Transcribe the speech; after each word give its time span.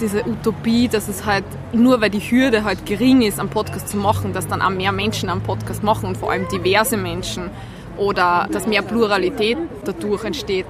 diese 0.00 0.26
Utopie, 0.26 0.88
dass 0.88 1.08
es 1.08 1.24
halt 1.24 1.44
nur 1.72 2.00
weil 2.00 2.10
die 2.10 2.20
Hürde 2.20 2.64
halt 2.64 2.86
gering 2.86 3.22
ist, 3.22 3.40
einen 3.40 3.48
Podcast 3.48 3.88
zu 3.88 3.96
machen, 3.96 4.32
dass 4.32 4.46
dann 4.46 4.62
auch 4.62 4.70
mehr 4.70 4.92
Menschen 4.92 5.28
einen 5.28 5.42
Podcast 5.42 5.82
machen 5.82 6.06
und 6.08 6.16
vor 6.16 6.30
allem 6.30 6.46
diverse 6.48 6.96
Menschen 6.96 7.50
oder 7.96 8.48
dass 8.52 8.66
mehr 8.66 8.82
Pluralität 8.82 9.58
dadurch 9.84 10.24
entsteht. 10.24 10.66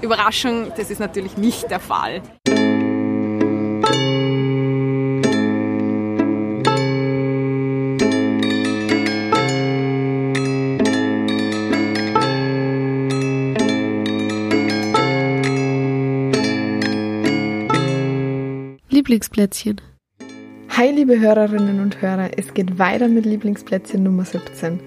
Überraschung, 0.00 0.72
das 0.76 0.90
ist 0.90 0.98
natürlich 0.98 1.36
nicht 1.36 1.70
der 1.70 1.80
Fall. 1.80 2.22
Lieblingsplätzchen. 19.30 19.80
Hi, 20.70 20.90
liebe 20.90 21.20
Hörerinnen 21.20 21.80
und 21.80 22.02
Hörer, 22.02 22.30
es 22.36 22.52
geht 22.52 22.78
weiter 22.78 23.08
mit 23.08 23.26
Lieblingsplätzchen 23.26 24.02
Nummer 24.02 24.24
17. 24.24 24.80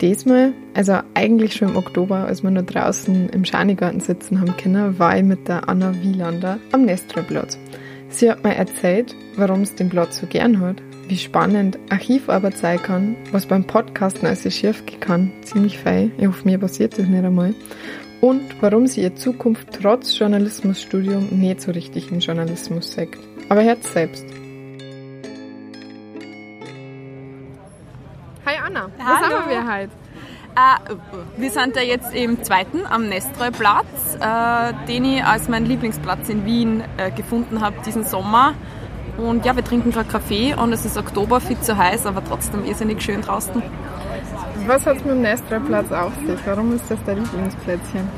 Diesmal, 0.00 0.52
also 0.74 0.98
eigentlich 1.14 1.54
schon 1.54 1.70
im 1.70 1.76
Oktober, 1.76 2.26
als 2.26 2.42
wir 2.42 2.50
nur 2.50 2.62
draußen 2.62 3.30
im 3.30 3.44
Schanigarten 3.44 4.00
sitzen 4.00 4.40
haben 4.40 4.56
können, 4.56 4.98
war 4.98 5.16
ich 5.16 5.24
mit 5.24 5.48
der 5.48 5.68
Anna 5.68 5.94
Wielander 6.02 6.58
am 6.72 6.84
Nestre-Platz. 6.84 7.58
Sie 8.10 8.30
hat 8.30 8.44
mir 8.44 8.54
erzählt, 8.54 9.14
warum 9.36 9.62
es 9.62 9.74
den 9.74 9.88
Platz 9.88 10.18
so 10.18 10.26
gern 10.26 10.60
hat, 10.60 10.82
wie 11.08 11.18
spannend 11.18 11.78
Archivarbeit 11.88 12.56
sein 12.58 12.82
kann, 12.82 13.16
was 13.32 13.46
beim 13.46 13.66
Podcasten 13.66 14.26
alles 14.26 14.42
schief 14.54 14.84
gehen 14.86 15.00
kann, 15.00 15.32
ziemlich 15.42 15.78
fein, 15.78 16.12
ich 16.18 16.26
hoffe, 16.26 16.46
mir 16.46 16.58
passiert 16.58 16.98
das 16.98 17.06
nicht 17.06 17.24
einmal, 17.24 17.54
und 18.20 18.42
warum 18.60 18.86
sie 18.86 19.02
ihre 19.02 19.14
Zukunft 19.14 19.68
trotz 19.80 20.18
Journalismusstudium 20.18 21.28
nicht 21.30 21.60
so 21.60 21.70
richtig 21.70 22.10
im 22.10 22.20
Journalismus 22.20 22.92
sagt. 22.92 23.27
Aber 23.48 23.64
hört 23.64 23.82
selbst. 23.84 24.24
Hi 28.44 28.56
Anna, 28.64 28.88
Hallo. 28.98 29.20
wo 29.20 29.36
sind 29.36 29.50
wir 29.50 29.72
heute? 29.72 29.90
Äh, 30.56 31.40
wir 31.40 31.50
sind 31.50 31.76
ja 31.76 31.82
jetzt 31.82 32.14
im 32.14 32.42
zweiten 32.42 32.86
am 32.86 33.08
Nestroy-Platz, 33.08 34.18
äh, 34.20 34.86
den 34.86 35.04
ich 35.04 35.24
als 35.24 35.48
meinen 35.48 35.66
Lieblingsplatz 35.66 36.28
in 36.28 36.44
Wien 36.44 36.82
äh, 36.96 37.10
gefunden 37.10 37.60
habe 37.60 37.76
diesen 37.84 38.04
Sommer. 38.04 38.54
Und 39.16 39.44
ja, 39.44 39.56
wir 39.56 39.64
trinken 39.64 39.92
gerade 39.92 40.08
Kaffee 40.08 40.54
und 40.54 40.72
es 40.72 40.84
ist 40.84 40.96
Oktober, 40.96 41.40
viel 41.40 41.58
zu 41.60 41.76
heiß, 41.76 42.06
aber 42.06 42.22
trotzdem 42.24 42.64
irrsinnig 42.64 43.02
schön 43.02 43.20
draußen. 43.22 43.62
Was 44.66 44.86
hat 44.86 44.98
es 44.98 45.04
mit 45.04 45.14
dem 45.14 45.22
Nestra-Platz 45.22 45.90
auf 45.92 46.12
sich? 46.26 46.38
Warum 46.44 46.74
ist 46.74 46.90
das 46.90 46.98
dein 47.04 47.18
Lieblingsplätzchen? 47.18 48.08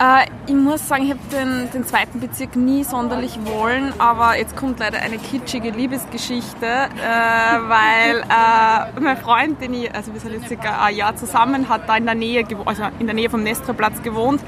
Äh, 0.00 0.26
ich 0.46 0.54
muss 0.54 0.86
sagen, 0.86 1.04
ich 1.04 1.10
habe 1.10 1.20
den, 1.32 1.70
den 1.72 1.84
zweiten 1.84 2.20
Bezirk 2.20 2.54
nie 2.54 2.84
sonderlich 2.84 3.38
wollen, 3.44 3.92
aber 3.98 4.38
jetzt 4.38 4.56
kommt 4.56 4.78
leider 4.78 4.98
eine 4.98 5.18
kitschige 5.18 5.70
Liebesgeschichte, 5.70 6.66
äh, 6.66 7.68
weil 7.68 8.20
äh, 8.20 9.00
mein 9.00 9.16
Freund, 9.16 9.60
den 9.60 9.74
ich, 9.74 9.92
also 9.92 10.12
wir 10.14 10.20
sind 10.20 10.34
jetzt 10.34 10.46
circa 10.46 10.84
ein 10.84 10.94
Jahr 10.94 11.16
zusammen, 11.16 11.68
hat 11.68 11.88
da 11.88 11.96
in 11.96 12.06
der 12.06 12.14
Nähe, 12.14 12.46
also 12.64 12.84
in 13.00 13.06
der 13.06 13.14
Nähe 13.14 13.28
vom 13.28 13.42
Nestra-Platz 13.42 14.02
gewohnt. 14.02 14.40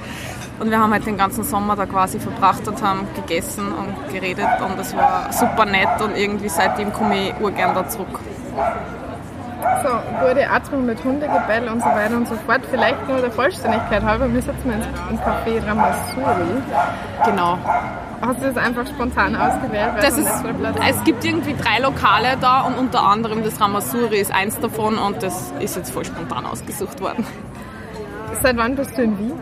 Und 0.60 0.70
wir 0.70 0.78
haben 0.78 0.92
halt 0.92 1.06
den 1.06 1.16
ganzen 1.16 1.42
Sommer 1.42 1.74
da 1.74 1.86
quasi 1.86 2.20
verbracht 2.20 2.68
und 2.68 2.80
haben 2.82 3.08
gegessen 3.16 3.72
und 3.72 4.12
geredet 4.12 4.60
und 4.64 4.78
das 4.78 4.94
war 4.94 5.32
super 5.32 5.64
nett 5.64 6.02
und 6.02 6.14
irgendwie 6.14 6.50
seitdem 6.50 6.92
komme 6.92 7.30
ich 7.30 7.40
urgern 7.40 7.74
da 7.74 7.88
zurück. 7.88 8.20
So, 9.82 10.26
gute 10.26 10.50
Atmung 10.50 10.86
mit 10.86 11.02
Hundegebell 11.04 11.68
und 11.68 11.80
so 11.80 11.88
weiter 11.88 12.16
und 12.16 12.28
so 12.28 12.34
fort. 12.46 12.60
Vielleicht 12.70 13.08
nur 13.08 13.20
der 13.20 13.30
Vollständigkeit 13.30 14.02
halber, 14.02 14.32
wir 14.32 14.42
sitzen 14.42 14.72
im 14.72 15.18
Café 15.18 15.66
Ramassuri. 15.66 16.62
Genau. 17.24 17.58
Hast 18.22 18.42
du 18.42 18.46
das 18.46 18.56
einfach 18.56 18.86
spontan 18.86 19.34
ausgewählt? 19.34 19.92
Das 20.00 20.18
ist, 20.18 20.30
es 20.88 21.04
gibt 21.04 21.24
irgendwie 21.24 21.54
drei 21.54 21.80
Lokale 21.80 22.36
da 22.40 22.62
und 22.62 22.74
unter 22.74 23.02
anderem 23.02 23.42
das 23.42 23.60
Ramassuri 23.60 24.18
ist 24.18 24.32
eins 24.32 24.58
davon 24.60 24.98
und 24.98 25.22
das 25.22 25.52
ist 25.60 25.76
jetzt 25.76 25.90
voll 25.90 26.04
spontan 26.04 26.44
ausgesucht 26.44 27.00
worden. 27.00 27.26
Seit 28.42 28.56
wann 28.56 28.76
bist 28.76 28.96
du 28.96 29.02
in 29.02 29.18
Wien? 29.18 29.32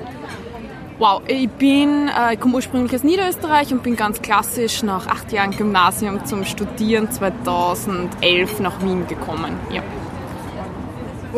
Wow, 0.98 1.22
ich 1.28 1.48
bin, 1.48 2.08
äh, 2.08 2.34
ich 2.34 2.40
komme 2.40 2.56
ursprünglich 2.56 2.92
aus 2.92 3.04
Niederösterreich 3.04 3.72
und 3.72 3.84
bin 3.84 3.94
ganz 3.94 4.20
klassisch 4.20 4.82
nach 4.82 5.06
acht 5.06 5.30
Jahren 5.30 5.52
Gymnasium 5.52 6.24
zum 6.24 6.44
Studieren 6.44 7.08
2011 7.08 8.58
nach 8.58 8.82
Wien 8.82 9.06
gekommen. 9.06 9.52
Ja. 9.70 9.82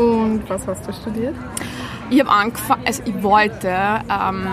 Und 0.00 0.48
was 0.48 0.66
hast 0.66 0.88
du 0.88 0.92
studiert? 0.92 1.34
Ich 2.08 2.18
habe 2.20 2.30
angefangen, 2.30 2.82
also 2.86 3.02
ich 3.04 3.22
wollte 3.22 3.68
ähm, 3.68 4.48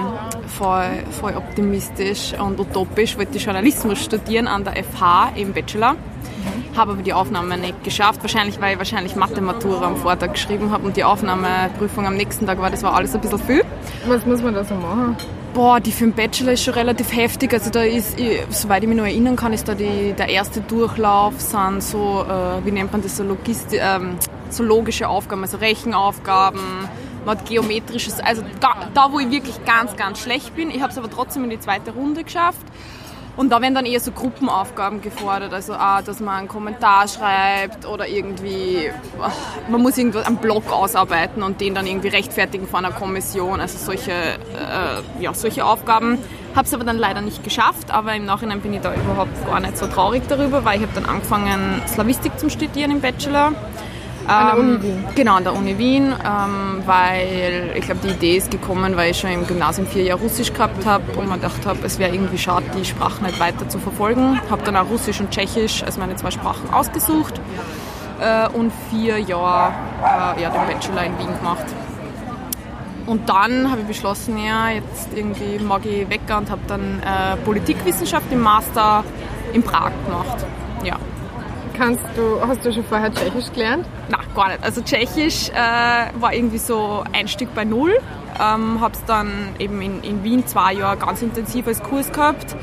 voll, 0.45 1.03
voll 1.19 1.35
optimistisch 1.35 2.33
und 2.37 2.59
utopisch, 2.59 3.17
wollte 3.17 3.37
Journalismus 3.37 4.03
studieren 4.03 4.47
an 4.47 4.63
der 4.63 4.83
FH 4.83 5.31
im 5.35 5.53
Bachelor. 5.53 5.93
Mhm. 5.93 6.77
Habe 6.77 6.91
aber 6.91 7.01
die 7.01 7.13
Aufnahme 7.13 7.57
nicht 7.57 7.83
geschafft, 7.83 8.21
wahrscheinlich 8.21 8.59
weil 8.61 8.73
ich 8.73 8.77
wahrscheinlich 8.77 9.15
Mathematura 9.15 9.87
am 9.87 9.95
Vortag 9.95 10.33
geschrieben 10.33 10.71
habe 10.71 10.85
und 10.85 10.97
die 10.97 11.03
Aufnahmeprüfung 11.03 12.05
am 12.05 12.15
nächsten 12.15 12.45
Tag 12.45 12.59
war, 12.59 12.69
das 12.69 12.83
war 12.83 12.93
alles 12.93 13.15
ein 13.15 13.21
bisschen 13.21 13.39
viel. 13.39 13.63
Was 14.05 14.25
muss 14.25 14.41
man 14.43 14.53
da 14.53 14.63
so 14.63 14.75
machen? 14.75 15.15
Boah, 15.53 15.79
die 15.79 15.91
für 15.91 16.03
den 16.03 16.13
Bachelor 16.13 16.53
ist 16.53 16.63
schon 16.63 16.75
relativ 16.75 17.15
heftig. 17.15 17.53
Also 17.53 17.71
da 17.71 17.81
ist, 17.81 18.15
soweit 18.49 18.83
ich 18.83 18.89
mich 18.89 18.97
noch 18.97 19.05
erinnern 19.05 19.35
kann, 19.35 19.53
ist 19.53 19.67
da 19.67 19.73
die, 19.73 20.13
der 20.13 20.29
erste 20.29 20.61
Durchlauf, 20.61 21.39
sind 21.39 21.81
so, 21.81 22.23
äh, 22.27 22.65
wie 22.65 22.71
nennt 22.71 22.91
man 22.91 23.01
das, 23.01 23.17
so, 23.17 23.23
Logisti 23.23 23.77
ähm, 23.77 24.17
so 24.49 24.63
logische 24.63 25.07
Aufgaben, 25.07 25.41
also 25.41 25.57
Rechenaufgaben, 25.57 26.61
man 27.25 27.37
hat 27.37 27.45
geometrisches, 27.45 28.19
also 28.19 28.41
da, 28.61 28.89
da 28.93 29.11
wo 29.11 29.19
ich 29.19 29.29
wirklich 29.29 29.65
ganz, 29.65 29.95
ganz 29.95 30.19
schlecht 30.19 30.55
bin. 30.55 30.71
Ich 30.71 30.81
habe 30.81 30.91
es 30.91 30.97
aber 30.97 31.09
trotzdem 31.09 31.43
in 31.43 31.49
die 31.49 31.59
zweite 31.59 31.91
Runde 31.91 32.23
geschafft. 32.23 32.65
Und 33.37 33.51
da 33.51 33.61
werden 33.61 33.75
dann 33.75 33.85
eher 33.85 33.99
so 33.99 34.11
Gruppenaufgaben 34.11 35.01
gefordert, 35.01 35.53
also 35.53 35.75
auch, 35.75 36.01
dass 36.01 36.19
man 36.19 36.35
einen 36.35 36.47
Kommentar 36.47 37.07
schreibt 37.07 37.85
oder 37.85 38.07
irgendwie, 38.07 38.89
man 39.69 39.81
muss 39.81 39.95
irgendwo 39.95 40.19
einen 40.19 40.37
Blog 40.37 40.71
ausarbeiten 40.71 41.43
und 41.43 41.61
den 41.61 41.75
dann 41.75 41.85
irgendwie 41.85 42.07
rechtfertigen 42.07 42.67
vor 42.67 42.79
einer 42.79 42.91
Kommission, 42.91 43.61
also 43.61 43.77
solche, 43.77 44.11
äh, 44.11 45.21
ja, 45.21 45.35
solche 45.35 45.63
Aufgaben. 45.63 46.17
Habe 46.55 46.65
es 46.65 46.73
aber 46.73 46.83
dann 46.83 46.97
leider 46.97 47.21
nicht 47.21 47.43
geschafft, 47.43 47.91
aber 47.91 48.15
im 48.15 48.25
Nachhinein 48.25 48.59
bin 48.61 48.73
ich 48.73 48.81
da 48.81 48.91
überhaupt 48.95 49.45
gar 49.45 49.59
nicht 49.59 49.77
so 49.77 49.85
traurig 49.85 50.23
darüber, 50.27 50.65
weil 50.65 50.77
ich 50.77 50.81
habe 50.81 50.93
dann 50.95 51.05
angefangen, 51.05 51.83
Slavistik 51.87 52.39
zu 52.39 52.49
studieren 52.49 52.89
im 52.89 53.01
Bachelor 53.01 53.53
an 54.27 54.47
der 54.47 54.57
Uni 54.57 54.73
ähm, 54.73 54.83
Wien? 54.83 55.03
Genau, 55.15 55.35
an 55.35 55.43
der 55.43 55.55
Uni 55.55 55.77
Wien, 55.77 56.13
ähm, 56.23 56.83
weil 56.85 57.71
ich 57.75 57.85
glaube, 57.85 58.01
die 58.03 58.09
Idee 58.09 58.37
ist 58.37 58.51
gekommen, 58.51 58.97
weil 58.97 59.11
ich 59.11 59.19
schon 59.19 59.31
im 59.31 59.47
Gymnasium 59.47 59.87
vier 59.87 60.03
Jahre 60.03 60.21
Russisch 60.21 60.53
gehabt 60.53 60.85
habe 60.85 61.03
und 61.17 61.27
man 61.27 61.39
gedacht 61.39 61.65
habe, 61.65 61.79
es 61.83 61.99
wäre 61.99 62.13
irgendwie 62.13 62.37
schade, 62.37 62.65
die 62.77 62.85
Sprachen 62.85 63.25
nicht 63.25 63.39
weiter 63.39 63.67
zu 63.69 63.79
verfolgen. 63.79 64.39
Habe 64.49 64.63
dann 64.63 64.75
auch 64.75 64.89
Russisch 64.89 65.19
und 65.19 65.31
Tschechisch 65.31 65.83
als 65.83 65.97
meine 65.97 66.15
zwei 66.15 66.31
Sprachen 66.31 66.69
ausgesucht 66.71 67.39
äh, 68.19 68.47
und 68.49 68.71
vier 68.89 69.19
Jahre 69.19 69.73
äh, 70.03 70.41
ja, 70.41 70.49
den 70.49 70.73
Bachelor 70.73 71.03
in 71.03 71.17
Wien 71.19 71.37
gemacht. 71.37 71.65
Und 73.05 73.29
dann 73.29 73.71
habe 73.71 73.81
ich 73.81 73.87
beschlossen, 73.87 74.37
ja, 74.37 74.69
jetzt 74.69 75.09
irgendwie 75.15 75.63
mag 75.63 75.85
ich 75.85 76.09
weg 76.09 76.21
und 76.37 76.51
habe 76.51 76.61
dann 76.67 76.99
äh, 76.99 77.37
Politikwissenschaft 77.45 78.25
im 78.31 78.41
Master 78.41 79.03
in 79.53 79.63
Prag 79.63 79.91
gemacht. 80.05 80.45
Ja. 80.83 80.97
Kannst 81.77 82.03
du, 82.15 82.41
hast 82.41 82.65
du 82.65 82.73
schon 82.73 82.83
vorher 82.83 83.13
Tschechisch 83.13 83.51
gelernt? 83.53 83.85
Nein, 84.09 84.21
gar 84.35 84.47
nicht. 84.47 84.63
Also 84.63 84.81
Tschechisch 84.81 85.49
äh, 85.49 85.53
war 86.19 86.33
irgendwie 86.33 86.57
so 86.57 87.03
ein 87.13 87.27
Stück 87.27 87.53
bei 87.53 87.65
Null. 87.65 87.99
Ähm, 88.39 88.81
habe 88.81 88.93
es 88.93 89.05
dann 89.05 89.29
eben 89.59 89.81
in, 89.81 90.01
in 90.03 90.23
Wien 90.23 90.45
zwei 90.47 90.73
Jahre 90.73 90.97
ganz 90.97 91.21
intensiv 91.21 91.67
als 91.67 91.83
Kurs 91.83 92.11
gehabt. 92.11 92.55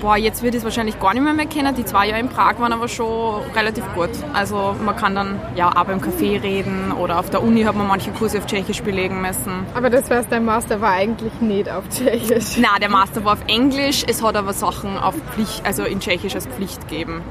Boah, 0.00 0.16
jetzt 0.16 0.42
würde 0.42 0.56
ich 0.56 0.60
es 0.60 0.64
wahrscheinlich 0.64 1.00
gar 1.00 1.12
nicht 1.12 1.24
mehr, 1.24 1.34
mehr 1.34 1.46
kennen. 1.46 1.74
Die 1.74 1.84
zwei 1.84 2.06
Jahre 2.06 2.20
in 2.20 2.28
Prag 2.28 2.60
waren 2.60 2.72
aber 2.72 2.86
schon 2.88 3.42
relativ 3.54 3.84
gut. 3.94 4.10
Also 4.32 4.76
man 4.82 4.96
kann 4.96 5.14
dann 5.14 5.40
ja 5.56 5.70
auch 5.70 5.84
beim 5.84 5.98
Café 5.98 6.40
reden 6.40 6.92
oder 6.92 7.18
auf 7.18 7.30
der 7.30 7.42
Uni 7.42 7.62
hat 7.64 7.74
man 7.74 7.88
manche 7.88 8.12
Kurse 8.12 8.38
auf 8.38 8.46
Tschechisch 8.46 8.82
belegen 8.82 9.20
müssen. 9.20 9.66
Aber 9.74 9.90
das 9.90 10.08
heißt, 10.08 10.30
dein 10.30 10.44
Master 10.44 10.80
war 10.80 10.92
eigentlich 10.92 11.32
nicht 11.40 11.68
auf 11.68 11.88
Tschechisch? 11.88 12.56
Nein, 12.58 12.80
der 12.80 12.90
Master 12.90 13.24
war 13.24 13.32
auf 13.34 13.42
Englisch. 13.48 14.04
Es 14.06 14.22
hat 14.22 14.36
aber 14.36 14.52
Sachen 14.52 14.96
auf 14.96 15.16
Pflicht, 15.32 15.66
also 15.66 15.82
in 15.84 15.98
Tschechisch 16.00 16.34
als 16.34 16.46
Pflicht 16.46 16.88
gegeben. 16.88 17.22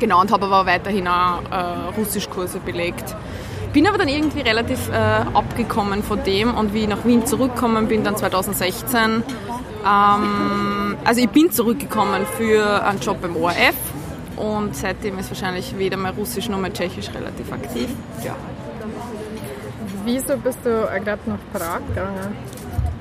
Genau, 0.00 0.20
und 0.22 0.32
habe 0.32 0.46
aber 0.46 0.64
weiterhin 0.64 1.06
auch 1.06 1.42
äh, 1.50 1.90
Russischkurse 1.96 2.58
belegt. 2.58 3.14
Bin 3.74 3.86
aber 3.86 3.98
dann 3.98 4.08
irgendwie 4.08 4.40
relativ 4.40 4.88
äh, 4.88 4.94
abgekommen 4.94 6.02
von 6.02 6.24
dem 6.24 6.54
und 6.54 6.74
wie 6.74 6.80
ich 6.80 6.88
nach 6.88 7.04
Wien 7.04 7.26
zurückgekommen 7.26 7.86
bin, 7.86 8.02
dann 8.02 8.16
2016. 8.16 9.22
Ähm, 9.84 10.96
also 11.04 11.20
ich 11.20 11.28
bin 11.28 11.52
zurückgekommen 11.52 12.26
für 12.36 12.82
einen 12.82 12.98
Job 12.98 13.20
beim 13.20 13.36
ORF 13.36 13.76
und 14.36 14.74
seitdem 14.74 15.18
ist 15.18 15.30
wahrscheinlich 15.30 15.76
weder 15.78 15.98
mehr 15.98 16.12
Russisch 16.12 16.48
noch 16.48 16.58
mehr 16.58 16.72
Tschechisch 16.72 17.10
relativ 17.14 17.52
aktiv. 17.52 17.90
Ja. 18.24 18.34
Wieso 20.04 20.36
bist 20.38 20.60
du 20.64 20.70
gerade 21.04 21.20
nach 21.26 21.38
Prag 21.52 21.80
gegangen? 21.88 22.36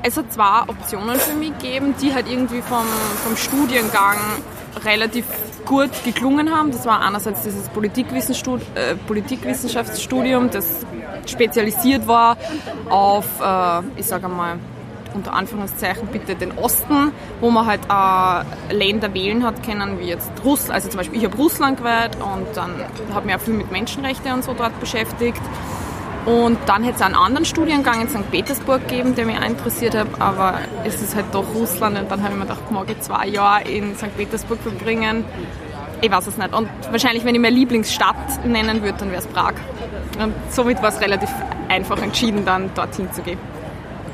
Es 0.03 0.17
hat 0.17 0.31
zwei 0.31 0.61
Optionen 0.67 1.15
für 1.15 1.35
mich 1.35 1.57
gegeben, 1.57 1.95
die 2.01 2.13
halt 2.13 2.29
irgendwie 2.29 2.61
vom, 2.61 2.85
vom 3.23 3.35
Studiengang 3.37 4.17
relativ 4.83 5.25
gut 5.69 5.91
geklungen 6.03 6.51
haben. 6.51 6.71
Das 6.71 6.85
war 6.85 6.99
einerseits 7.01 7.43
dieses 7.43 7.67
äh, 7.67 8.95
Politikwissenschaftsstudium, 9.07 10.49
das 10.49 10.85
spezialisiert 11.25 12.07
war 12.07 12.35
auf, 12.89 13.25
äh, 13.39 13.81
ich 13.95 14.07
sage 14.07 14.27
mal, 14.27 14.57
unter 15.13 15.33
Anführungszeichen 15.33 16.07
bitte 16.11 16.35
den 16.35 16.51
Osten, 16.57 17.11
wo 17.39 17.49
man 17.49 17.65
halt 17.65 17.81
äh, 17.89 18.73
Länder 18.73 19.13
wählen 19.13 19.45
hat 19.45 19.63
können, 19.63 19.99
wie 19.99 20.05
jetzt 20.05 20.31
Russland, 20.43 20.75
also 20.75 20.89
zum 20.89 20.97
Beispiel 20.97 21.19
ich 21.19 21.25
habe 21.25 21.37
Russland 21.37 21.77
gewählt 21.77 22.17
und 22.17 22.45
dann 22.55 22.73
habe 23.13 23.25
mich 23.25 23.35
auch 23.35 23.39
viel 23.39 23.53
mit 23.53 23.71
Menschenrechten 23.71 24.33
und 24.33 24.43
so 24.43 24.53
dort 24.53 24.77
beschäftigt. 24.79 25.41
Und 26.25 26.57
dann 26.65 26.83
hätte 26.83 26.97
es 26.97 27.01
einen 27.01 27.15
anderen 27.15 27.45
Studiengang 27.45 28.01
in 28.01 28.09
St. 28.09 28.29
Petersburg 28.29 28.87
gegeben, 28.87 29.15
der 29.15 29.25
mich 29.25 29.37
auch 29.37 29.45
interessiert 29.45 29.95
hat, 29.95 30.07
aber 30.19 30.59
es 30.83 31.01
ist 31.01 31.15
halt 31.15 31.25
doch 31.31 31.45
Russland 31.55 31.97
und 31.97 32.11
dann 32.11 32.21
habe 32.21 32.33
ich 32.33 32.39
mir 32.39 32.45
gedacht, 32.45 32.71
mag 32.71 32.89
ich 32.89 32.99
zwei 32.99 33.27
Jahre 33.27 33.63
in 33.63 33.95
St. 33.95 34.15
Petersburg 34.17 34.59
verbringen. 34.59 35.23
Ich 36.01 36.11
weiß 36.11 36.27
es 36.27 36.37
nicht. 36.37 36.53
Und 36.53 36.69
wahrscheinlich, 36.91 37.25
wenn 37.25 37.35
ich 37.35 37.41
meine 37.41 37.55
Lieblingsstadt 37.55 38.45
nennen 38.45 38.81
würde, 38.83 38.97
dann 38.99 39.11
wäre 39.11 39.21
es 39.21 39.27
Prag. 39.27 39.53
Und 40.21 40.33
somit 40.49 40.81
war 40.81 40.89
es 40.89 40.99
relativ 41.01 41.29
einfach 41.67 42.01
entschieden, 42.01 42.45
dann 42.45 42.69
dorthin 42.73 43.11
zu 43.13 43.21
gehen. 43.21 43.39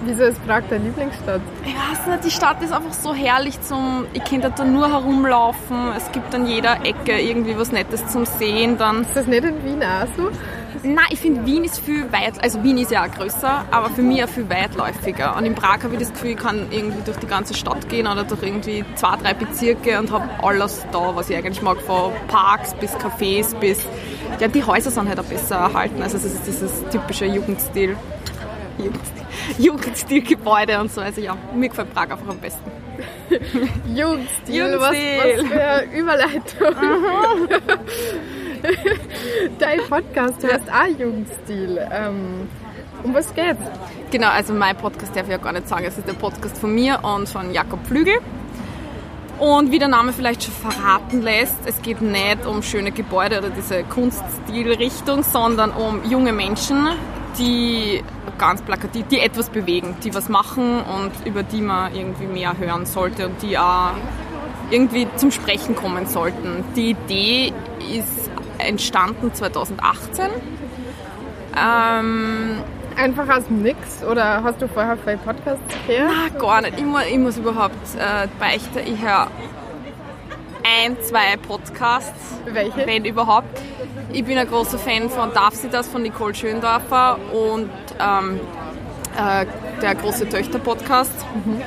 Wieso 0.05 0.23
ist 0.23 0.45
Prag 0.45 0.61
deine 0.69 0.85
Lieblingsstadt? 0.85 1.41
Ich 1.65 1.73
weiß 1.73 2.07
nicht, 2.07 2.25
die 2.25 2.31
Stadt 2.31 2.61
ist 2.61 2.71
einfach 2.71 2.93
so 2.93 3.13
herrlich 3.13 3.59
zum, 3.61 4.05
ich 4.13 4.23
könnte 4.23 4.51
da 4.55 4.63
nur 4.63 4.91
herumlaufen. 4.91 5.93
Es 5.97 6.11
gibt 6.11 6.33
an 6.35 6.45
jeder 6.45 6.85
Ecke 6.85 7.19
irgendwie 7.19 7.57
was 7.57 7.71
Nettes 7.71 8.07
zum 8.07 8.25
Sehen. 8.25 8.77
Dann 8.77 9.01
ist 9.01 9.15
das 9.15 9.25
nicht 9.25 9.43
in 9.43 9.63
Wien 9.63 9.81
auch 9.83 10.07
so? 10.15 10.29
Nein, 10.85 11.05
ich 11.09 11.19
finde 11.19 11.45
Wien 11.45 11.63
ist 11.63 11.79
viel 11.79 12.11
weit, 12.11 12.41
also 12.43 12.63
Wien 12.63 12.77
ist 12.77 12.91
ja 12.91 13.05
auch 13.05 13.11
größer, 13.11 13.65
aber 13.71 13.89
für 13.89 14.03
mich 14.03 14.23
auch 14.23 14.29
viel 14.29 14.47
weitläufiger. 14.49 15.35
Und 15.35 15.45
in 15.45 15.55
Prag 15.55 15.83
habe 15.83 15.93
ich 15.93 15.99
das 15.99 16.13
Gefühl, 16.13 16.31
ich 16.31 16.37
kann 16.37 16.67
irgendwie 16.69 17.01
durch 17.03 17.17
die 17.17 17.25
ganze 17.25 17.55
Stadt 17.55 17.89
gehen 17.89 18.05
oder 18.05 18.23
durch 18.23 18.43
irgendwie 18.43 18.85
zwei, 18.93 19.15
drei 19.17 19.33
Bezirke 19.33 19.97
und 19.97 20.11
habe 20.11 20.29
alles 20.43 20.85
da, 20.91 21.15
was 21.15 21.29
ich 21.29 21.37
eigentlich 21.37 21.63
mag, 21.63 21.81
von 21.81 22.11
Parks 22.27 22.75
bis 22.75 22.95
Cafés 22.97 23.55
bis, 23.55 23.79
ja, 24.39 24.47
die 24.47 24.63
Häuser 24.63 24.91
sind 24.91 25.09
halt 25.09 25.19
auch 25.19 25.25
besser 25.25 25.55
erhalten. 25.55 26.03
Also 26.03 26.17
es 26.17 26.25
ist 26.25 26.45
dieses 26.45 26.71
typische 26.91 27.25
Jugendstil. 27.25 27.97
Jugendstil. 28.77 29.25
Jugendstilgebäude 29.57 30.79
und 30.79 30.91
so. 30.91 31.01
Also 31.01 31.19
ja, 31.19 31.35
mir 31.55 31.69
gefällt 31.69 31.93
Prag 31.93 32.11
einfach 32.11 32.27
am 32.27 32.37
besten. 32.37 32.71
Jugendstil, 33.95 34.55
Jugendstil. 34.55 34.79
Was, 34.79 35.41
was 35.41 35.47
für 35.47 35.97
Überleitung. 35.97 36.75
Dein 39.59 39.79
Podcast 39.89 40.43
heißt 40.43 40.69
auch 40.69 40.99
Jugendstil. 40.99 41.79
Ähm, 41.91 42.47
um 43.03 43.13
was 43.13 43.33
geht's? 43.33 43.61
Genau, 44.11 44.29
also 44.29 44.53
mein 44.53 44.75
Podcast 44.75 45.15
darf 45.15 45.25
ich 45.25 45.31
ja 45.31 45.37
gar 45.37 45.53
nicht 45.53 45.67
sagen. 45.67 45.85
Es 45.85 45.97
ist 45.97 46.07
der 46.07 46.13
Podcast 46.13 46.57
von 46.57 46.73
mir 46.73 46.99
und 47.03 47.29
von 47.29 47.53
Jakob 47.53 47.85
Flügel. 47.85 48.15
Und 49.39 49.71
wie 49.71 49.79
der 49.79 49.89
Name 49.89 50.13
vielleicht 50.13 50.43
schon 50.43 50.53
verraten 50.53 51.21
lässt, 51.21 51.57
es 51.65 51.81
geht 51.81 52.01
nicht 52.01 52.45
um 52.45 52.63
schöne 52.63 52.91
Gebäude 52.91 53.39
oder 53.39 53.49
diese 53.49 53.83
Kunststilrichtung, 53.83 55.23
sondern 55.23 55.71
um 55.71 56.09
junge 56.09 56.31
Menschen, 56.31 56.87
die 57.37 58.01
ganz 58.37 58.61
plakativ, 58.61 59.05
die 59.07 59.19
etwas 59.19 59.49
bewegen, 59.49 59.97
die 60.03 60.13
was 60.13 60.29
machen 60.29 60.79
und 60.79 61.11
über 61.25 61.43
die 61.43 61.61
man 61.61 61.93
irgendwie 61.93 62.27
mehr 62.27 62.57
hören 62.57 62.85
sollte 62.85 63.27
und 63.27 63.41
die 63.41 63.57
auch 63.57 63.91
irgendwie 64.71 65.05
zum 65.17 65.31
Sprechen 65.31 65.75
kommen 65.75 66.05
sollten. 66.07 66.63
Die 66.75 66.91
Idee 66.91 67.53
ist 67.93 68.29
entstanden 68.65 69.33
2018. 69.33 70.25
Ähm, 71.57 72.63
Einfach 72.97 73.27
aus 73.27 73.45
dem 73.47 73.61
Nix 73.61 74.03
oder 74.09 74.41
hast 74.41 74.61
du 74.61 74.69
vorher 74.69 74.95
für 74.95 75.17
Podcasts 75.17 75.61
gehört? 75.85 76.11
Nein, 76.11 76.39
gar 76.39 76.61
nicht. 76.61 76.77
Ich 76.77 76.85
muss, 76.85 77.01
ich 77.11 77.17
muss 77.17 77.37
überhaupt 77.37 77.75
äh, 77.97 78.27
beichten. 78.39 78.79
Ich 78.85 79.01
höre 79.01 79.27
ein, 80.63 80.95
zwei 81.01 81.35
Podcasts. 81.45 82.37
Welche? 82.45 82.87
Wenn 82.87 83.03
überhaupt. 83.03 83.61
Ich 84.13 84.23
bin 84.23 84.37
ein 84.37 84.47
großer 84.47 84.77
Fan 84.77 85.09
von 85.09 85.33
Darf 85.33 85.55
sie 85.55 85.67
das 85.67 85.87
von 85.89 86.03
Nicole 86.03 86.33
Schöndorfer 86.33 87.17
und 87.33 87.69
ähm, 87.99 88.39
äh, 89.17 89.45
der 89.81 89.95
große 89.95 90.29
Töchter-Podcast. 90.29 91.11
Mhm. 91.45 91.61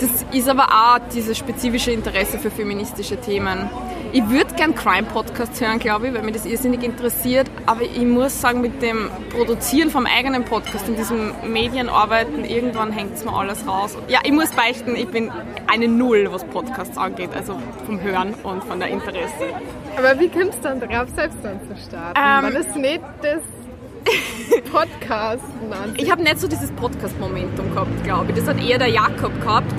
Das 0.00 0.10
ist 0.32 0.48
aber 0.48 0.64
auch 0.64 0.98
dieses 1.14 1.38
spezifische 1.38 1.92
Interesse 1.92 2.38
für 2.38 2.50
feministische 2.50 3.16
Themen. 3.16 3.70
Ich 4.14 4.30
würde 4.30 4.54
gern 4.54 4.76
Crime-Podcasts 4.76 5.60
hören, 5.60 5.80
glaube 5.80 6.06
ich, 6.06 6.14
weil 6.14 6.22
mich 6.22 6.34
das 6.34 6.46
irrsinnig 6.46 6.84
interessiert. 6.84 7.50
Aber 7.66 7.82
ich 7.82 8.04
muss 8.04 8.40
sagen, 8.40 8.60
mit 8.60 8.80
dem 8.80 9.10
Produzieren 9.30 9.90
vom 9.90 10.06
eigenen 10.06 10.44
Podcast 10.44 10.88
und 10.88 10.96
diesem 10.96 11.32
Medienarbeiten, 11.52 12.44
irgendwann 12.44 12.92
hängt 12.92 13.16
es 13.16 13.24
mir 13.24 13.36
alles 13.36 13.66
raus. 13.66 13.98
Ja, 14.06 14.20
ich 14.22 14.30
muss 14.30 14.50
beichten, 14.52 14.94
ich 14.94 15.08
bin 15.08 15.32
eine 15.66 15.88
Null, 15.88 16.28
was 16.30 16.44
Podcasts 16.44 16.96
angeht, 16.96 17.30
also 17.34 17.60
vom 17.86 18.00
Hören 18.00 18.34
und 18.44 18.62
von 18.62 18.78
der 18.78 18.90
Interesse. 18.90 19.52
Aber 19.96 20.20
wie 20.20 20.28
kommst 20.28 20.58
du 20.58 20.62
dann 20.62 20.78
drauf, 20.78 21.08
selbst 21.16 21.38
dann 21.42 21.58
zu 21.68 21.76
starten? 21.84 22.16
Ähm, 22.16 22.54
Weil 22.54 22.56
es 22.56 22.76
nicht 22.76 23.02
das 23.20 23.42
Podcast. 24.70 25.42
Ich 25.96 26.10
habe 26.10 26.22
nicht 26.22 26.38
so 26.38 26.46
dieses 26.46 26.70
Podcast-Momentum 26.72 27.72
gehabt, 27.72 28.04
glaube 28.04 28.26
ich. 28.28 28.36
Das 28.36 28.46
hat 28.46 28.62
eher 28.62 28.78
der 28.78 28.88
Jakob 28.88 29.32
gehabt. 29.40 29.74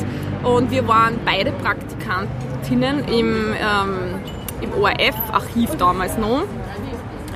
Und 0.46 0.70
wir 0.70 0.88
waren 0.88 1.20
beide 1.26 1.52
Praktikantinnen 1.52 3.08
im, 3.08 3.54
ähm, 3.60 4.22
im 4.62 4.74
ORF-Archiv 4.80 5.76
damals 5.78 6.18
noch. 6.18 6.44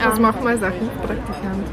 Was 0.03 0.15
ähm, 0.15 0.21
macht 0.21 0.43
man 0.43 0.53
als 0.53 0.63
Archivpraktikant? 0.63 1.67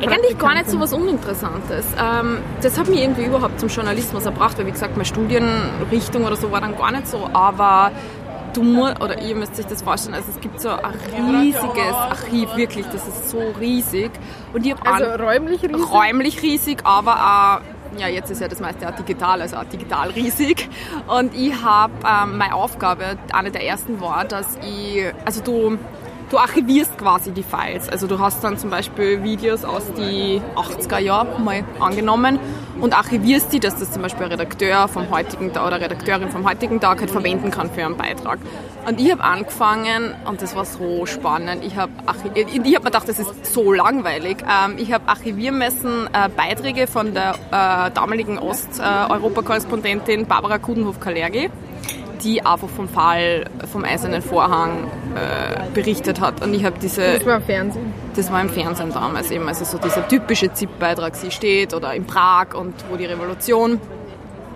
Eigentlich 0.00 0.38
gar 0.38 0.54
nicht 0.54 0.70
so 0.70 0.80
was 0.80 0.92
Uninteressantes. 0.92 1.86
Ähm, 1.98 2.38
das 2.62 2.78
hat 2.78 2.88
mich 2.88 3.02
irgendwie 3.02 3.24
überhaupt 3.24 3.60
zum 3.60 3.68
Journalismus 3.68 4.24
erbracht, 4.24 4.56
weil 4.58 4.66
wie 4.66 4.72
gesagt, 4.72 4.92
meine 4.92 5.04
Studienrichtung 5.04 6.24
oder 6.24 6.36
so 6.36 6.50
war 6.50 6.60
dann 6.60 6.76
gar 6.76 6.92
nicht 6.92 7.06
so, 7.06 7.28
aber 7.32 7.90
du 8.54 8.62
musst, 8.62 9.00
oder 9.00 9.20
ihr 9.20 9.34
müsst 9.34 9.58
euch 9.58 9.66
das 9.66 9.82
vorstellen, 9.82 10.14
also 10.14 10.28
es 10.34 10.40
gibt 10.40 10.60
so 10.60 10.70
ein 10.70 10.94
riesiges 11.40 11.94
Archiv, 11.94 12.56
wirklich, 12.56 12.86
das 12.86 13.06
ist 13.06 13.30
so 13.30 13.40
riesig. 13.58 14.10
Und 14.52 14.66
ich 14.66 14.74
also 14.84 15.22
räumlich 15.22 15.62
riesig? 15.62 15.92
Räumlich 15.92 16.42
riesig, 16.42 16.78
aber 16.84 17.14
auch 17.14 17.79
ja, 17.98 18.08
jetzt 18.08 18.30
ist 18.30 18.40
ja 18.40 18.48
das 18.48 18.60
meiste 18.60 18.88
auch 18.88 18.94
digital, 18.94 19.42
also 19.42 19.56
auch 19.56 19.64
digital 19.64 20.10
riesig. 20.10 20.68
Und 21.06 21.34
ich 21.34 21.62
habe 21.62 21.92
ähm, 22.06 22.38
meine 22.38 22.54
Aufgabe, 22.54 23.18
eine 23.32 23.50
der 23.50 23.64
ersten 23.64 24.00
war, 24.00 24.24
dass 24.24 24.58
ich, 24.62 25.04
also 25.24 25.42
du 25.42 25.78
du 26.30 26.38
archivierst 26.38 26.96
quasi 26.96 27.32
die 27.32 27.42
Files. 27.42 27.88
Also 27.88 28.06
du 28.06 28.18
hast 28.18 28.42
dann 28.42 28.56
zum 28.56 28.70
Beispiel 28.70 29.22
Videos 29.22 29.64
aus 29.64 29.82
die 29.98 30.40
80er 30.54 30.98
Jahren 30.98 31.44
mal 31.44 31.64
angenommen 31.80 32.38
und 32.80 32.96
archivierst 32.96 33.52
die, 33.52 33.60
dass 33.60 33.78
das 33.78 33.90
zum 33.90 34.02
Beispiel 34.02 34.26
ein 34.26 34.30
Redakteur 34.30 34.88
vom 34.88 35.10
heutigen 35.10 35.52
Tag 35.52 35.66
oder 35.66 35.80
Redakteurin 35.80 36.30
vom 36.30 36.48
heutigen 36.48 36.80
Tag 36.80 37.00
halt 37.00 37.10
verwenden 37.10 37.50
kann 37.50 37.70
für 37.70 37.84
einen 37.84 37.96
Beitrag. 37.96 38.38
Und 38.86 39.00
ich 39.00 39.10
habe 39.12 39.22
angefangen 39.22 40.14
und 40.26 40.40
das 40.40 40.56
war 40.56 40.64
so 40.64 41.04
spannend. 41.06 41.64
Ich 41.64 41.76
habe 41.76 41.92
ich 42.34 42.46
hab 42.56 42.64
mir 42.64 42.80
gedacht, 42.80 43.08
das 43.08 43.18
ist 43.18 43.52
so 43.52 43.72
langweilig. 43.72 44.38
Ähm, 44.42 44.76
ich 44.78 44.92
habe 44.92 45.08
archivieren 45.08 45.58
müssen 45.58 46.08
äh, 46.12 46.28
Beiträge 46.34 46.86
von 46.86 47.12
der 47.12 47.34
äh, 47.50 47.90
damaligen 47.90 48.38
Osteuropa-Korrespondentin 48.38 50.26
Barbara 50.26 50.58
Kudenhof-Kalergi 50.58 51.50
die 52.22 52.44
einfach 52.44 52.68
vom 52.68 52.88
Fall 52.88 53.46
vom 53.72 53.84
Eisernen 53.84 54.22
Vorhang 54.22 54.90
äh, 55.14 55.72
berichtet 55.72 56.20
hat. 56.20 56.42
Und 56.42 56.54
ich 56.54 56.64
habe 56.64 56.76
diese. 56.80 57.14
Das 57.14 57.26
war 57.26 57.36
im 57.36 57.42
Fernsehen. 57.42 57.92
Das 58.14 58.32
war 58.32 58.40
im 58.40 58.48
Fernsehen 58.48 58.92
damals 58.92 59.30
eben. 59.30 59.48
Also 59.48 59.64
so 59.64 59.78
dieser 59.78 60.06
typische 60.06 60.52
ZIP-Beitrag, 60.52 61.16
sie 61.16 61.30
steht 61.30 61.74
oder 61.74 61.94
in 61.94 62.06
Prag 62.06 62.54
und 62.54 62.74
wo 62.90 62.96
die 62.96 63.06
Revolution 63.06 63.80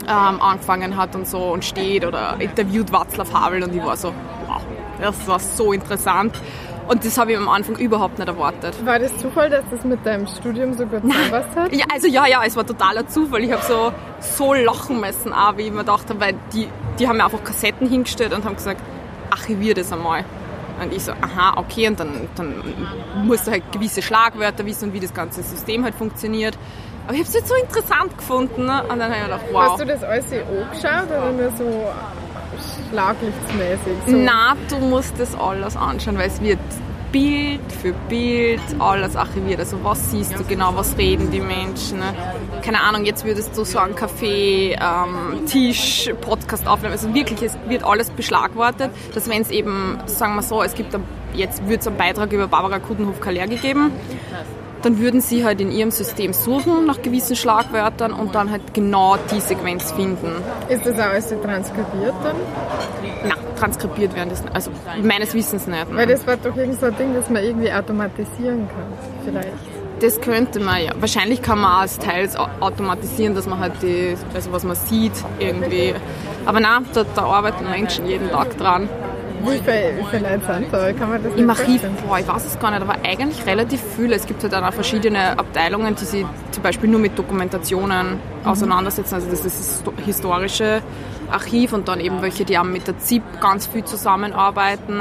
ähm, 0.08 0.40
angefangen 0.40 0.96
hat 0.96 1.14
und 1.14 1.26
so 1.26 1.52
und 1.52 1.64
steht 1.64 2.04
oder 2.04 2.36
interviewt 2.38 2.90
Václav 2.90 3.32
Havel 3.32 3.62
und 3.62 3.74
ich 3.74 3.82
war 3.82 3.96
so, 3.96 4.12
wow, 4.46 4.62
das 5.00 5.26
war 5.26 5.38
so 5.38 5.72
interessant. 5.72 6.38
Und 6.86 7.02
das 7.02 7.16
habe 7.16 7.32
ich 7.32 7.38
am 7.38 7.48
Anfang 7.48 7.76
überhaupt 7.76 8.18
nicht 8.18 8.28
erwartet. 8.28 8.74
War 8.84 8.98
das 8.98 9.16
Zufall, 9.16 9.48
dass 9.48 9.64
das 9.70 9.84
mit 9.84 10.04
deinem 10.04 10.26
Studium 10.26 10.74
so 10.74 10.84
gut 10.84 11.00
zusammenpasst 11.00 11.56
hat? 11.56 11.74
Ja, 11.74 11.86
also 11.90 12.08
ja, 12.08 12.26
ja, 12.26 12.42
es 12.44 12.56
war 12.56 12.66
totaler 12.66 13.08
Zufall. 13.08 13.42
Ich 13.42 13.52
habe 13.52 13.62
so, 13.62 13.92
so 14.20 14.52
lachen 14.52 15.00
müssen, 15.00 15.32
auch, 15.32 15.56
wie 15.56 15.62
ich 15.62 15.72
mir 15.72 15.78
gedacht 15.78 16.10
habe, 16.10 16.20
weil 16.20 16.34
die, 16.52 16.68
die 16.98 17.08
haben 17.08 17.16
mir 17.16 17.24
einfach 17.24 17.42
Kassetten 17.42 17.88
hingestellt 17.88 18.34
und 18.34 18.44
haben 18.44 18.56
gesagt, 18.56 18.82
archivier 19.30 19.74
das 19.74 19.92
einmal. 19.92 20.26
Und 20.82 20.92
ich 20.92 21.04
so, 21.04 21.12
aha, 21.12 21.54
okay, 21.56 21.88
und 21.88 22.00
dann, 22.00 22.28
dann 22.34 22.54
musst 23.24 23.46
du 23.46 23.52
halt 23.52 23.70
gewisse 23.72 24.02
Schlagwörter 24.02 24.66
wissen 24.66 24.88
und 24.88 24.92
wie 24.92 25.00
das 25.00 25.14
ganze 25.14 25.42
System 25.42 25.84
halt 25.84 25.94
funktioniert. 25.94 26.58
Aber 27.06 27.14
ich 27.14 27.20
habe 27.20 27.28
es 27.28 27.34
jetzt 27.34 27.48
so 27.48 27.54
interessant 27.54 28.16
gefunden 28.16 28.64
ne? 28.64 28.82
und 28.82 28.98
dann 28.98 29.02
habe 29.02 29.16
ich 29.16 29.22
gedacht, 29.22 29.44
wow. 29.52 29.70
Hast 29.70 29.80
du 29.80 29.86
das 29.86 30.02
alles 30.02 30.24
angeschaut 30.32 31.08
oder 31.08 31.32
nur 31.32 31.50
so 31.50 31.86
schlaglichtsmäßig? 32.90 33.96
So? 34.06 34.16
Nein, 34.16 34.56
du 34.70 34.78
musst 34.78 35.18
das 35.18 35.34
alles 35.34 35.76
anschauen, 35.76 36.16
weil 36.16 36.28
es 36.28 36.40
wird 36.40 36.58
Bild 37.12 37.60
für 37.80 37.92
Bild 38.08 38.60
alles 38.80 39.14
archiviert. 39.14 39.60
Also 39.60 39.78
was 39.84 40.10
siehst 40.10 40.36
du 40.36 40.42
genau, 40.44 40.74
was 40.74 40.96
reden 40.98 41.30
die 41.30 41.40
Menschen. 41.40 42.00
Ne? 42.00 42.12
Keine 42.62 42.80
Ahnung, 42.80 43.04
jetzt 43.04 43.24
würdest 43.24 43.56
du 43.56 43.64
so 43.64 43.78
einen 43.78 43.94
Kaffee, 43.94 44.72
ähm, 44.72 45.46
Tisch, 45.46 46.10
Podcast 46.22 46.66
aufnehmen. 46.66 46.92
Also 46.92 47.14
wirklich, 47.14 47.40
es 47.42 47.56
wird 47.68 47.84
alles 47.84 48.10
beschlagwortet, 48.10 48.90
dass 49.14 49.28
wenn 49.28 49.42
es 49.42 49.50
eben, 49.50 49.98
sagen 50.06 50.34
wir 50.34 50.42
so, 50.42 50.62
es 50.62 50.74
gibt, 50.74 50.98
jetzt 51.34 51.68
wird 51.68 51.82
es 51.82 51.86
einen 51.86 51.98
Beitrag 51.98 52.32
über 52.32 52.48
Barbara 52.48 52.80
Kudenhof-Kaler 52.80 53.46
gegeben 53.46 53.92
dann 54.84 54.98
würden 54.98 55.20
sie 55.20 55.44
halt 55.44 55.60
in 55.60 55.70
ihrem 55.70 55.90
System 55.90 56.32
suchen 56.32 56.86
nach 56.86 57.00
gewissen 57.00 57.36
Schlagwörtern 57.36 58.12
und 58.12 58.34
dann 58.34 58.50
halt 58.50 58.74
genau 58.74 59.16
die 59.32 59.40
Sequenz 59.40 59.92
finden. 59.92 60.32
Ist 60.68 60.84
das 60.86 60.98
auch 60.98 61.04
alles 61.04 61.30
so 61.30 61.36
transkribiert 61.36 62.14
dann? 62.22 62.36
Nein, 63.22 63.38
transkribiert 63.58 64.14
werden 64.14 64.30
das 64.30 64.42
nicht. 64.42 64.54
Also 64.54 64.70
meines 65.02 65.32
Wissens 65.34 65.66
nicht. 65.66 65.86
Weil 65.90 66.06
das 66.06 66.26
war 66.26 66.36
doch 66.36 66.54
irgend 66.56 66.78
so 66.78 66.86
ein 66.86 66.96
Ding, 66.96 67.14
das 67.14 67.30
man 67.30 67.42
irgendwie 67.42 67.72
automatisieren 67.72 68.68
kann, 68.68 68.92
vielleicht. 69.24 69.52
Das 70.00 70.20
könnte 70.20 70.60
man 70.60 70.84
ja. 70.84 70.92
Wahrscheinlich 70.98 71.40
kann 71.40 71.60
man 71.60 71.80
als 71.80 71.98
Teils 71.98 72.36
automatisieren, 72.36 73.34
dass 73.34 73.46
man 73.46 73.60
halt 73.60 73.74
die, 73.80 74.16
also 74.34 74.52
was 74.52 74.64
man 74.64 74.76
sieht 74.76 75.12
irgendwie. 75.38 75.94
Aber 76.44 76.60
nein, 76.60 76.84
da, 76.92 77.04
da 77.14 77.22
arbeiten 77.22 77.70
Menschen 77.70 78.06
jeden 78.06 78.28
Tag 78.30 78.58
dran. 78.58 78.88
Wie 79.50 80.16
Leute 80.18 80.40
sind 80.46 80.72
da? 80.72 80.92
Kann 80.92 81.08
man 81.08 81.22
das 81.22 81.34
Im 81.34 81.50
Archiv, 81.50 81.82
boah, 82.06 82.18
ich 82.18 82.26
weiß 82.26 82.44
es 82.46 82.58
gar 82.58 82.70
nicht, 82.70 82.82
aber 82.82 82.96
eigentlich 83.04 83.44
relativ 83.46 83.80
viele. 83.96 84.14
Es 84.14 84.26
gibt 84.26 84.42
halt 84.42 84.52
dann 84.52 84.64
auch 84.64 84.72
verschiedene 84.72 85.38
Abteilungen, 85.38 85.94
die 85.94 86.04
sich 86.04 86.26
zum 86.50 86.62
Beispiel 86.62 86.88
nur 86.88 87.00
mit 87.00 87.18
Dokumentationen 87.18 88.12
mhm. 88.12 88.46
auseinandersetzen. 88.48 89.14
Also 89.14 89.30
das 89.30 89.44
ist 89.44 89.82
das 89.84 89.94
historische 90.04 90.82
Archiv 91.30 91.72
und 91.72 91.88
dann 91.88 92.00
eben 92.00 92.22
welche, 92.22 92.44
die 92.44 92.58
auch 92.58 92.64
mit 92.64 92.86
der 92.86 92.98
ZIP 92.98 93.22
ganz 93.40 93.66
viel 93.66 93.84
zusammenarbeiten, 93.84 95.00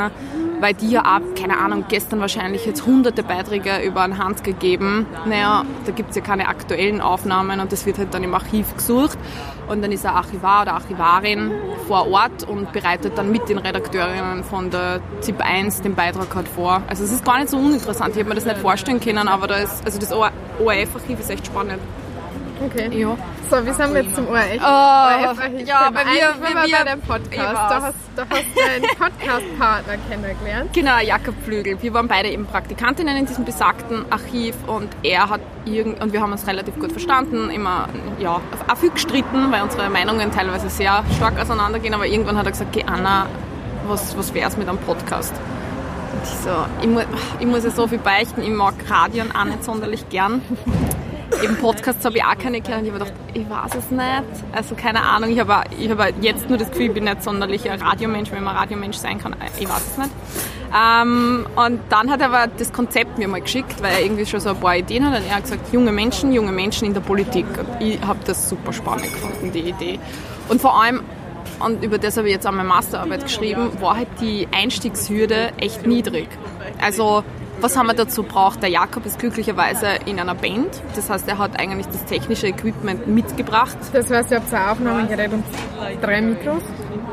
weil 0.59 0.73
die 0.73 0.91
ja 0.91 1.01
auch, 1.01 1.39
keine 1.39 1.57
Ahnung, 1.59 1.85
gestern 1.89 2.19
wahrscheinlich 2.19 2.65
jetzt 2.65 2.85
hunderte 2.85 3.23
Beiträge 3.23 3.81
über 3.85 4.01
einen 4.01 4.17
Hand 4.17 4.43
gegeben. 4.43 5.05
Naja, 5.25 5.65
da 5.85 5.91
gibt 5.91 6.11
es 6.11 6.15
ja 6.15 6.21
keine 6.21 6.47
aktuellen 6.47 7.01
Aufnahmen 7.01 7.59
und 7.59 7.71
das 7.71 7.85
wird 7.85 7.97
halt 7.97 8.13
dann 8.13 8.23
im 8.23 8.33
Archiv 8.33 8.75
gesucht 8.75 9.17
und 9.67 9.81
dann 9.81 9.91
ist 9.91 10.05
ein 10.05 10.13
Archivar 10.13 10.63
oder 10.63 10.73
Archivarin 10.73 11.51
vor 11.87 12.09
Ort 12.09 12.47
und 12.47 12.71
bereitet 12.71 13.17
dann 13.17 13.31
mit 13.31 13.49
den 13.49 13.57
Redakteurinnen 13.57 14.43
von 14.43 14.69
der 14.69 15.01
ZIP 15.21 15.41
1 15.41 15.81
den 15.81 15.95
Beitrag 15.95 16.33
halt 16.35 16.47
vor. 16.47 16.81
Also 16.87 17.03
es 17.03 17.11
ist 17.11 17.25
gar 17.25 17.39
nicht 17.39 17.49
so 17.49 17.57
uninteressant, 17.57 18.11
ich 18.11 18.17
hätte 18.17 18.29
mir 18.29 18.35
das 18.35 18.45
nicht 18.45 18.57
vorstellen 18.57 18.99
können, 18.99 19.27
aber 19.27 19.47
da 19.47 19.55
ist, 19.55 19.85
also 19.85 19.99
das 19.99 20.11
ORF-Archiv 20.11 21.19
ist 21.19 21.29
echt 21.29 21.47
spannend. 21.47 21.79
Okay. 22.61 22.99
Ja. 22.99 23.17
So, 23.49 23.65
wie 23.65 23.71
sind 23.71 23.93
wir 23.93 24.03
jetzt 24.03 24.15
zum 24.15 24.27
ORF? 24.27 24.59
Oh, 24.59 25.27
ORF 25.27 25.39
ja, 25.65 25.89
bei 25.91 26.05
mir, 26.05 26.33
bei, 26.41 26.65
mir, 26.65 26.77
bei 26.77 26.83
deinem 26.83 27.01
Podcast. 27.01 27.53
Da 27.53 27.81
hast, 27.81 27.95
da 28.15 28.25
hast 28.29 28.45
du 28.55 28.61
einen 28.61 28.83
Podcast-Partner 28.97 29.93
kennengelernt. 30.09 30.73
Genau, 30.73 30.99
Jakob 30.99 31.35
Flügel. 31.43 31.81
Wir 31.81 31.93
waren 31.93 32.07
beide 32.07 32.29
eben 32.29 32.45
Praktikantinnen 32.45 33.17
in 33.17 33.25
diesem 33.25 33.45
besagten 33.45 34.05
Archiv 34.11 34.55
und 34.67 34.89
er 35.03 35.29
hat 35.29 35.41
irgend 35.65 36.01
und 36.01 36.13
wir 36.13 36.21
haben 36.21 36.31
uns 36.31 36.47
relativ 36.47 36.79
gut 36.79 36.91
verstanden, 36.91 37.49
immer 37.49 37.89
ja, 38.19 38.39
auch 38.67 38.77
viel 38.77 38.91
gestritten, 38.91 39.51
weil 39.51 39.63
unsere 39.63 39.89
Meinungen 39.89 40.31
teilweise 40.31 40.69
sehr 40.69 41.03
stark 41.15 41.39
auseinandergehen, 41.39 41.93
aber 41.93 42.07
irgendwann 42.07 42.37
hat 42.37 42.45
er 42.45 42.51
gesagt, 42.51 42.75
okay, 42.75 42.85
Anna, 42.87 43.27
was, 43.87 44.17
was 44.17 44.33
wäre 44.33 44.49
es 44.49 44.57
mit 44.57 44.67
einem 44.67 44.79
Podcast? 44.79 45.33
Und 46.13 46.23
ich 46.23 46.29
so, 46.29 46.65
ich, 46.81 46.87
mu 46.87 47.01
ich 47.39 47.45
muss 47.45 47.63
ja 47.63 47.71
so 47.71 47.87
viel 47.87 47.99
beichten, 47.99 48.41
ich 48.41 48.49
mag 48.49 48.75
Radion 48.89 49.31
auch 49.35 49.45
nicht 49.45 49.63
sonderlich 49.63 50.09
gern 50.09 50.41
eben 51.43 51.57
Podcasts 51.57 52.05
habe 52.05 52.17
ich 52.17 52.23
auch 52.23 52.37
keine 52.37 52.61
gehört. 52.61 52.83
Ich 52.83 52.91
habe 52.91 52.99
gedacht, 52.99 53.13
ich 53.33 53.49
weiß 53.49 53.75
es 53.75 53.91
nicht. 53.91 54.45
Also 54.53 54.75
keine 54.75 55.01
Ahnung. 55.01 55.31
Ich 55.31 55.39
habe, 55.39 55.63
ich 55.77 55.89
habe 55.89 56.13
jetzt 56.21 56.49
nur 56.49 56.57
das 56.57 56.69
Gefühl, 56.69 56.87
ich 56.87 56.93
bin 56.93 57.03
nicht 57.03 57.21
sonderlich 57.21 57.69
ein 57.69 57.81
Radiomensch, 57.81 58.31
wenn 58.31 58.43
man 58.43 58.55
Radiomensch 58.55 58.97
sein 58.97 59.19
kann. 59.19 59.35
Ich 59.59 59.67
weiß 59.67 59.81
es 59.91 59.97
nicht. 59.97 60.11
Ähm, 60.75 61.45
und 61.55 61.81
dann 61.89 62.09
hat 62.09 62.21
er 62.21 62.27
aber 62.27 62.47
das 62.57 62.71
Konzept 62.71 63.17
mir 63.17 63.27
mal 63.27 63.41
geschickt, 63.41 63.81
weil 63.83 63.93
er 63.93 64.01
irgendwie 64.01 64.25
schon 64.25 64.39
so 64.39 64.49
ein 64.49 64.59
paar 64.59 64.75
Ideen 64.77 65.05
hat. 65.05 65.19
Und 65.19 65.27
er 65.27 65.35
hat 65.35 65.43
gesagt, 65.43 65.73
junge 65.73 65.91
Menschen, 65.91 66.31
junge 66.31 66.51
Menschen 66.51 66.87
in 66.87 66.93
der 66.93 67.01
Politik. 67.01 67.45
Und 67.57 67.85
ich 67.85 68.01
habe 68.01 68.19
das 68.25 68.49
super 68.49 68.73
spannend 68.73 69.13
gefunden, 69.13 69.51
die 69.51 69.69
Idee. 69.69 69.99
Und 70.49 70.61
vor 70.61 70.81
allem, 70.81 71.01
und 71.59 71.83
über 71.83 71.97
das 71.97 72.17
habe 72.17 72.27
ich 72.27 72.33
jetzt 72.33 72.47
auch 72.47 72.51
meine 72.51 72.67
Masterarbeit 72.67 73.23
geschrieben, 73.23 73.69
war 73.81 73.97
halt 73.97 74.07
die 74.19 74.47
Einstiegshürde 74.51 75.51
echt 75.57 75.85
niedrig. 75.85 76.27
Also 76.81 77.23
was 77.61 77.77
haben 77.77 77.87
wir 77.87 77.93
dazu 77.93 78.23
braucht? 78.23 78.61
Der 78.61 78.69
Jakob 78.69 79.05
ist 79.05 79.19
glücklicherweise 79.19 79.87
in 80.05 80.19
einer 80.19 80.35
Band. 80.35 80.81
Das 80.95 81.09
heißt, 81.09 81.27
er 81.27 81.37
hat 81.37 81.59
eigentlich 81.59 81.87
das 81.87 82.05
technische 82.05 82.47
Equipment 82.47 83.07
mitgebracht. 83.07 83.77
Das 83.93 84.09
heißt, 84.09 84.31
ihr 84.31 84.37
habt 84.37 84.53
ein 84.53 84.69
Aufnahmegerät 84.69 85.31
und 85.31 85.43
drei 86.01 86.21
Mikros? 86.21 86.63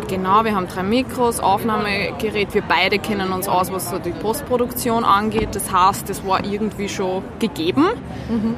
Genau, 0.09 0.45
wir 0.45 0.55
haben 0.55 0.67
drei 0.67 0.83
Mikros, 0.83 1.41
Aufnahmegerät. 1.41 2.53
Wir 2.53 2.63
beide 2.63 2.99
kennen 2.99 3.33
uns 3.33 3.49
aus, 3.49 3.73
was 3.73 3.91
so 3.91 3.99
die 3.99 4.11
Postproduktion 4.11 5.05
angeht. 5.05 5.51
Das 5.55 5.73
heißt, 5.73 6.09
das 6.09 6.27
war 6.27 6.45
irgendwie 6.45 6.89
schon 6.89 7.23
gegeben. 7.39 7.87
Mhm. 8.29 8.57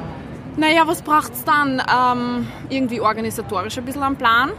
Naja, 0.57 0.83
was 0.85 1.01
braucht 1.01 1.33
es 1.33 1.43
dann? 1.43 1.81
Ähm, 1.81 2.47
irgendwie 2.69 3.01
organisatorisch 3.01 3.77
ein 3.77 3.85
bisschen 3.85 4.03
am 4.03 4.15
Plan 4.15 4.51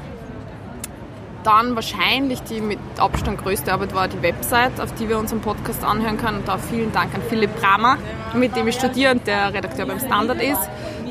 dann 1.44 1.74
wahrscheinlich 1.74 2.42
die 2.42 2.60
mit 2.60 2.78
Abstand 2.98 3.42
größte 3.42 3.72
Arbeit 3.72 3.94
war 3.94 4.08
die 4.08 4.20
Website, 4.22 4.80
auf 4.80 4.92
die 4.94 5.08
wir 5.08 5.18
unseren 5.18 5.40
Podcast 5.40 5.84
anhören 5.84 6.16
können. 6.16 6.38
Und 6.38 6.48
da 6.48 6.58
vielen 6.58 6.92
Dank 6.92 7.14
an 7.14 7.22
Philipp 7.28 7.54
Bramer, 7.60 7.98
mit 8.34 8.56
dem 8.56 8.66
ich 8.66 8.74
studiere 8.74 9.12
und 9.12 9.26
der 9.26 9.52
Redakteur 9.52 9.86
beim 9.86 10.00
Standard 10.00 10.42
ist. 10.42 10.60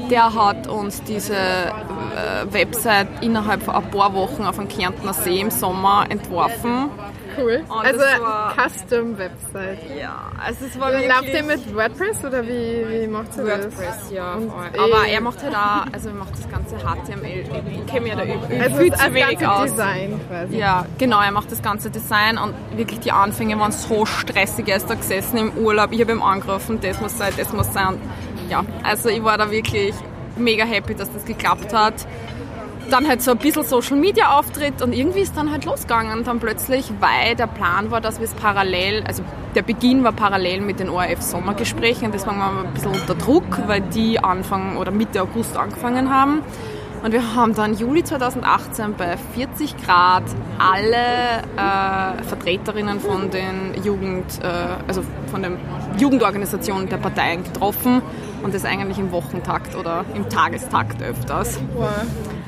Der 0.10 0.34
hat 0.34 0.68
uns 0.68 1.02
diese 1.04 1.36
äh, 1.36 2.52
Website 2.52 3.08
innerhalb 3.22 3.64
von 3.64 3.76
ein 3.76 3.90
paar 3.90 4.14
Wochen 4.14 4.44
auf 4.44 4.58
dem 4.58 4.68
Kärntner 4.68 5.14
See 5.14 5.40
im 5.40 5.50
Sommer 5.50 6.06
entworfen 6.10 6.90
cool. 7.38 7.64
Und 7.68 7.86
also 7.86 8.04
Custom-Website. 8.56 9.80
Ja, 10.00 10.32
also 10.44 10.66
es 10.66 10.80
war 10.80 10.92
wirklich... 10.92 11.10
Läuft 11.10 11.34
ihr 11.34 11.44
mit 11.44 11.76
WordPress 11.76 12.26
oder 12.26 12.44
wie, 12.44 12.86
wie 12.90 13.08
macht 13.08 13.38
ihr 13.38 13.44
das? 13.44 13.66
WordPress, 13.66 14.12
ja. 14.12 14.38
Aber 14.78 15.08
er 15.08 15.22
macht 15.22 15.44
halt 15.44 15.56
auch, 15.56 15.94
also 15.94 16.10
er 16.10 16.16
macht 16.16 16.34
das 16.34 16.50
ganze 16.50 16.78
HTML. 16.78 17.46
Ich 17.72 17.86
kenne 17.88 18.10
ja 18.10 18.16
da 18.16 18.24
über, 18.24 18.64
also 18.64 18.78
viel 18.78 18.94
zu 18.94 19.14
wenig 19.14 19.48
aus. 19.48 19.72
Design 19.72 20.20
quasi. 20.28 20.58
Ja, 20.58 20.86
genau, 20.98 21.22
er 21.22 21.32
macht 21.32 21.52
das 21.52 21.62
ganze 21.62 21.90
Design 21.90 22.38
und 22.38 22.54
wirklich 22.76 23.00
die 23.00 23.12
Anfänge 23.12 23.60
waren 23.60 23.72
so 23.72 24.06
stressig. 24.06 24.68
Er 24.68 24.78
ist 24.78 24.90
da 24.90 24.96
gesessen 24.96 25.38
im 25.38 25.52
Urlaub, 25.58 25.92
ich 25.92 26.02
habe 26.02 26.12
ihm 26.12 26.22
angerufen, 26.22 26.80
das 26.82 27.00
muss 27.02 27.18
sein, 27.18 27.34
das 27.38 27.54
muss 27.54 27.72
sein. 27.74 27.88
Und 27.88 28.00
ja, 28.50 28.64
also 28.84 29.10
ich 29.10 29.24
war 29.24 29.38
da 29.38 29.52
wirklich 29.52 29.94
mega 30.36 30.64
happy, 30.66 30.96
dass 30.96 31.12
das 31.14 31.26
geklappt 31.26 31.74
hat 31.74 31.94
dann 32.90 33.08
halt 33.08 33.22
so 33.22 33.32
ein 33.32 33.38
bisschen 33.38 33.64
Social 33.64 33.98
Media 33.98 34.38
Auftritt 34.38 34.82
und 34.82 34.94
irgendwie 34.94 35.22
ist 35.22 35.36
dann 35.36 35.52
halt 35.52 35.66
losgegangen 35.66 36.24
dann 36.24 36.40
plötzlich, 36.40 36.92
weil 37.00 37.36
der 37.36 37.48
Plan 37.48 37.92
war, 37.92 38.02
dass 38.02 38.20
wir 38.20 38.26
es 38.26 38.34
parallel, 38.34 39.04
also 39.06 39.24
der 39.56 39.62
Beginn 39.62 40.04
war 40.04 40.12
parallel 40.12 40.62
mit 40.62 40.80
den 40.80 40.90
ORF 40.90 41.22
Sommergesprächen, 41.22 42.12
das 42.12 42.26
war 42.26 42.36
wir 42.36 42.66
ein 42.66 42.74
bisschen 42.74 42.92
unter 42.92 43.16
Druck, 43.16 43.68
weil 43.68 43.82
die 43.82 44.20
Anfang 44.20 44.78
oder 44.78 44.92
Mitte 44.92 45.22
August 45.22 45.58
angefangen 45.58 46.10
haben. 46.10 46.42
Und 47.04 47.12
wir 47.12 47.36
haben 47.36 47.54
dann 47.54 47.74
Juli 47.74 48.02
2018 48.02 48.94
bei 48.94 49.18
40 49.36 49.76
Grad 49.84 50.24
alle 50.58 51.44
äh, 51.58 52.24
Vertreterinnen 52.24 53.02
von 53.02 53.30
den 53.30 53.84
Jugend, 53.84 54.40
äh, 54.42 54.48
also 54.88 55.04
von 55.30 55.44
den 55.44 55.58
Jugendorganisationen 55.98 56.88
der 56.88 56.98
Parteien 56.98 57.44
getroffen 57.44 58.02
und 58.42 58.54
das 58.54 58.64
eigentlich 58.64 59.00
im 59.00 59.12
Wochentakt 59.12 59.76
oder 59.76 60.06
im 60.16 60.30
Tagestakt 60.30 61.04
öfters. 61.04 61.60
Wow. 61.76 61.90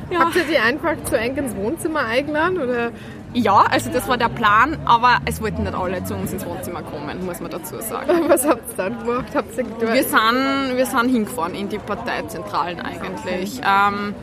Ja. 0.09 0.19
Habt 0.19 0.35
ihr 0.35 0.43
die 0.43 0.57
einfach 0.57 0.95
zu 1.05 1.17
eng 1.17 1.35
ins 1.35 1.55
Wohnzimmer 1.55 2.05
eingeladen? 2.05 2.59
Oder? 2.59 2.91
Ja, 3.33 3.65
also 3.69 3.91
das 3.91 4.07
war 4.07 4.17
der 4.17 4.29
Plan, 4.29 4.77
aber 4.85 5.17
es 5.25 5.41
wollten 5.41 5.63
nicht 5.63 5.75
alle 5.75 6.03
zu 6.05 6.15
uns 6.15 6.31
ins 6.31 6.45
Wohnzimmer 6.45 6.81
kommen, 6.83 7.25
muss 7.25 7.41
man 7.41 7.51
dazu 7.51 7.79
sagen. 7.81 8.09
Was 8.29 8.47
habt 8.47 8.69
ihr 8.69 8.77
dann 8.77 8.99
gemacht? 8.99 9.25
Habt 9.35 9.57
ihr 9.57 9.65
wir, 9.65 10.03
sind, 10.03 10.77
wir 10.77 10.85
sind 10.85 11.09
hingefahren 11.09 11.53
in 11.53 11.67
die 11.67 11.79
Parteizentralen 11.79 12.79
eigentlich. 12.79 13.59
Ähm, 13.65 14.15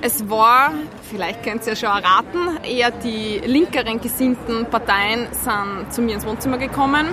es 0.00 0.28
war, 0.30 0.72
vielleicht 1.10 1.42
könnt 1.42 1.66
ihr 1.66 1.74
ja 1.74 1.76
schon 1.76 1.88
erraten, 1.88 2.62
eher 2.62 2.90
die 2.90 3.40
linkeren 3.44 4.00
gesinnten 4.00 4.66
Parteien 4.66 5.28
sind 5.32 5.92
zu 5.92 6.00
mir 6.00 6.14
ins 6.14 6.26
Wohnzimmer 6.26 6.56
gekommen. 6.56 7.08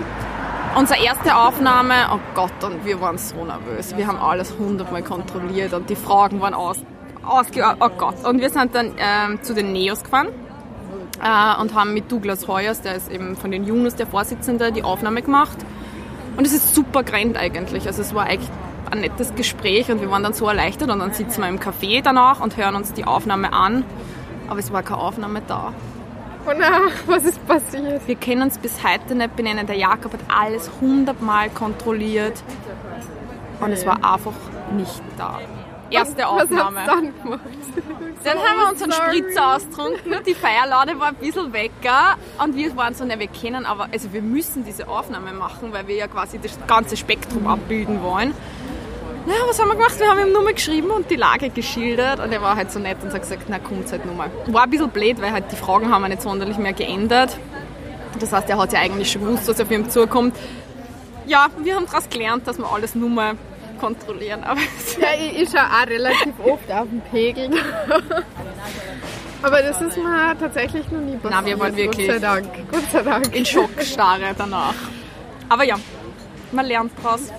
Unsere 0.77 1.03
erste 1.03 1.35
Aufnahme, 1.35 1.93
oh 2.13 2.19
Gott, 2.35 2.63
und 2.63 2.85
wir 2.85 3.01
waren 3.01 3.17
so 3.17 3.43
nervös. 3.43 3.97
Wir 3.97 4.07
haben 4.07 4.17
alles 4.17 4.53
hundertmal 4.57 5.03
kontrolliert 5.03 5.73
und 5.73 5.89
die 5.89 5.97
Fragen 5.97 6.39
waren 6.39 6.53
aus, 6.53 6.77
ausge... 7.25 7.63
Oh 7.79 7.89
Gott. 7.97 8.25
Und 8.25 8.41
wir 8.41 8.49
sind 8.49 8.73
dann 8.75 8.93
ähm, 8.97 9.41
zu 9.43 9.53
den 9.53 9.71
Neos 9.73 10.03
gefahren 10.03 10.29
äh, 11.21 11.61
und 11.61 11.73
haben 11.73 11.93
mit 11.93 12.11
Douglas 12.11 12.47
Heuers, 12.47 12.81
der 12.81 12.95
ist 12.95 13.11
eben 13.11 13.35
von 13.35 13.51
den 13.51 13.65
Junus 13.65 13.95
der 13.95 14.07
Vorsitzende, 14.07 14.71
die 14.71 14.83
Aufnahme 14.83 15.21
gemacht. 15.21 15.57
Und 16.37 16.45
es 16.45 16.53
ist 16.53 16.73
super 16.73 17.03
grand 17.03 17.37
eigentlich. 17.37 17.87
Also 17.87 18.01
es 18.01 18.15
war 18.15 18.25
eigentlich 18.25 18.49
ein 18.89 19.01
nettes 19.01 19.35
Gespräch 19.35 19.91
und 19.91 20.01
wir 20.01 20.09
waren 20.09 20.23
dann 20.23 20.33
so 20.33 20.47
erleichtert 20.47 20.89
und 20.89 20.99
dann 20.99 21.13
sitzen 21.13 21.41
wir 21.41 21.49
im 21.49 21.59
Café 21.59 22.01
danach 22.03 22.41
und 22.41 22.57
hören 22.57 22.75
uns 22.75 22.93
die 22.93 23.05
Aufnahme 23.05 23.53
an. 23.53 23.85
Aber 24.49 24.59
es 24.59 24.71
war 24.73 24.83
keine 24.83 24.99
Aufnahme 24.99 25.41
da. 25.47 25.73
Oh 26.45 26.51
nein, 26.57 26.91
was 27.05 27.23
ist 27.23 27.45
passiert? 27.47 28.05
Wir 28.07 28.15
können 28.15 28.41
uns 28.41 28.57
bis 28.57 28.83
heute 28.83 29.15
nicht 29.15 29.35
benennen. 29.35 29.67
Der 29.67 29.77
Jakob 29.77 30.13
hat 30.13 30.21
alles 30.27 30.71
hundertmal 30.81 31.49
kontrolliert 31.51 32.41
und 33.59 33.71
es 33.71 33.85
war 33.85 33.97
einfach 33.97 34.33
nicht 34.75 35.01
da 35.17 35.39
erste 35.91 36.27
Aufnahme. 36.27 36.77
Was 36.77 36.85
dann 36.85 37.23
gemacht? 37.23 37.39
Dann 38.23 38.37
haben 38.37 38.59
wir 38.59 38.69
uns 38.69 38.83
einen 38.83 38.91
Spritzer 38.91 39.55
austrunken, 39.55 40.15
die 40.25 40.35
Feierlade 40.35 40.99
war 40.99 41.07
ein 41.07 41.15
bisschen 41.15 41.51
wecker 41.53 42.17
und 42.43 42.55
wir 42.55 42.75
waren 42.77 42.93
so, 42.93 43.03
ne, 43.03 43.17
wir 43.17 43.27
kennen 43.27 43.65
aber, 43.65 43.87
also 43.91 44.13
wir 44.13 44.21
müssen 44.21 44.63
diese 44.63 44.87
Aufnahme 44.87 45.33
machen, 45.33 45.73
weil 45.73 45.87
wir 45.87 45.95
ja 45.95 46.07
quasi 46.07 46.37
das 46.39 46.57
ganze 46.67 46.97
Spektrum 46.97 47.47
abbilden 47.47 48.03
wollen. 48.03 48.33
Ja, 49.27 49.33
was 49.47 49.59
haben 49.59 49.69
wir 49.69 49.75
gemacht? 49.75 49.99
Wir 49.99 50.09
haben 50.09 50.19
ihm 50.19 50.33
nur 50.33 50.43
mal 50.43 50.53
geschrieben 50.53 50.89
und 50.91 51.09
die 51.09 51.15
Lage 51.15 51.49
geschildert 51.49 52.19
und 52.19 52.31
er 52.31 52.41
war 52.41 52.55
halt 52.55 52.71
so 52.71 52.79
nett 52.79 52.97
und 53.03 53.13
hat 53.13 53.21
gesagt, 53.21 53.43
na 53.47 53.59
kommt 53.59 53.91
halt 53.91 54.05
nur 54.05 54.15
mal. 54.15 54.31
War 54.47 54.63
ein 54.63 54.69
bisschen 54.69 54.89
blöd, 54.89 55.21
weil 55.21 55.31
halt 55.31 55.51
die 55.51 55.55
Fragen 55.55 55.91
haben 55.91 56.01
wir 56.01 56.09
nicht 56.09 56.21
sonderlich 56.21 56.57
mehr 56.57 56.73
geändert. 56.73 57.37
Das 58.19 58.33
heißt, 58.33 58.49
er 58.49 58.57
hat 58.57 58.73
ja 58.73 58.79
eigentlich 58.79 59.11
schon 59.11 59.23
gewusst, 59.23 59.47
was 59.47 59.59
auf 59.61 59.69
ihm 59.71 59.89
zukommt. 59.89 60.35
Ja, 61.27 61.47
wir 61.59 61.75
haben 61.75 61.85
daraus 61.85 62.09
gelernt, 62.09 62.47
dass 62.47 62.57
wir 62.57 62.71
alles 62.71 62.95
nur 62.95 63.09
mal 63.09 63.35
kontrollieren. 63.81 64.43
Aber 64.43 64.61
ja, 65.01 65.07
ich, 65.19 65.41
ich 65.41 65.49
schaue 65.49 65.65
auch 65.65 65.87
relativ 65.87 66.33
oft 66.45 66.71
auf 66.71 66.87
den 66.87 67.01
Pegel. 67.11 67.49
Aber 69.43 69.61
das 69.63 69.81
ist 69.81 69.97
mir 69.97 70.35
tatsächlich 70.39 70.89
noch 70.91 71.01
nie 71.01 71.17
passiert. 71.17 71.33
Nein, 71.33 71.45
wir 71.45 71.59
waren 71.59 71.75
wirklich 71.75 72.07
Gott 72.07 72.15
sei 72.15 72.19
Dank. 72.19 72.47
Gott 72.71 72.91
sei 72.91 73.01
Dank. 73.01 73.35
in 73.35 73.45
Schockstarre 73.45 74.35
danach. 74.37 74.75
Aber 75.49 75.63
ja, 75.63 75.77
man 76.51 76.65
lernt 76.65 76.91
draus. 77.03 77.31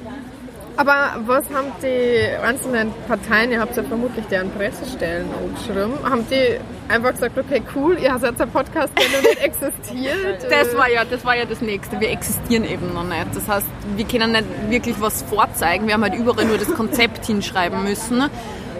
Aber 0.76 1.17
was 1.26 1.45
haben 1.52 1.71
die 1.83 2.26
einzelnen 2.43 2.93
Parteien, 3.07 3.52
ihr 3.52 3.61
habt 3.61 3.76
ja 3.76 3.83
vermutlich 3.83 4.25
deren 4.26 4.50
Pressestellen 4.52 5.26
angeschrieben, 5.35 5.93
haben 6.02 6.26
die 6.31 6.59
einfach 6.93 7.12
gesagt, 7.12 7.38
okay, 7.38 7.62
cool, 7.76 7.99
ihr 7.99 8.12
habt 8.12 8.23
jetzt 8.23 8.41
einen 8.41 8.50
Podcast, 8.50 8.91
der 8.99 9.21
noch 9.21 9.29
nicht 9.29 9.43
existiert? 9.43 10.50
das 10.50 10.76
war, 10.76 10.91
ja, 10.91 11.05
das 11.05 11.25
war 11.25 11.37
ja 11.37 11.45
das 11.45 11.61
Nächste. 11.61 12.00
Wir 12.00 12.11
existieren 12.11 12.64
eben 12.64 12.93
noch 12.95 13.05
nicht. 13.05 13.26
Das 13.35 13.47
heißt, 13.49 13.67
wir 13.97 14.05
können 14.07 14.33
nicht 14.33 14.47
wirklich 14.71 15.00
was 15.00 15.23
vorzeigen. 15.23 15.87
Wir 15.87 15.95
haben 15.95 16.02
halt 16.02 16.14
überall 16.14 16.47
nur 16.47 16.59
das 16.59 16.73
Konzept 16.73 17.26
hinschreiben 17.26 17.85
müssen. 17.85 18.25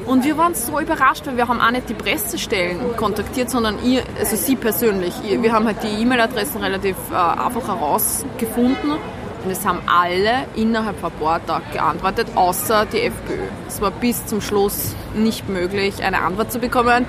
Und 0.06 0.25
wir 0.25 0.37
waren 0.37 0.54
so 0.54 0.80
überrascht, 0.80 1.26
weil 1.26 1.37
wir 1.37 1.46
haben 1.46 1.61
auch 1.61 1.70
nicht 1.70 1.88
die 1.88 1.94
Pressestellen 1.94 2.96
kontaktiert, 2.96 3.50
sondern 3.50 3.84
ihr, 3.84 4.02
also 4.18 4.34
sie 4.34 4.56
persönlich. 4.56 5.14
Wir 5.22 5.52
haben 5.52 5.66
halt 5.66 5.76
die 5.82 6.02
E-Mail-Adressen 6.02 6.61
relativ 6.61 6.96
äh, 7.12 7.14
einfach 7.14 7.68
herausgefunden 7.68 8.94
und 9.44 9.50
es 9.50 9.66
haben 9.66 9.80
alle 9.87 10.46
innerhalb 10.54 10.99
von 11.00 11.12
ein 11.12 11.18
paar 11.18 11.44
Tagen 11.44 11.64
geantwortet, 11.72 12.28
außer 12.34 12.87
die 12.87 13.02
FPÖ. 13.02 13.38
Es 13.66 13.80
war 13.80 13.90
bis 13.90 14.26
zum 14.26 14.40
Schluss 14.40 14.94
nicht 15.14 15.49
möglich, 15.49 16.02
eine 16.02 16.20
Antwort 16.20 16.52
zu 16.52 16.58
bekommen. 16.58 17.06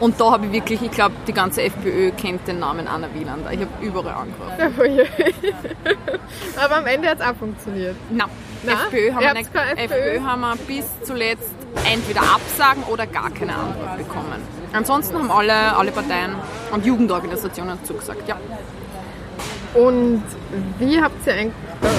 Und 0.00 0.20
da 0.20 0.32
habe 0.32 0.46
ich 0.46 0.52
wirklich, 0.52 0.82
ich 0.82 0.90
glaube, 0.90 1.14
die 1.28 1.32
ganze 1.32 1.62
FPÖ 1.62 2.10
kennt 2.10 2.48
den 2.48 2.58
Namen 2.58 2.88
Anna 2.88 3.06
Wieland. 3.14 3.46
Ich 3.52 3.60
habe 3.60 3.70
überall 3.80 4.14
angerufen. 4.14 5.08
Aber 6.60 6.76
am 6.78 6.86
Ende 6.86 7.08
hat 7.08 7.20
es 7.20 7.24
auch 7.24 7.36
funktioniert. 7.36 7.94
Nein, 8.10 8.26
Nein? 8.64 8.76
FPÖ, 8.88 9.12
haben 9.12 9.22
wir 9.22 9.34
nicht? 9.34 9.50
FPÖ 9.76 10.20
haben 10.20 10.40
wir 10.40 10.56
bis 10.66 10.86
zuletzt 11.04 11.54
entweder 11.90 12.22
Absagen 12.22 12.82
oder 12.84 13.06
gar 13.06 13.30
keine 13.30 13.54
Antwort 13.54 13.96
bekommen. 13.96 14.42
Ansonsten 14.72 15.16
haben 15.16 15.30
alle, 15.30 15.76
alle 15.76 15.92
Parteien 15.92 16.34
und 16.72 16.84
Jugendorganisationen 16.84 17.84
zugesagt, 17.84 18.26
ja. 18.26 18.36
Und 19.74 20.22
wie 20.78 21.00
habt 21.00 21.26
ihr 21.26 21.32
eigentlich 21.32 21.54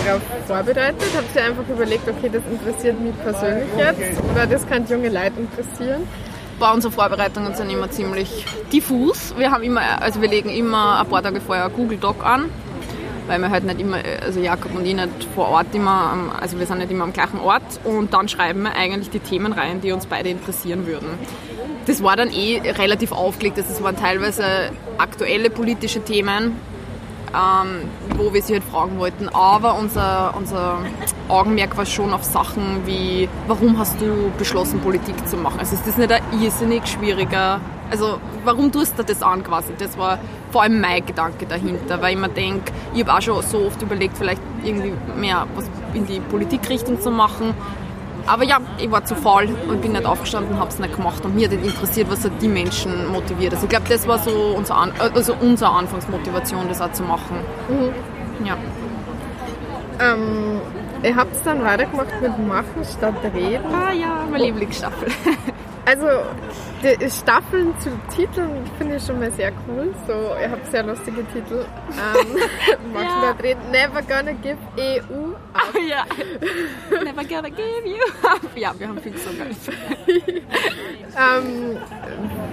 darauf 0.06 0.22
vorbereitet? 0.46 1.02
Habt 1.16 1.36
ihr 1.36 1.44
einfach 1.44 1.68
überlegt, 1.68 2.08
okay, 2.08 2.30
das 2.32 2.44
interessiert 2.50 3.00
mich 3.00 3.14
persönlich 3.24 3.68
jetzt 3.78 4.22
oder 4.32 4.46
das 4.46 4.68
kann 4.68 4.86
junge 4.88 5.10
Leute 5.10 5.34
interessieren? 5.38 6.04
Bei 6.60 6.72
unsere 6.72 6.94
Vorbereitungen 6.94 7.56
sind 7.56 7.72
immer 7.72 7.90
ziemlich 7.90 8.46
diffus. 8.72 9.34
Wir 9.38 9.50
haben 9.50 9.64
immer, 9.64 10.02
also 10.02 10.22
wir 10.22 10.30
legen 10.30 10.50
immer 10.50 11.00
ein 11.00 11.08
paar 11.08 11.24
Tage 11.24 11.42
vorher 11.42 11.68
Google 11.70 11.98
Doc 11.98 12.24
an, 12.24 12.46
weil 13.26 13.40
wir 13.40 13.50
halt 13.50 13.64
nicht 13.64 13.82
immer, 13.82 13.98
also 14.24 14.40
Jakob 14.40 14.76
und 14.76 14.86
ich 14.86 14.96
nicht 14.96 15.28
vor 15.34 15.50
Ort 15.50 15.74
immer, 15.74 16.32
also 16.40 16.60
wir 16.60 16.68
sind 16.68 16.78
nicht 16.78 16.92
immer 16.92 17.06
am 17.06 17.14
gleichen 17.14 17.40
Ort 17.40 17.64
und 17.84 18.14
dann 18.14 18.28
schreiben 18.28 18.62
wir 18.62 18.76
eigentlich 18.76 19.10
die 19.10 19.20
Themen 19.20 19.52
rein, 19.52 19.82
die 19.82 19.92
uns 19.92 20.06
beide 20.06 20.30
interessieren 20.30 20.86
würden. 20.86 21.08
Das 21.88 22.04
war 22.04 22.16
dann 22.16 22.30
eh 22.30 22.62
relativ 22.78 23.12
aufgelegt, 23.12 23.58
also 23.58 23.74
es 23.74 23.82
waren 23.82 23.98
teilweise 23.98 24.46
aktuelle 25.00 25.50
politische 25.50 26.02
Themen, 26.02 26.56
ähm, 27.34 27.90
wo 28.18 28.34
wir 28.34 28.42
sie 28.42 28.54
halt 28.54 28.64
fragen 28.64 28.98
wollten. 29.00 29.30
Aber 29.30 29.76
unser, 29.76 30.34
unser 30.38 30.80
Augenmerk 31.30 31.76
war 31.78 31.86
schon 31.86 32.14
auf 32.14 32.24
Sachen 32.24 32.86
wie, 32.86 33.28
warum 33.48 33.78
hast 33.78 34.00
du 34.02 34.32
beschlossen, 34.38 34.80
Politik 34.80 35.28
zu 35.28 35.38
machen? 35.38 35.60
Also 35.60 35.76
ist 35.76 35.88
das 35.88 35.98
nicht 35.98 36.12
ein 36.12 36.22
irrsinnig 36.42 36.88
schwieriger, 36.88 37.60
also 37.94 38.20
warum 38.44 38.72
tust 38.72 38.98
du 38.98 39.04
das 39.04 39.22
an 39.22 39.44
quasi? 39.44 39.74
Das 39.78 39.98
war 39.98 40.18
vor 40.52 40.64
allem 40.64 40.82
mein 40.82 41.06
Gedanke 41.06 41.46
dahinter, 41.46 42.02
weil 42.02 42.14
ich 42.16 42.20
mir 42.20 42.30
denke, 42.30 42.72
ich 42.94 43.02
habe 43.02 43.14
auch 43.14 43.22
schon 43.22 43.42
so 43.44 43.68
oft 43.68 43.82
überlegt, 43.82 44.18
vielleicht 44.18 44.42
irgendwie 44.64 44.94
mehr 45.16 45.46
was 45.56 45.70
in 45.94 46.08
die 46.08 46.20
Politikrichtung 46.20 47.00
zu 47.00 47.12
machen. 47.12 47.54
Aber 48.26 48.44
ja, 48.44 48.60
ich 48.78 48.90
war 48.90 49.04
zu 49.04 49.16
faul 49.16 49.50
und 49.68 49.82
bin 49.82 49.92
nicht 49.92 50.06
aufgestanden, 50.06 50.58
habe 50.58 50.70
es 50.70 50.80
nicht 50.80 50.96
gemacht 50.96 51.26
und 51.26 51.36
mir 51.36 51.48
hat 51.48 51.54
interessiert, 51.54 52.10
was 52.10 52.24
hat 52.24 52.42
die 52.42 52.48
Menschen 52.48 53.12
motiviert. 53.12 53.54
Also 53.54 53.66
ich 53.66 53.70
glaube, 53.70 53.86
das 53.90 54.08
war 54.08 54.20
so 54.20 54.54
unser 54.56 54.76
An 54.76 54.92
also 55.00 55.36
unsere 55.40 55.72
Anfangsmotivation, 55.72 56.68
das 56.70 56.82
auch 56.82 56.92
zu 56.94 57.04
machen. 57.04 57.38
Mhm. 57.68 58.46
Ja. 58.46 58.58
Ähm, 60.00 60.62
ihr 61.04 61.16
habt 61.16 61.36
es 61.36 61.44
dann 61.44 61.64
weitergemacht 61.64 62.22
mit 62.22 62.48
Machen 62.48 62.84
statt 62.98 63.16
Reden. 63.34 63.66
Ah 63.74 63.92
ja, 63.92 64.26
meine 64.32 64.46
Lieblingsstaffel. 64.46 65.10
Also 65.86 66.08
die 66.82 67.10
Staffeln 67.10 67.74
zu 67.80 67.90
Titeln 68.16 68.66
finde 68.78 68.96
ich 68.96 69.04
schon 69.04 69.20
mal 69.20 69.32
sehr 69.32 69.52
cool. 69.68 69.94
So, 70.08 70.14
ihr 70.42 70.50
habt 70.50 70.70
sehr 70.72 70.84
lustige 70.84 71.26
Titel. 71.28 71.66
Ähm, 71.92 72.38
ja. 72.94 73.22
da 73.22 73.44
reden. 73.44 73.60
Never 73.72 74.02
gonna 74.02 74.32
give 74.34 74.58
EU 74.78 75.34
up. 75.54 75.74
Oh, 75.74 75.80
ja. 75.80 76.06
Never 76.90 77.24
gonna 77.24 77.50
give 77.50 77.86
you 77.86 78.04
up. 78.24 78.42
Ja, 78.56 78.74
wir 78.78 78.88
haben 78.88 79.00
viel 79.00 79.12
gesungen. 79.12 79.48
ähm, 80.08 81.78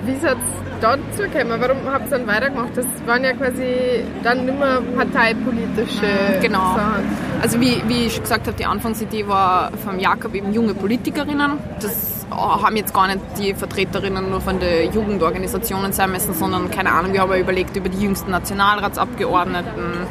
wie 0.05 0.13
ist 0.13 0.25
es 0.25 0.37
dazu 0.81 1.23
gekommen? 1.23 1.61
Warum 1.61 1.79
habt 1.93 2.07
ihr 2.07 2.19
dann 2.19 2.27
weitergemacht? 2.27 2.77
Das 2.77 2.87
waren 3.07 3.23
ja 3.23 3.33
quasi 3.33 4.05
dann 4.25 4.45
nicht 4.45 4.59
mehr 4.59 4.83
parteipolitische 4.97 6.39
genau. 6.41 6.75
Sachen. 6.75 7.17
Also 7.43 7.61
wie, 7.61 7.83
wie 7.87 8.07
ich 8.07 8.21
gesagt 8.21 8.47
habe, 8.47 8.57
die 8.57 8.67
Anfangsidee 8.67 9.27
war 9.29 9.71
vom 9.85 9.99
Jakob 10.01 10.35
eben 10.35 10.53
junge 10.53 10.75
Politikerinnen. 10.75 11.59
Das 11.81 12.20
haben 12.31 12.77
jetzt 12.77 12.95
gar 12.95 13.07
nicht 13.07 13.21
die 13.39 13.55
Vertreterinnen 13.55 14.31
nur 14.31 14.41
von 14.41 14.59
den 14.61 14.93
Jugendorganisationen 14.93 15.93
sein 15.93 16.13
müssen, 16.13 16.35
sondern 16.35 16.71
keine 16.71 16.93
Ahnung, 16.93 17.13
wir 17.13 17.21
haben 17.21 17.35
überlegt 17.35 17.77
über 17.77 17.89
die 17.89 18.03
jüngsten 18.03 18.31
Nationalratsabgeordneten 18.31 20.07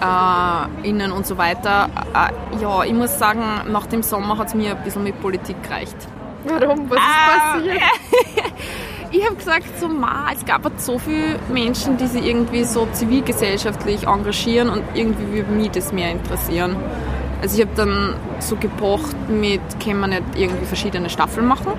äh, 0.00 0.88
innen 0.88 1.12
und 1.12 1.26
so 1.26 1.38
weiter. 1.38 1.88
Äh, 2.14 2.62
ja, 2.62 2.84
ich 2.84 2.92
muss 2.92 3.18
sagen, 3.18 3.42
nach 3.70 3.86
dem 3.86 4.02
Sommer 4.02 4.38
hat 4.38 4.48
es 4.48 4.54
mir 4.54 4.76
ein 4.76 4.82
bisschen 4.82 5.04
mit 5.04 5.20
Politik 5.20 5.62
gereicht. 5.62 5.96
Warum? 6.44 6.88
Was 6.90 6.98
ist 6.98 7.66
äh, 7.66 7.78
passiert? 7.78 8.52
ich 9.10 9.24
habe 9.24 9.36
gesagt, 9.36 9.66
so, 9.78 9.88
ma, 9.88 10.28
es 10.34 10.44
gab 10.44 10.64
halt 10.64 10.80
so 10.80 10.98
viele 10.98 11.38
Menschen, 11.52 11.96
die 11.96 12.06
sich 12.06 12.24
irgendwie 12.24 12.64
so 12.64 12.86
zivilgesellschaftlich 12.92 14.06
engagieren 14.06 14.70
und 14.70 14.82
irgendwie 14.94 15.32
würde 15.32 15.52
mich 15.52 15.70
das 15.70 15.92
mehr 15.92 16.10
interessieren. 16.12 16.76
Also 17.40 17.56
ich 17.56 17.66
habe 17.66 17.74
dann 17.74 18.14
so 18.38 18.56
gepocht 18.56 19.16
mit, 19.28 19.60
können 19.82 20.00
wir 20.00 20.06
nicht 20.08 20.22
irgendwie 20.36 20.66
verschiedene 20.66 21.08
Staffeln 21.08 21.46
machen? 21.46 21.72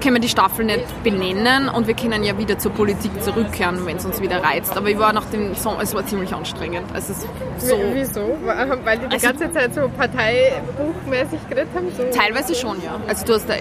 Können 0.00 0.16
wir 0.16 0.20
die 0.20 0.28
Staffel 0.28 0.66
nicht 0.66 1.02
benennen 1.02 1.68
und 1.68 1.86
wir 1.86 1.94
können 1.94 2.22
ja 2.24 2.36
wieder 2.36 2.58
zur 2.58 2.72
Politik 2.72 3.10
zurückkehren, 3.22 3.86
wenn 3.86 3.96
es 3.96 4.04
uns 4.04 4.20
wieder 4.20 4.42
reizt. 4.42 4.76
Aber 4.76 4.90
ich 4.90 4.98
war 4.98 5.12
nach 5.12 5.24
dem 5.26 5.54
Song, 5.56 5.78
es 5.80 5.94
war 5.94 6.06
ziemlich 6.06 6.32
anstrengend. 6.34 6.84
Also 6.92 7.14
so, 7.58 7.76
Wieso? 7.92 8.36
Weil 8.44 8.98
die 8.98 9.08
die 9.08 9.14
also, 9.14 9.26
ganze 9.28 9.52
Zeit 9.52 9.74
so 9.74 9.88
parteibuchmäßig 9.96 11.48
geredet 11.48 11.68
haben? 11.74 11.86
So 11.96 12.04
teilweise 12.16 12.54
schon, 12.54 12.82
ja. 12.82 13.00
Also 13.08 13.24
du 13.24 13.32
hast 13.34 13.48
da 13.48 13.54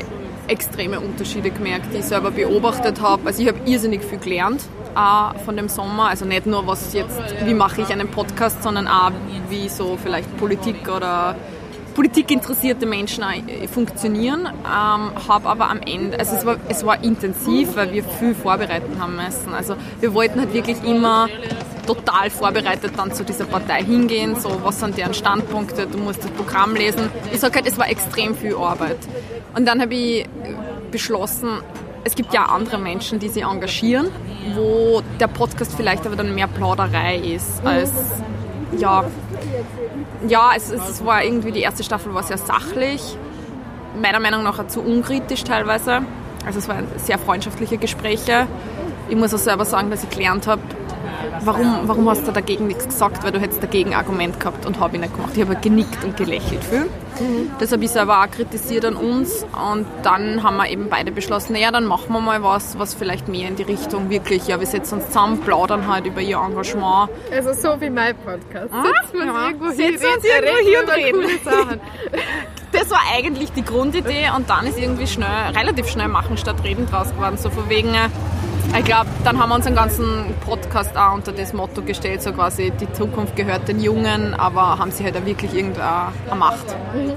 extreme 0.48 1.00
Unterschiede 1.00 1.50
gemerkt, 1.50 1.94
die 1.94 2.00
ich 2.00 2.06
selber 2.06 2.32
beobachtet 2.32 3.02
habe. 3.02 3.26
Also 3.26 3.42
ich 3.42 3.48
habe 3.48 3.60
irrsinnig 3.66 4.04
viel 4.04 4.20
gelernt 4.20 4.62
auch 4.96 5.36
von 5.46 5.56
dem 5.58 5.70
Sommer. 5.70 6.10
Also 6.10 6.26
nicht 6.26 6.46
nur, 6.46 6.66
was 6.68 6.94
jetzt, 6.94 7.20
wie 7.46 7.54
mache 7.54 7.82
ich 7.82 7.90
einen 7.90 8.10
Podcast, 8.10 8.64
sondern 8.64 8.88
auch, 8.88 9.12
wie 9.50 9.70
so 9.70 9.98
vielleicht 10.02 10.36
Politik 10.38 10.90
oder 10.90 11.36
politikinteressierte 11.94 12.86
Menschen 12.86 13.24
funktionieren. 13.72 14.48
Ähm, 14.48 15.12
habe 15.28 15.48
aber 15.48 15.70
am 15.70 15.80
Ende, 15.82 16.20
also 16.20 16.36
es 16.36 16.46
war, 16.46 16.58
es 16.70 16.86
war 16.86 17.04
intensiv, 17.04 17.76
weil 17.76 17.92
wir 17.94 18.04
viel 18.04 18.36
vorbereiten 18.36 19.00
haben 19.00 19.16
müssen. 19.16 19.54
Also 19.54 19.76
wir 20.00 20.14
wollten 20.14 20.40
halt 20.40 20.54
wirklich 20.54 20.84
immer 20.84 21.28
total 21.86 22.30
vorbereitet 22.30 22.94
dann 22.98 23.12
zu 23.14 23.24
dieser 23.24 23.46
Partei 23.46 23.84
hingehen, 23.84 24.40
so 24.40 24.60
was 24.64 24.80
sind 24.80 24.98
deren 24.98 25.14
Standpunkte, 25.14 25.86
du 25.86 25.98
musst 25.98 26.24
das 26.24 26.32
Programm 26.32 26.76
lesen. 26.76 27.10
Ich 27.32 27.40
sage 27.40 27.56
halt, 27.56 27.68
es 27.68 27.78
war 27.78 27.90
extrem 27.90 28.36
viel 28.36 28.56
Arbeit. 28.56 28.98
Und 29.56 29.68
dann 29.68 29.82
habe 29.82 29.94
ich 29.94 30.26
beschlossen, 30.92 31.50
es 32.04 32.16
gibt 32.16 32.34
ja 32.34 32.46
andere 32.46 32.78
Menschen, 32.78 33.20
die 33.20 33.30
sich 33.30 33.44
engagieren, 33.44 34.10
wo 34.56 35.02
der 35.20 35.28
Podcast 35.28 35.74
vielleicht 35.76 36.06
aber 36.06 36.16
dann 36.16 36.36
mehr 36.36 36.48
Plauderei 36.48 37.18
ist 37.18 37.66
als 37.66 37.92
ja, 38.78 39.04
ja, 40.28 40.52
es, 40.56 40.72
es 40.72 41.06
war 41.06 41.24
irgendwie 41.24 41.52
die 41.52 41.62
erste 41.62 41.84
Staffel 41.84 42.14
war 42.14 42.24
sehr 42.24 42.38
sachlich, 42.38 43.02
meiner 44.02 44.20
Meinung 44.20 44.44
nach 44.44 44.60
auch 44.60 44.68
zu 44.68 44.82
unkritisch 44.82 45.44
teilweise. 45.44 46.02
Also 46.46 46.60
es 46.60 46.68
waren 46.68 46.88
sehr 46.98 47.20
freundschaftliche 47.20 47.78
Gespräche. 47.78 48.48
Ich 49.10 49.16
muss 49.16 49.34
auch 49.34 49.40
selber 49.40 49.66
sagen, 49.66 49.92
dass 49.92 50.04
ich 50.04 50.10
gelernt 50.10 50.48
habe, 50.48 50.62
warum, 51.46 51.82
warum 51.88 52.10
hast 52.10 52.28
du 52.28 52.32
dagegen 52.32 52.68
nichts 52.68 52.86
gesagt, 52.86 53.24
weil 53.24 53.32
du 53.32 53.40
hättest 53.40 53.62
dagegen 53.62 53.94
Argument 53.94 54.40
gehabt 54.40 54.66
und 54.66 54.80
habe 54.80 54.96
ich 54.96 55.02
nicht 55.02 55.16
gemacht. 55.16 55.32
Ich 55.36 55.42
habe 55.42 55.56
genickt 55.56 56.04
und 56.04 56.18
gelächelt 56.18 56.64
viel. 56.64 56.82
Mhm. 57.20 57.52
Das 57.60 57.72
habe 57.72 57.84
ich 57.84 57.92
selber 57.92 58.22
auch 58.22 58.30
kritisiert 58.30 58.86
an 58.86 58.96
uns 58.96 59.46
und 59.72 59.86
dann 60.04 60.44
haben 60.44 60.58
wir 60.58 60.70
eben 60.70 60.90
beide 60.90 61.12
beschlossen, 61.12 61.54
naja, 61.54 61.72
dann 61.72 61.86
machen 61.86 62.12
wir 62.12 62.22
mal 62.22 62.44
was, 62.44 62.80
was 62.80 62.94
vielleicht 62.94 63.28
mehr 63.28 63.48
in 63.48 63.56
die 63.56 63.64
Richtung 63.64 64.10
wirklich, 64.10 64.48
ja, 64.48 64.60
wir 64.60 64.68
setzen 64.68 64.96
uns 64.96 65.08
zusammen, 65.08 65.40
plaudern 65.40 65.88
halt 65.88 66.06
über 66.06 66.22
ihr 66.22 66.38
Engagement. 66.38 67.10
Also 67.32 67.54
so 67.54 67.80
wie 67.82 67.90
mein 67.90 68.16
Podcast. 68.16 68.74
Ah, 68.74 68.84
setzen 68.84 69.20
wir 69.20 69.26
ja. 69.26 69.48
irgendwo 69.48 69.72
hier, 69.72 69.98
setzen 69.98 70.06
uns 70.16 70.26
irgendwo 70.26 70.58
hier 70.68 70.80
und 70.80 70.90
reden. 70.90 71.80
das 72.72 72.90
war 72.90 73.02
eigentlich 73.16 73.52
die 73.52 73.64
Grundidee 73.64 74.30
und 74.36 74.50
dann 74.50 74.68
ist 74.68 74.80
irgendwie 74.80 75.08
schnell, 75.08 75.52
relativ 75.56 75.88
schnell 75.88 76.08
machen 76.08 76.38
statt 76.38 76.58
reden 76.64 76.88
draus 76.88 77.12
geworden, 77.12 77.38
so 77.38 77.50
von 77.50 77.70
wegen 77.70 77.94
ich 78.78 78.86
glaube, 78.86 79.08
dann 79.24 79.40
haben 79.40 79.50
wir 79.50 79.56
unseren 79.56 79.76
ganzen 79.76 80.34
Podcast 80.46 80.98
auch 80.98 81.14
unter 81.14 81.32
das 81.32 81.54
Motto 81.54 81.82
gestellt, 81.82 82.22
so 82.22 82.32
quasi 82.32 82.72
die 82.72 82.92
Zukunft 82.94 83.36
gehört 83.36 83.68
den 83.68 83.80
Jungen, 83.82 84.34
aber 84.34 84.80
haben 84.80 84.92
sie 84.92 85.04
halt 85.04 85.18
auch 85.18 85.26
wirklich 85.26 85.54
irgendeine 85.54 86.12
Macht. 86.38 86.66
Mhm. 86.94 87.14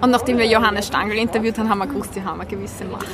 Und 0.00 0.10
nachdem 0.10 0.38
wir 0.38 0.46
Johannes 0.46 0.86
Stangl 0.86 1.16
interviewt 1.16 1.58
haben, 1.58 1.68
haben 1.68 1.78
wir 1.78 1.86
gewusst, 1.86 2.14
die 2.14 2.22
haben 2.22 2.40
eine 2.40 2.48
gewisse 2.48 2.84
Macht. 2.84 3.06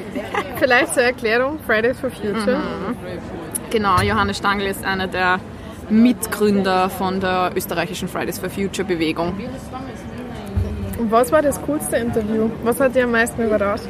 Vielleicht 0.56 0.94
zur 0.94 1.02
Erklärung, 1.02 1.58
Fridays 1.66 1.98
for 1.98 2.10
Future. 2.10 2.58
Mhm. 2.58 2.96
Genau, 3.70 4.00
Johannes 4.00 4.38
Stangl 4.38 4.66
ist 4.66 4.84
einer 4.84 5.08
der 5.08 5.40
Mitgründer 5.90 6.90
von 6.90 7.20
der 7.20 7.52
österreichischen 7.56 8.08
Fridays 8.08 8.38
for 8.38 8.50
Future 8.50 8.86
Bewegung. 8.86 9.34
Und 10.98 11.10
was 11.10 11.32
war 11.32 11.42
das 11.42 11.60
coolste 11.62 11.96
Interview? 11.96 12.50
Was 12.62 12.80
hat 12.80 12.94
dir 12.94 13.04
am 13.04 13.12
meisten 13.12 13.42
überrascht? 13.42 13.84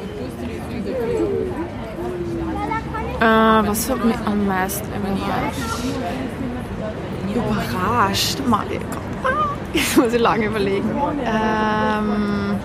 Äh, 3.19 3.67
was 3.67 3.89
hat 3.89 4.05
mich 4.05 4.15
am 4.25 4.47
meisten 4.47 4.87
überrascht? 4.95 5.83
Überrascht? 7.35 8.37
Mein 8.47 8.67
Gott. 8.69 9.33
Jetzt 9.73 9.97
muss 9.97 10.13
ich 10.13 10.21
lange 10.21 10.45
überlegen. 10.45 10.89
Ähm, 11.25 12.55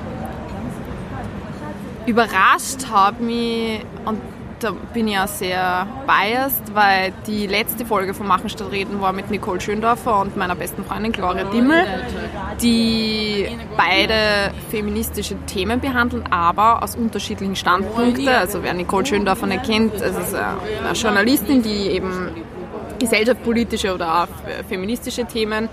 überrascht 2.07 2.87
hat 2.91 3.21
mich, 3.21 3.85
und 4.05 4.21
da 4.61 4.73
bin 4.93 5.09
ich 5.09 5.19
auch 5.19 5.27
sehr 5.27 5.87
biased, 6.07 6.75
weil 6.75 7.13
die 7.27 7.47
letzte 7.47 7.85
Folge 7.85 8.15
von 8.15 8.27
Machen 8.27 8.49
statt 8.49 8.71
Reden 8.71 9.01
war 9.01 9.13
mit 9.13 9.31
Nicole 9.31 9.61
Schöndorfer 9.61 10.21
und 10.21 10.37
meiner 10.37 10.55
besten 10.55 10.85
Freundin 10.85 11.13
Gloria 11.13 11.45
Dimmel, 11.45 11.85
die 12.61 13.49
beide 13.77 14.53
feministische 14.71 15.37
Themen 15.47 15.81
behandeln, 15.81 16.25
aber 16.31 16.83
aus 16.83 16.97
unterschiedlichen 16.97 17.57
Standpunkten. 17.57 18.29
Also 18.29 18.63
wer 18.63 18.75
Nicole 18.75 19.07
Schöndorfer 19.07 19.47
nicht 19.47 19.65
kennt, 19.65 19.95
es 19.95 20.17
ist 20.17 20.35
eine 20.35 20.93
Journalistin, 20.95 21.63
die 21.63 21.91
eben 21.91 22.31
gesellschaftspolitische 22.99 23.95
oder 23.95 24.23
auch 24.23 24.29
feministische 24.69 25.25
Themen, 25.25 25.69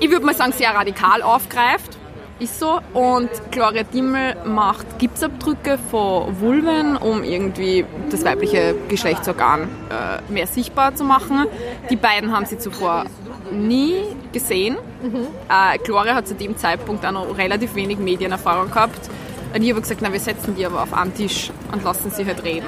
ich 0.00 0.10
würde 0.10 0.24
mal 0.24 0.34
sagen, 0.34 0.52
sehr 0.52 0.74
radikal 0.74 1.22
aufgreift 1.22 1.95
ist 2.38 2.58
so. 2.58 2.80
Und 2.92 3.30
Gloria 3.50 3.82
Dimmel 3.82 4.36
macht 4.44 4.98
Gipsabdrücke 4.98 5.78
von 5.90 6.40
Vulven, 6.40 6.96
um 6.96 7.22
irgendwie 7.22 7.84
das 8.10 8.24
weibliche 8.24 8.74
Geschlechtsorgan 8.88 9.62
äh, 9.62 10.32
mehr 10.32 10.46
sichtbar 10.46 10.94
zu 10.94 11.04
machen. 11.04 11.46
Die 11.90 11.96
beiden 11.96 12.34
haben 12.34 12.46
sie 12.46 12.58
zuvor 12.58 13.04
nie 13.50 14.02
gesehen. 14.32 14.76
Mhm. 15.02 15.26
Äh, 15.48 15.78
Gloria 15.78 16.14
hat 16.14 16.28
zu 16.28 16.34
dem 16.34 16.56
Zeitpunkt 16.56 17.04
auch 17.06 17.12
noch 17.12 17.38
relativ 17.38 17.74
wenig 17.74 17.98
Medienerfahrung 17.98 18.70
gehabt. 18.70 19.10
Und 19.54 19.62
ich 19.62 19.70
habe 19.70 19.80
gesagt, 19.80 20.00
na, 20.02 20.12
wir 20.12 20.20
setzen 20.20 20.54
die 20.56 20.66
aber 20.66 20.82
auf 20.82 20.92
einen 20.92 21.14
Tisch 21.14 21.50
und 21.72 21.82
lassen 21.84 22.10
sie 22.10 22.26
halt 22.26 22.44
reden. 22.44 22.66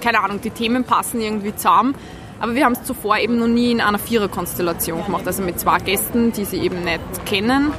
Keine 0.00 0.20
Ahnung, 0.20 0.40
die 0.40 0.50
Themen 0.50 0.84
passen 0.84 1.20
irgendwie 1.20 1.54
zusammen. 1.54 1.94
Aber 2.38 2.54
wir 2.54 2.64
haben 2.64 2.72
es 2.72 2.84
zuvor 2.84 3.18
eben 3.18 3.38
noch 3.38 3.48
nie 3.48 3.72
in 3.72 3.80
einer 3.82 3.98
Viererkonstellation 3.98 5.04
gemacht, 5.04 5.26
also 5.26 5.42
mit 5.42 5.60
zwei 5.60 5.78
Gästen, 5.78 6.32
die 6.32 6.44
sie 6.46 6.58
eben 6.58 6.84
nicht 6.84 7.26
kennen 7.26 7.72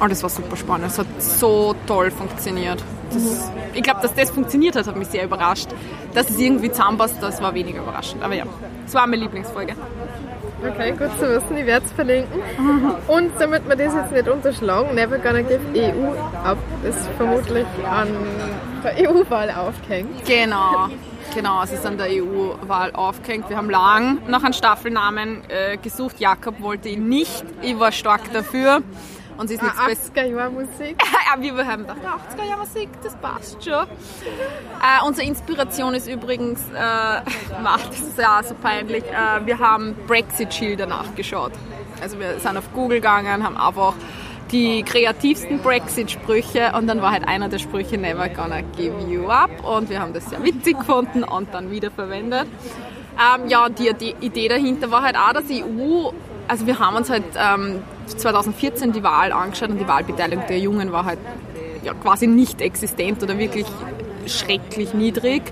und 0.00 0.10
das 0.10 0.22
war 0.22 0.30
super 0.30 0.56
spannend. 0.56 0.88
Es 0.88 0.98
hat 0.98 1.06
so 1.18 1.74
toll 1.86 2.10
funktioniert. 2.10 2.82
Das, 3.12 3.50
ich 3.74 3.82
glaube, 3.82 4.00
dass 4.02 4.14
das 4.14 4.30
funktioniert 4.30 4.76
hat, 4.76 4.86
hat 4.86 4.96
mich 4.96 5.08
sehr 5.08 5.24
überrascht. 5.24 5.68
Dass 6.14 6.30
es 6.30 6.38
irgendwie 6.38 6.70
zusammenpasst, 6.70 7.16
das 7.20 7.42
war 7.42 7.54
weniger 7.54 7.80
überraschend. 7.80 8.22
Aber 8.22 8.34
ja, 8.34 8.44
es 8.86 8.94
war 8.94 9.06
meine 9.06 9.22
Lieblingsfolge. 9.22 9.74
Okay, 10.66 10.90
gut 10.90 11.10
zu 11.18 11.28
wissen. 11.28 11.56
Ich 11.56 11.66
werde 11.66 11.86
es 11.86 11.92
verlinken. 11.92 12.40
Und 13.06 13.30
damit 13.38 13.68
wir 13.68 13.76
das 13.76 13.94
jetzt 13.94 14.12
nicht 14.12 14.28
unterschlagen, 14.28 14.94
Never 14.94 15.18
Gonna 15.18 15.42
Give 15.42 15.60
EU 15.74 16.12
ab 16.44 16.58
ist 16.82 17.08
vermutlich 17.16 17.66
an 17.88 18.08
der 18.82 19.08
EU-Wahl 19.08 19.50
aufgehängt. 19.50 20.24
Genau. 20.26 20.88
Genau, 21.34 21.62
es 21.62 21.72
ist 21.72 21.86
an 21.86 21.98
der 21.98 22.08
EU-Wahl 22.10 22.92
aufgehängt. 22.92 23.48
Wir 23.48 23.56
haben 23.56 23.70
lang 23.70 24.18
nach 24.26 24.42
einem 24.42 24.52
Staffelnamen 24.52 25.42
äh, 25.48 25.76
gesucht. 25.76 26.18
Jakob 26.18 26.60
wollte 26.60 26.88
ihn 26.88 27.08
nicht. 27.08 27.44
Ich 27.62 27.78
war 27.78 27.92
stark 27.92 28.32
dafür. 28.32 28.82
Und 29.38 29.46
sie 29.46 29.54
ist 29.54 29.62
nichts 29.62 29.78
80er 29.78 30.24
Jahre 30.24 30.50
Musik. 30.50 30.96
ja, 31.36 31.40
wir 31.40 31.66
haben 31.66 31.82
gedacht, 31.82 31.98
80er 32.02 32.44
Jahre 32.44 32.60
Musik, 32.60 32.88
das 33.04 33.14
passt 33.16 33.64
schon. 33.64 33.86
Äh, 33.86 35.06
unsere 35.06 35.26
Inspiration 35.26 35.94
ist 35.94 36.08
übrigens, 36.08 36.60
äh, 36.74 37.60
macht 37.62 37.90
das 37.90 38.00
ist 38.00 38.18
ja 38.18 38.42
so 38.42 38.54
peinlich, 38.56 39.04
äh, 39.04 39.46
wir 39.46 39.60
haben 39.60 39.94
Brexit-Schilder 40.08 40.86
nachgeschaut. 40.86 41.52
Also 42.02 42.18
wir 42.18 42.40
sind 42.40 42.56
auf 42.56 42.72
Google 42.74 42.98
gegangen, 42.98 43.44
haben 43.44 43.56
einfach 43.56 43.94
die 44.50 44.82
kreativsten 44.82 45.60
Brexit-Sprüche 45.60 46.72
und 46.76 46.88
dann 46.88 47.00
war 47.00 47.12
halt 47.12 47.28
einer 47.28 47.48
der 47.48 47.58
Sprüche 47.58 47.96
Never 47.96 48.28
gonna 48.28 48.62
give 48.76 48.98
you 49.08 49.28
up 49.28 49.50
und 49.64 49.88
wir 49.88 50.00
haben 50.00 50.14
das 50.14 50.28
sehr 50.30 50.42
witzig 50.42 50.78
gefunden 50.78 51.22
und 51.22 51.54
dann 51.54 51.70
wieder 51.70 51.92
verwendet. 51.92 52.48
Ähm, 53.18 53.48
ja, 53.48 53.68
die, 53.68 53.92
die 53.94 54.14
Idee 54.20 54.48
dahinter 54.48 54.90
war 54.90 55.02
halt 55.02 55.16
auch, 55.16 55.32
dass 55.32 55.46
die 55.46 55.62
EU 55.62 56.10
also 56.48 56.66
wir 56.66 56.78
haben 56.78 56.96
uns 56.96 57.10
halt 57.10 57.24
ähm, 57.36 57.82
2014 58.06 58.92
die 58.92 59.02
Wahl 59.02 59.32
angeschaut 59.32 59.68
und 59.68 59.78
die 59.78 59.86
Wahlbeteiligung 59.86 60.44
der 60.48 60.58
Jungen 60.58 60.90
war 60.92 61.04
halt 61.04 61.18
ja, 61.84 61.94
quasi 61.94 62.26
nicht 62.26 62.60
existent 62.60 63.22
oder 63.22 63.38
wirklich 63.38 63.66
schrecklich 64.26 64.94
niedrig. 64.94 65.42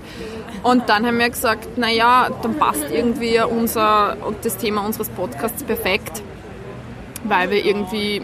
Und 0.63 0.89
dann 0.89 1.05
haben 1.05 1.19
wir 1.19 1.29
gesagt, 1.29 1.77
naja, 1.77 2.29
dann 2.41 2.55
passt 2.55 2.85
irgendwie 2.91 3.39
unser, 3.39 4.17
das 4.41 4.57
Thema 4.57 4.85
unseres 4.85 5.09
Podcasts 5.09 5.63
perfekt, 5.63 6.21
weil 7.23 7.51
wir 7.51 7.63
irgendwie 7.63 8.21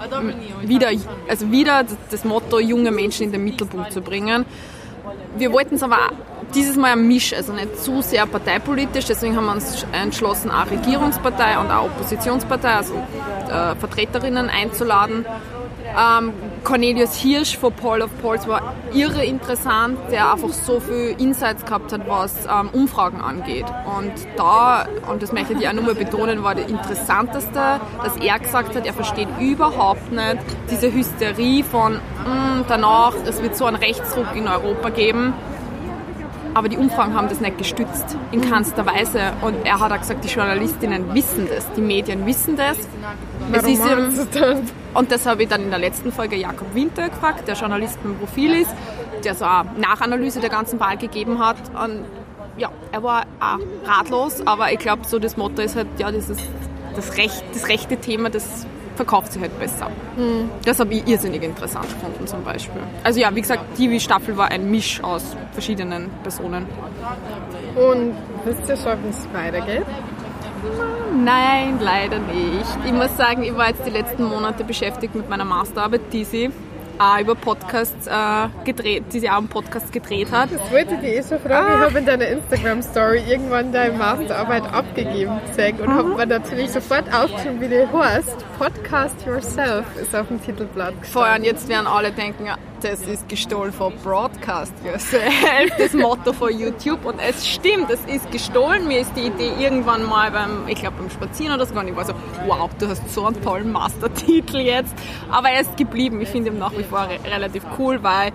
wieder, 0.63 0.89
also 1.29 1.51
wieder 1.51 1.85
das 2.09 2.25
Motto, 2.25 2.59
junge 2.59 2.91
Menschen 2.91 3.27
in 3.27 3.31
den 3.31 3.43
Mittelpunkt 3.43 3.91
zu 3.91 4.01
bringen. 4.01 4.45
Wir 5.37 5.51
wollten 5.53 5.75
es 5.75 5.83
aber 5.83 6.09
dieses 6.55 6.75
Mal 6.77 6.91
ein 6.91 7.07
Misch, 7.07 7.33
also 7.33 7.53
nicht 7.53 7.77
zu 7.77 8.01
sehr 8.01 8.25
parteipolitisch, 8.25 9.05
deswegen 9.05 9.35
haben 9.35 9.45
wir 9.45 9.53
uns 9.53 9.85
entschlossen, 9.91 10.51
auch 10.51 10.69
Regierungspartei 10.69 11.57
und 11.59 11.71
auch 11.71 11.85
Oppositionspartei, 11.85 12.75
also 12.75 12.93
äh, 12.93 13.75
Vertreterinnen 13.75 14.49
einzuladen. 14.49 15.25
Ähm, 15.95 16.33
Cornelius 16.63 17.15
Hirsch 17.15 17.57
von 17.57 17.73
Paul 17.73 18.01
of 18.01 18.09
Pauls 18.21 18.47
war 18.47 18.73
irre 18.93 19.25
interessant, 19.25 19.99
der 20.11 20.31
einfach 20.31 20.49
so 20.49 20.79
viel 20.79 21.15
Insights 21.19 21.65
gehabt 21.65 21.91
hat, 21.91 22.07
was 22.07 22.33
ähm, 22.45 22.69
Umfragen 22.71 23.21
angeht. 23.21 23.65
Und 23.97 24.13
da, 24.37 24.87
und 25.11 25.21
das 25.21 25.33
möchte 25.33 25.53
ich 25.53 25.67
auch 25.67 25.73
nochmal 25.73 25.95
betonen, 25.95 26.41
war 26.41 26.55
das 26.55 26.67
Interessanteste, 26.67 27.79
dass 28.03 28.17
er 28.17 28.39
gesagt 28.39 28.75
hat, 28.75 28.85
er 28.87 28.93
versteht 28.93 29.27
überhaupt 29.39 30.11
nicht 30.11 30.37
diese 30.71 30.91
Hysterie 30.91 31.63
von 31.63 31.95
mm, 31.95 32.63
danach, 32.67 33.13
es 33.27 33.41
wird 33.43 33.55
so 33.55 33.65
einen 33.65 33.77
Rechtsruck 33.77 34.35
in 34.35 34.47
Europa 34.47 34.89
geben 34.89 35.33
aber 36.53 36.69
die 36.69 36.77
Umfragen 36.77 37.13
haben 37.13 37.29
das 37.29 37.39
nicht 37.39 37.57
gestützt, 37.57 38.17
in 38.31 38.41
keinster 38.41 38.85
Weise. 38.85 39.33
Und 39.41 39.65
er 39.65 39.79
hat 39.79 39.91
auch 39.91 39.99
gesagt, 39.99 40.23
die 40.23 40.29
Journalistinnen 40.29 41.13
wissen 41.13 41.47
das, 41.47 41.71
die 41.73 41.81
Medien 41.81 42.25
wissen 42.25 42.55
das. 42.55 42.77
Es 43.51 43.63
ist 43.63 43.85
im, 43.85 44.69
und 44.93 45.11
das 45.11 45.25
habe 45.25 45.43
ich 45.43 45.49
dann 45.49 45.61
in 45.61 45.69
der 45.69 45.79
letzten 45.79 46.11
Folge 46.11 46.35
Jakob 46.35 46.73
Winter 46.75 47.09
gefragt, 47.09 47.47
der 47.47 47.55
Journalistenprofil 47.55 48.53
ist, 48.61 48.71
der 49.23 49.35
so 49.35 49.45
eine 49.45 49.69
Nachanalyse 49.77 50.39
der 50.39 50.49
ganzen 50.49 50.79
Wahl 50.79 50.97
gegeben 50.97 51.39
hat. 51.39 51.57
Und 51.69 52.05
ja, 52.57 52.69
er 52.91 53.01
war 53.01 53.23
auch 53.39 53.59
ratlos, 53.89 54.45
aber 54.45 54.71
ich 54.71 54.79
glaube, 54.79 55.03
so 55.07 55.17
das 55.17 55.37
Motto 55.37 55.61
ist 55.61 55.75
halt, 55.75 55.87
ja, 55.97 56.11
dieses, 56.11 56.37
das, 56.95 57.17
Recht, 57.17 57.43
das 57.53 57.67
rechte 57.67 57.97
Thema, 57.97 58.29
das 58.29 58.67
verkauft 58.95 59.31
sich 59.31 59.41
halt 59.41 59.57
besser. 59.59 59.89
Mhm. 60.17 60.49
Das 60.65 60.79
habe 60.79 60.93
ich 60.93 61.07
irrsinnig 61.07 61.43
interessant 61.43 61.87
gefunden 61.89 62.27
zum 62.27 62.43
Beispiel. 62.43 62.81
Also 63.03 63.19
ja, 63.19 63.33
wie 63.35 63.41
gesagt, 63.41 63.63
die 63.77 63.99
Staffel 63.99 64.37
war 64.37 64.49
ein 64.49 64.69
Misch 64.69 65.03
aus 65.03 65.35
verschiedenen 65.51 66.09
Personen. 66.23 66.65
Und 67.75 68.13
wisst 68.45 68.69
ihr 68.69 68.77
schon, 68.77 69.03
wie 69.03 69.09
es 69.09 69.27
weitergeht? 69.33 69.85
Nein, 71.23 71.79
leider 71.81 72.19
nicht. 72.19 72.77
Ich 72.85 72.93
muss 72.93 73.15
sagen, 73.17 73.43
ich 73.43 73.55
war 73.55 73.69
jetzt 73.69 73.85
die 73.85 73.91
letzten 73.91 74.23
Monate 74.23 74.63
beschäftigt 74.63 75.13
mit 75.15 75.29
meiner 75.29 75.45
Masterarbeit, 75.45 76.01
die 76.11 76.23
sie 76.23 76.51
auch 76.99 77.19
über 77.19 77.35
Podcasts 77.35 78.07
äh, 78.07 78.65
gedreht, 78.65 79.05
die 79.11 79.19
sie 79.19 79.29
auch 79.29 79.37
einen 79.37 79.47
Podcast 79.47 79.91
gedreht 79.91 80.31
hat. 80.31 80.51
Das 80.51 80.71
wollte 80.71 80.95
ich 80.95 80.99
dir 81.01 81.15
eh 81.15 81.23
schon 81.23 81.39
fragen. 81.39 81.67
Ah. 81.67 81.77
Ich 81.77 81.89
habe 81.89 81.99
in 81.99 82.05
deiner 82.05 82.27
Instagram-Story 82.27 83.23
irgendwann 83.27 83.71
deine 83.71 83.97
Masterarbeit 83.97 84.63
abgegeben 84.71 85.39
gesehen 85.47 85.79
und 85.79 85.87
mhm. 85.87 85.93
habe 85.93 86.09
mir 86.09 86.25
natürlich 86.25 86.71
sofort 86.71 87.13
aufgeschrieben, 87.13 87.61
wie 87.61 87.67
die 87.67 87.87
heißt. 87.91 88.45
Podcast 88.57 89.25
Yourself 89.25 89.85
ist 90.01 90.15
auf 90.15 90.27
dem 90.27 90.41
Titelblatt 90.41 90.99
gestanden. 91.01 91.11
Vorher 91.11 91.35
und 91.37 91.43
jetzt 91.43 91.67
werden 91.67 91.87
alle 91.87 92.11
denken, 92.11 92.47
das 92.83 93.01
ist 93.03 93.29
gestohlen 93.29 93.71
von 93.71 93.93
Broadcast 94.03 94.73
Yourself, 94.85 95.31
das 95.77 95.93
Motto 95.93 96.33
von 96.33 96.57
YouTube. 96.57 97.05
Und 97.05 97.17
es 97.19 97.47
stimmt, 97.47 97.89
es 97.89 98.01
ist 98.05 98.29
gestohlen. 98.31 98.87
Mir 98.87 98.99
ist 98.99 99.15
die 99.15 99.27
Idee 99.27 99.53
irgendwann 99.57 100.03
mal 100.05 100.31
beim, 100.31 100.67
ich 100.67 100.79
glaube 100.79 100.97
beim 100.97 101.09
Spazieren 101.09 101.55
oder 101.55 101.65
so, 101.65 101.73
und 101.75 101.87
ich 101.87 101.95
war 101.95 102.05
so, 102.05 102.13
wow, 102.45 102.69
du 102.77 102.89
hast 102.89 103.09
so 103.13 103.25
einen 103.25 103.41
tollen 103.41 103.71
Mastertitel 103.71 104.57
jetzt. 104.57 104.93
Aber 105.31 105.49
er 105.49 105.61
ist 105.61 105.77
geblieben. 105.77 106.19
Ich 106.21 106.29
finde 106.29 106.51
ihn 106.51 106.59
nach 106.59 106.77
wie 106.77 106.83
vor 106.83 107.07
re 107.07 107.19
relativ 107.25 107.63
cool, 107.79 108.03
weil 108.03 108.33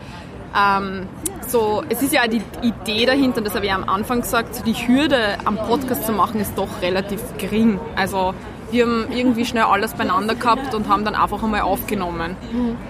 ähm, 0.57 1.07
so, 1.47 1.83
es 1.89 2.01
ist 2.01 2.13
ja 2.13 2.27
die 2.27 2.43
Idee 2.63 3.05
dahinter, 3.05 3.43
das 3.43 3.55
habe 3.55 3.67
ich 3.67 3.73
am 3.73 3.89
Anfang 3.89 4.23
gesagt, 4.23 4.67
die 4.67 4.73
Hürde 4.73 5.37
am 5.45 5.57
Podcast 5.57 6.07
zu 6.07 6.13
machen 6.13 6.41
ist 6.41 6.57
doch 6.57 6.81
relativ 6.81 7.21
gering. 7.37 7.79
Also 7.97 8.35
wir 8.71 8.85
haben 8.85 9.07
irgendwie 9.11 9.45
schnell 9.45 9.65
alles 9.65 9.95
beieinander 9.95 10.35
gehabt 10.35 10.75
und 10.75 10.89
haben 10.89 11.05
dann 11.05 11.15
einfach 11.15 11.43
einmal 11.43 11.63
aufgenommen. 11.63 12.37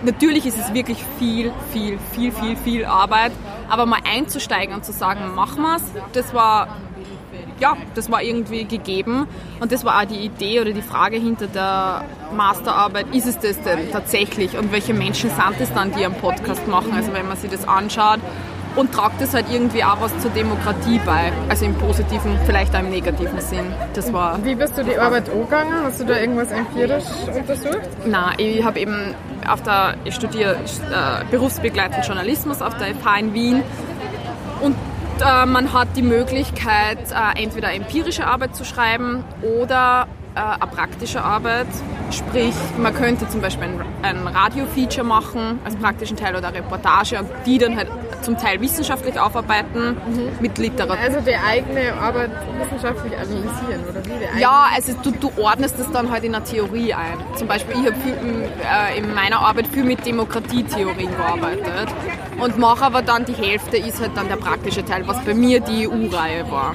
Natürlich 0.05 0.47
ist 0.47 0.59
es 0.59 0.75
wirklich 0.75 1.05
viel, 1.19 1.53
viel, 1.73 1.99
viel, 2.13 2.33
viel, 2.33 2.57
viel 2.57 2.85
Arbeit, 2.85 3.33
aber 3.69 3.87
mal 3.87 4.01
einzusteigen 4.05 4.75
und 4.75 4.85
zu 4.85 4.93
sagen, 4.93 5.35
machen 5.35 5.63
wir 5.63 5.77
es, 5.77 5.83
das 6.13 6.35
war 6.35 6.69
ja, 7.61 7.77
das 7.95 8.11
war 8.11 8.23
irgendwie 8.23 8.65
gegeben 8.65 9.27
und 9.61 9.73
das 9.73 9.85
war 9.85 10.01
auch 10.01 10.05
die 10.05 10.25
Idee 10.25 10.61
oder 10.61 10.73
die 10.73 10.83
Frage 10.83 11.17
hinter 11.17 11.49
der 11.49 12.05
Masterarbeit, 12.37 13.13
ist 13.15 13.27
es 13.27 13.39
das 13.39 13.61
denn 13.63 13.91
tatsächlich 13.91 14.57
und 14.57 14.73
welche 14.73 14.95
Menschen 14.95 15.31
sind 15.31 15.61
es 15.61 15.73
dann, 15.73 15.93
die 15.93 16.05
einen 16.05 16.15
Podcast 16.15 16.67
machen? 16.69 16.93
Also 16.95 17.13
wenn 17.13 17.27
man 17.27 17.37
sich 17.37 17.51
das 17.51 17.67
anschaut, 17.67 18.21
und 18.77 18.93
tragt 18.93 19.21
es 19.21 19.35
halt 19.35 19.47
irgendwie 19.51 19.83
auch 19.85 20.01
was 20.01 20.17
zur 20.21 20.31
Demokratie 20.31 21.01
bei. 21.05 21.33
Also 21.49 21.65
im 21.65 21.75
positiven, 21.75 22.39
vielleicht 22.47 22.75
auch 22.75 22.81
im 22.81 22.91
negativen 22.91 23.41
Sinn. 23.41 23.73
Das 23.95 24.13
war 24.13 24.43
Wie 24.45 24.55
bist 24.55 24.77
du 24.79 24.85
die 24.85 24.97
Arbeit 24.97 25.31
angegangen? 25.31 25.85
Hast 25.85 26.01
du 26.01 26.05
da 26.05 26.19
irgendwas 26.19 26.51
empirisch 26.51 27.05
untersucht? 27.35 27.89
Na, 28.07 28.33
ich 28.37 28.63
habe 28.65 28.79
eben 28.79 29.15
auf 29.49 29.63
der, 29.63 29.95
ich 30.05 30.15
studiere 30.15 30.55
äh, 30.55 31.25
berufsbegleitenden 31.31 32.03
Journalismus 32.05 32.63
auf 32.63 32.77
der 32.77 32.95
FH 32.95 33.19
in 33.19 33.35
Wien 33.35 33.63
und 34.61 34.77
äh, 35.21 35.47
man 35.47 35.73
hat 35.73 35.89
die 35.97 36.03
Möglichkeit, 36.03 36.99
äh, 37.11 37.43
entweder 37.43 37.73
empirische 37.73 38.27
Arbeit 38.27 38.55
zu 38.55 38.65
schreiben 38.65 39.25
oder 39.43 40.07
äh, 40.35 40.41
eine 40.41 40.71
praktische 40.71 41.23
Arbeit. 41.23 41.67
Sprich, 42.11 42.55
man 42.79 42.95
könnte 42.95 43.29
zum 43.29 43.41
Beispiel 43.41 43.69
ein, 43.69 43.81
ein 44.03 44.27
Radio-Feature 44.27 45.07
machen 45.07 45.59
als 45.65 45.77
praktischen 45.77 46.17
Teil 46.17 46.37
oder 46.37 46.49
eine 46.49 46.59
Reportage 46.59 47.19
und 47.19 47.29
die 47.47 47.59
dann 47.59 47.77
halt 47.77 47.89
zum 48.23 48.37
Teil 48.37 48.61
wissenschaftlich 48.61 49.19
aufarbeiten 49.19 49.91
mhm. 49.91 50.31
mit 50.41 50.59
Literatur. 50.59 50.97
Also 50.99 51.21
die 51.21 51.37
eigene 51.37 51.93
Arbeit 51.95 52.31
wissenschaftlich 52.59 53.13
analysieren 53.15 53.85
oder 53.89 54.05
wie? 54.05 54.41
Ja, 54.41 54.67
also 54.75 54.93
du, 55.03 55.11
du 55.13 55.31
ordnest 55.41 55.79
es 55.79 55.91
dann 55.91 56.11
halt 56.11 56.25
in 56.25 56.35
eine 56.35 56.45
Theorie 56.45 56.95
ein. 56.95 57.19
Zum 57.37 57.47
Beispiel, 57.49 57.75
ich 57.81 57.87
habe 57.87 57.97
äh, 58.95 58.99
in 58.99 59.15
meiner 59.15 59.41
Arbeit 59.41 59.69
viel 59.69 59.85
mit 59.85 60.05
Demokratietheorien 60.05 61.11
gearbeitet 61.17 61.89
und 62.41 62.59
mache 62.59 62.85
aber 62.85 63.03
dann 63.03 63.25
die 63.25 63.35
Hälfte 63.35 63.77
ist 63.77 64.01
halt 64.01 64.17
dann 64.17 64.29
der 64.29 64.37
praktische 64.37 64.85
Teil, 64.85 65.07
was 65.07 65.23
bei 65.25 65.35
mir 65.35 65.61
die 65.61 65.89
EU-Reihe 65.89 66.51
war. 66.51 66.75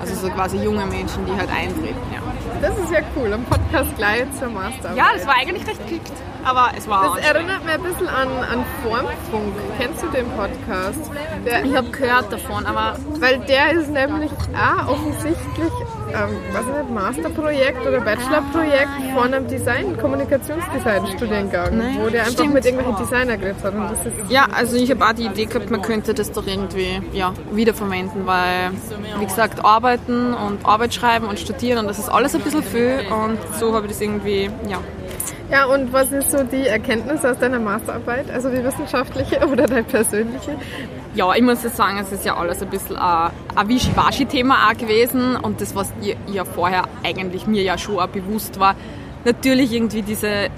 Also 0.00 0.14
so 0.14 0.28
quasi 0.28 0.58
junge 0.58 0.86
Menschen, 0.86 1.24
die 1.26 1.32
halt 1.32 1.50
eintreten, 1.50 1.96
ja. 2.12 2.25
Das 2.60 2.78
ist 2.78 2.90
ja 2.90 3.00
cool, 3.16 3.32
ein 3.32 3.44
Podcast 3.44 3.96
gleich 3.96 4.24
zur 4.38 4.48
Masterarbeit. 4.48 4.96
Ja, 4.96 5.06
das 5.14 5.26
war 5.26 5.34
eigentlich 5.36 5.66
recht 5.66 5.86
klickt 5.86 6.12
aber 6.46 6.70
es 6.76 6.86
war 6.86 7.16
Das 7.16 7.26
erinnert 7.26 7.64
mich 7.64 7.74
ein 7.74 7.82
bisschen 7.82 8.08
an, 8.08 8.28
an 8.28 8.64
Formfunk. 8.82 9.54
Kennst 9.78 10.02
du 10.02 10.06
den 10.08 10.26
Podcast? 10.30 11.10
Der, 11.44 11.64
ich 11.64 11.74
habe 11.74 11.90
gehört 11.90 12.32
davon, 12.32 12.64
aber... 12.66 12.96
Weil 13.18 13.40
der 13.40 13.72
ist 13.72 13.90
nämlich 13.90 14.30
auch 14.54 14.88
offensichtlich, 14.88 15.72
ähm, 16.12 16.36
was 16.52 16.66
nicht, 16.66 16.90
Masterprojekt 16.90 17.86
oder 17.86 18.00
Bachelorprojekt 18.00 18.88
von 19.14 19.34
einem 19.34 19.46
Design, 19.46 19.96
Kommunikationsdesign-Studiengang, 19.98 21.80
wo 22.00 22.08
der 22.08 22.22
einfach 22.22 22.32
stimmt. 22.32 22.54
mit 22.54 22.64
irgendwelchen 22.64 22.96
Designer 23.04 23.36
geredet 23.36 23.62
hat. 23.62 23.74
Ja, 24.28 24.46
also 24.54 24.76
ich 24.76 24.90
habe 24.90 25.04
auch 25.04 25.12
die 25.12 25.26
Idee 25.26 25.46
gehabt, 25.46 25.70
man 25.70 25.82
könnte 25.82 26.14
das 26.14 26.32
doch 26.32 26.46
irgendwie 26.46 27.00
ja, 27.12 27.32
wiederverwenden, 27.52 28.26
weil, 28.26 28.70
wie 29.18 29.26
gesagt, 29.26 29.64
arbeiten 29.64 30.34
und 30.34 30.64
Arbeit 30.64 30.94
schreiben 30.94 31.26
und 31.26 31.38
studieren 31.38 31.78
und 31.78 31.86
das 31.86 31.98
ist 31.98 32.08
alles 32.08 32.34
ein 32.34 32.42
bisschen 32.42 32.62
viel 32.62 33.00
und 33.10 33.38
so 33.58 33.74
habe 33.74 33.86
ich 33.86 33.92
das 33.92 34.00
irgendwie, 34.00 34.50
ja, 34.68 34.78
ja, 35.50 35.66
und 35.66 35.92
was 35.92 36.10
ist 36.10 36.32
so 36.32 36.42
die 36.42 36.66
Erkenntnis 36.66 37.24
aus 37.24 37.38
deiner 37.38 37.60
Masterarbeit, 37.60 38.30
also 38.30 38.50
die 38.50 38.64
wissenschaftliche 38.64 39.46
oder 39.52 39.66
deine 39.66 39.84
persönliche? 39.84 40.56
Ja, 41.16 41.34
ich 41.34 41.40
muss 41.40 41.62
sagen, 41.62 41.96
es 41.98 42.12
ist 42.12 42.26
ja 42.26 42.36
alles 42.36 42.60
ein 42.60 42.68
bisschen 42.68 42.98
ein, 42.98 43.30
ein 43.54 43.68
Wischiwaschi-Thema 43.68 44.74
gewesen 44.74 45.34
und 45.36 45.62
das, 45.62 45.74
was 45.74 45.90
ihr 46.02 46.14
ja 46.26 46.44
vorher 46.44 46.84
eigentlich 47.02 47.46
mir 47.46 47.62
ja 47.62 47.78
schon 47.78 47.98
auch 47.98 48.08
bewusst 48.08 48.60
war, 48.60 48.74
natürlich 49.24 49.72
irgendwie 49.72 50.02
diese, 50.02 50.50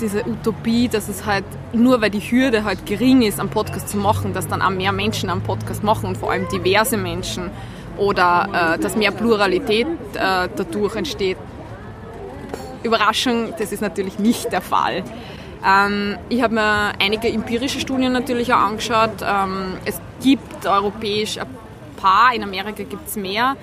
diese 0.00 0.26
Utopie, 0.26 0.88
dass 0.88 1.10
es 1.10 1.26
halt 1.26 1.44
nur 1.74 2.00
weil 2.00 2.08
die 2.08 2.20
Hürde 2.20 2.64
halt 2.64 2.86
gering 2.86 3.20
ist, 3.20 3.38
einen 3.38 3.50
Podcast 3.50 3.90
zu 3.90 3.98
machen, 3.98 4.32
dass 4.32 4.48
dann 4.48 4.62
auch 4.62 4.70
mehr 4.70 4.90
Menschen 4.90 5.28
einen 5.28 5.42
Podcast 5.42 5.84
machen 5.84 6.06
und 6.06 6.16
vor 6.16 6.32
allem 6.32 6.48
diverse 6.48 6.96
Menschen 6.96 7.50
oder 7.98 8.76
äh, 8.76 8.78
dass 8.78 8.96
mehr 8.96 9.10
Pluralität 9.10 9.86
äh, 10.14 10.48
dadurch 10.56 10.96
entsteht, 10.96 11.36
Überraschung, 12.82 13.52
das 13.58 13.70
ist 13.70 13.82
natürlich 13.82 14.18
nicht 14.18 14.50
der 14.50 14.62
Fall. 14.62 15.04
Ähm, 15.64 16.16
ich 16.28 16.42
habe 16.42 16.54
mir 16.54 16.92
einige 17.00 17.28
empirische 17.28 17.80
Studien 17.80 18.12
natürlich 18.12 18.52
auch 18.52 18.58
angeschaut. 18.58 19.22
Ähm, 19.22 19.74
es 19.84 20.00
gibt 20.22 20.66
europäisch 20.66 21.38
ein 21.38 21.46
paar, 21.96 22.34
in 22.34 22.42
Amerika 22.42 22.82
gibt 22.82 23.08
es 23.08 23.16
mehr. 23.16 23.56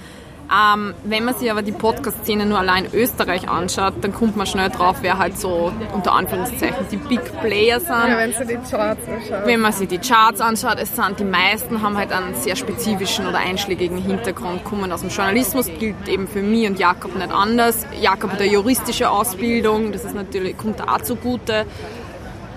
Ähm, 0.54 0.94
wenn 1.04 1.26
man 1.26 1.34
sich 1.36 1.50
aber 1.50 1.64
die 1.64 1.72
Podcast-Szene 1.72 2.46
nur 2.46 2.60
allein 2.60 2.86
Österreich 2.94 3.50
anschaut, 3.50 3.96
dann 4.02 4.14
kommt 4.14 4.36
man 4.36 4.46
schnell 4.46 4.70
drauf, 4.70 4.98
wer 5.02 5.18
halt 5.18 5.38
so 5.40 5.72
unter 5.94 6.14
Anführungszeichen 6.14 6.86
die 6.92 6.98
Big 6.98 7.22
Player 7.42 7.80
sind. 7.80 7.90
Ja, 7.90 8.18
wenn 8.18 8.32
man 8.32 8.34
sich 8.34 8.48
die 8.48 8.70
Charts 8.70 9.08
anschaut. 9.08 9.46
Wenn 9.46 9.60
man 9.62 9.72
sich 9.74 9.88
die 9.88 9.98
Charts 9.98 10.42
anschaut, 10.42 10.78
es 10.80 10.96
sind 10.96 11.20
die 11.20 11.24
meisten 11.24 11.82
haben 11.82 11.98
halt 11.98 12.12
einen 12.12 12.36
sehr 12.36 12.56
spezifischen 12.56 13.26
oder 13.26 13.40
einschlägigen 13.40 13.98
Hintergrund, 13.98 14.64
kommen 14.64 14.92
aus 14.92 15.02
dem 15.02 15.10
Journalismus, 15.10 15.68
gilt 15.80 16.08
eben 16.08 16.28
für 16.28 16.44
mich 16.44 16.68
und 16.68 16.78
Jakob 16.78 17.16
nicht 17.16 17.32
anders. 17.32 17.88
Jakob 18.00 18.34
hat 18.34 18.42
eine 18.42 18.52
juristische 18.52 19.10
Ausbildung, 19.10 19.92
das 19.92 20.06
ist 20.06 20.14
natürlich, 20.14 20.56
kommt 20.58 20.88
auch 20.88 21.02
zugute. 21.02 21.66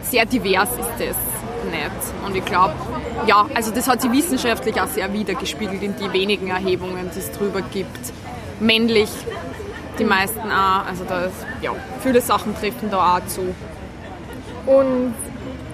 Sehr 0.03 0.27
divers 0.27 0.71
ist 0.71 0.91
das 0.99 1.36
nicht. 1.67 1.91
Und 2.25 2.37
ich 2.37 2.45
glaube, 2.45 2.75
ja, 3.27 3.47
also 3.55 3.71
das 3.71 3.89
hat 3.89 4.01
sich 4.01 4.13
wissenschaftlich 4.13 4.81
auch 4.81 4.87
sehr 4.87 5.13
wiedergespiegelt 5.13 5.83
in 5.83 5.95
die 5.97 6.13
wenigen 6.13 6.49
Erhebungen, 6.49 7.11
die 7.15 7.19
es 7.19 7.31
drüber 7.33 7.63
gibt. 7.63 8.13
Männlich, 8.61 9.11
die 9.99 10.05
meisten 10.05 10.51
auch. 10.51 10.87
Also 10.87 11.05
da 11.05 11.25
ist, 11.27 11.47
ja, 11.63 11.73
viele 12.03 12.21
Sachen 12.21 12.55
treffen 12.57 12.91
da 12.91 13.17
auch 13.17 13.27
zu. 13.27 13.55
Und 14.67 15.15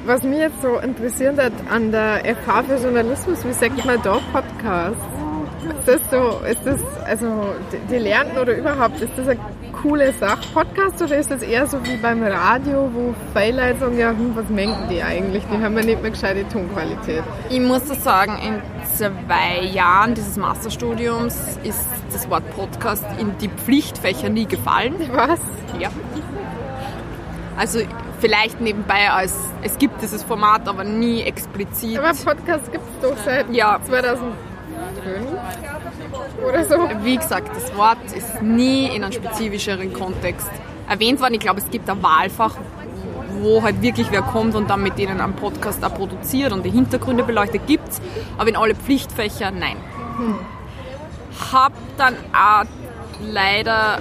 was 0.04 0.22
mich 0.22 0.38
jetzt 0.38 0.60
so 0.60 0.78
interessiert 0.78 1.38
hat 1.40 1.52
an 1.70 1.92
der 1.92 2.22
FH 2.24 2.64
für 2.64 2.76
Journalismus, 2.76 3.44
wie 3.44 3.52
sagt 3.52 3.84
man 3.84 4.02
da 4.02 4.18
Podcast? 4.32 4.96
Ist 5.78 5.86
das 5.86 6.00
so, 6.10 6.40
ist 6.44 6.66
das, 6.66 6.80
also 7.04 7.54
die 7.88 7.98
Lernten 7.98 8.36
oder 8.36 8.56
überhaupt, 8.56 9.00
ist 9.00 9.12
das 9.16 9.28
eine 9.28 9.38
coole 9.72 10.12
Sache, 10.12 10.42
Podcast, 10.52 11.02
oder 11.02 11.16
ist 11.16 11.30
das 11.30 11.42
eher 11.42 11.66
so 11.66 11.84
wie 11.84 11.96
beim 11.96 12.22
Radio, 12.22 12.90
wo 12.92 13.14
viele 13.34 13.66
Leute 13.66 13.80
sagen, 13.80 13.98
ja, 13.98 14.10
hm, 14.10 14.36
was 14.36 14.48
mengen 14.48 14.88
die 14.90 15.02
eigentlich? 15.02 15.42
Die 15.52 15.62
haben 15.62 15.76
ja 15.76 15.84
nicht 15.84 16.02
mehr 16.02 16.10
gescheite 16.10 16.46
Tonqualität. 16.48 17.22
Ich 17.50 17.60
muss 17.60 17.84
das 17.84 18.04
sagen, 18.04 18.38
in 18.44 18.62
zwei 18.96 19.64
Jahren 19.66 20.14
dieses 20.14 20.36
Masterstudiums 20.36 21.58
ist 21.64 21.86
das 22.12 22.28
Wort 22.30 22.44
Podcast 22.54 23.04
in 23.18 23.36
die 23.38 23.48
Pflichtfächer 23.48 24.28
nie 24.28 24.46
gefallen. 24.46 24.94
Was? 25.12 25.40
Ja. 25.78 25.90
Also 27.56 27.80
vielleicht 28.20 28.60
nebenbei 28.60 29.10
als, 29.10 29.36
es 29.62 29.78
gibt 29.78 30.00
dieses 30.02 30.22
Format, 30.22 30.68
aber 30.68 30.84
nie 30.84 31.22
explizit. 31.22 31.98
Aber 31.98 32.12
Podcast 32.14 32.70
gibt 32.70 32.84
es 32.84 33.08
doch 33.08 33.16
seit 33.24 33.50
ja. 33.52 33.80
2005 33.84 34.32
oder 36.46 36.64
so. 36.64 36.76
Wie 37.02 37.16
gesagt, 37.16 37.54
das 37.54 37.74
Wort 37.76 38.04
ist 38.14 38.42
nie 38.42 38.86
in 38.86 39.04
einem 39.04 39.12
spezifischeren 39.12 39.92
Kontext 39.92 40.50
erwähnt 40.88 41.20
worden. 41.20 41.34
Ich 41.34 41.40
glaube, 41.40 41.60
es 41.60 41.70
gibt 41.70 41.88
ein 41.88 42.02
Wahlfach, 42.02 42.56
wo 43.40 43.62
halt 43.62 43.82
wirklich 43.82 44.08
wer 44.10 44.22
kommt 44.22 44.54
und 44.54 44.70
dann 44.70 44.82
mit 44.82 44.98
denen 44.98 45.20
einen 45.20 45.34
Podcast 45.34 45.84
auch 45.84 45.94
produziert 45.94 46.52
und 46.52 46.64
die 46.64 46.70
Hintergründe 46.70 47.24
beleuchtet, 47.24 47.66
gibt 47.66 47.88
es. 47.88 48.00
Aber 48.38 48.48
in 48.48 48.56
alle 48.56 48.74
Pflichtfächer, 48.74 49.50
nein. 49.50 49.76
Hm. 50.16 50.38
Hab 51.52 51.72
dann 51.96 52.14
auch 52.32 52.64
leider 53.20 53.98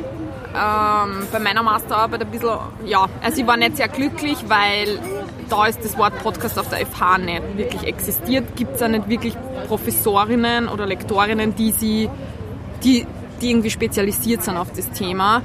ähm, 0.53 1.27
bei 1.31 1.39
meiner 1.39 1.63
Masterarbeit 1.63 2.21
ein 2.21 2.31
bisschen, 2.31 2.57
ja, 2.85 3.07
also 3.21 3.41
ich 3.41 3.47
war 3.47 3.57
nicht 3.57 3.77
sehr 3.77 3.87
glücklich, 3.87 4.37
weil 4.47 4.99
da 5.49 5.65
ist 5.65 5.83
das 5.83 5.97
Wort 5.97 6.17
Podcast 6.21 6.57
auf 6.59 6.69
der 6.69 6.85
FH 6.85 7.17
nicht 7.19 7.57
wirklich 7.57 7.83
existiert. 7.83 8.55
Gibt 8.55 8.75
es 8.75 8.83
auch 8.83 8.87
nicht 8.87 9.09
wirklich 9.09 9.35
Professorinnen 9.67 10.67
oder 10.67 10.85
Lektorinnen, 10.85 11.55
die 11.55 11.71
sie, 11.71 12.09
die, 12.83 13.05
die 13.41 13.49
irgendwie 13.49 13.69
spezialisiert 13.69 14.43
sind 14.43 14.57
auf 14.57 14.71
das 14.71 14.89
Thema. 14.91 15.41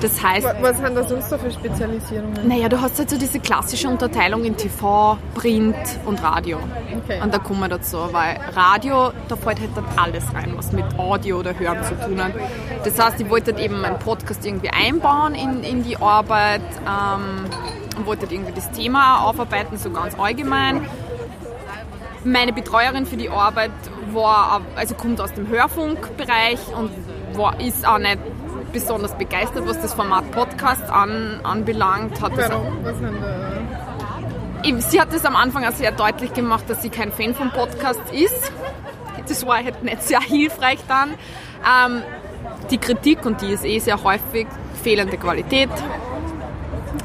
Das 0.00 0.22
heißt. 0.22 0.46
Was 0.60 0.82
haben 0.82 0.94
da 0.94 1.04
sonst 1.04 1.30
so 1.30 1.38
für 1.38 1.50
Spezialisierungen? 1.50 2.46
Naja, 2.46 2.68
du 2.68 2.80
hast 2.80 2.98
halt 2.98 3.08
so 3.08 3.16
diese 3.16 3.40
klassische 3.40 3.88
Unterteilung 3.88 4.44
in 4.44 4.56
TV, 4.56 5.16
Print 5.34 5.74
und 6.04 6.22
Radio. 6.22 6.58
Okay. 7.04 7.20
Und 7.22 7.32
da 7.32 7.38
kommen 7.38 7.60
wir 7.60 7.68
dazu, 7.68 7.96
weil 8.12 8.38
Radio, 8.54 9.12
da 9.28 9.36
fällt 9.36 9.60
halt 9.60 9.70
dann 9.74 9.86
alles 9.96 10.24
rein, 10.34 10.52
was 10.54 10.72
mit 10.72 10.84
Audio 10.98 11.38
oder 11.38 11.58
Hören 11.58 11.82
zu 11.82 11.94
tun 11.94 12.22
hat. 12.22 12.32
Das 12.84 12.98
heißt, 12.98 13.20
ich 13.20 13.30
wollte 13.30 13.52
halt 13.52 13.64
eben 13.64 13.80
meinen 13.80 13.98
Podcast 13.98 14.44
irgendwie 14.44 14.68
einbauen 14.68 15.34
in, 15.34 15.62
in 15.62 15.82
die 15.82 15.96
Arbeit 15.96 16.60
ähm, 16.86 17.46
und 17.96 18.06
wollte 18.06 18.22
halt 18.22 18.32
irgendwie 18.32 18.52
das 18.52 18.70
Thema 18.72 19.24
aufarbeiten, 19.24 19.78
so 19.78 19.90
ganz 19.90 20.18
allgemein. 20.18 20.86
Meine 22.22 22.52
Betreuerin 22.52 23.06
für 23.06 23.16
die 23.16 23.30
Arbeit 23.30 23.70
war, 24.16 24.62
also 24.74 24.94
kommt 24.94 25.20
aus 25.20 25.32
dem 25.34 25.48
Hörfunkbereich 25.48 26.58
und 26.76 26.90
war, 27.36 27.60
ist 27.60 27.86
auch 27.86 27.98
nicht 27.98 28.18
besonders 28.72 29.14
begeistert, 29.16 29.66
was 29.66 29.80
das 29.80 29.94
Format 29.94 30.30
Podcast 30.32 30.90
an, 30.90 31.40
anbelangt. 31.44 32.20
Hat 32.20 32.36
Warum? 32.36 32.78
Was 32.82 32.96
da? 33.00 34.80
Sie 34.88 35.00
hat 35.00 35.12
es 35.14 35.24
am 35.24 35.36
Anfang 35.36 35.64
auch 35.64 35.72
sehr 35.72 35.92
deutlich 35.92 36.34
gemacht, 36.34 36.64
dass 36.68 36.82
sie 36.82 36.88
kein 36.88 37.12
Fan 37.12 37.34
von 37.34 37.50
Podcasts 37.50 38.10
ist. 38.10 38.52
Das 39.28 39.46
war 39.46 39.56
halt 39.62 39.84
nicht 39.84 40.02
sehr 40.02 40.20
hilfreich 40.20 40.80
dann. 40.88 41.10
Ähm, 41.10 42.02
die 42.70 42.78
Kritik, 42.78 43.24
und 43.24 43.40
die 43.42 43.52
ist 43.52 43.64
eh 43.64 43.78
sehr 43.78 44.02
häufig, 44.02 44.46
fehlende 44.82 45.16
Qualität. 45.18 45.70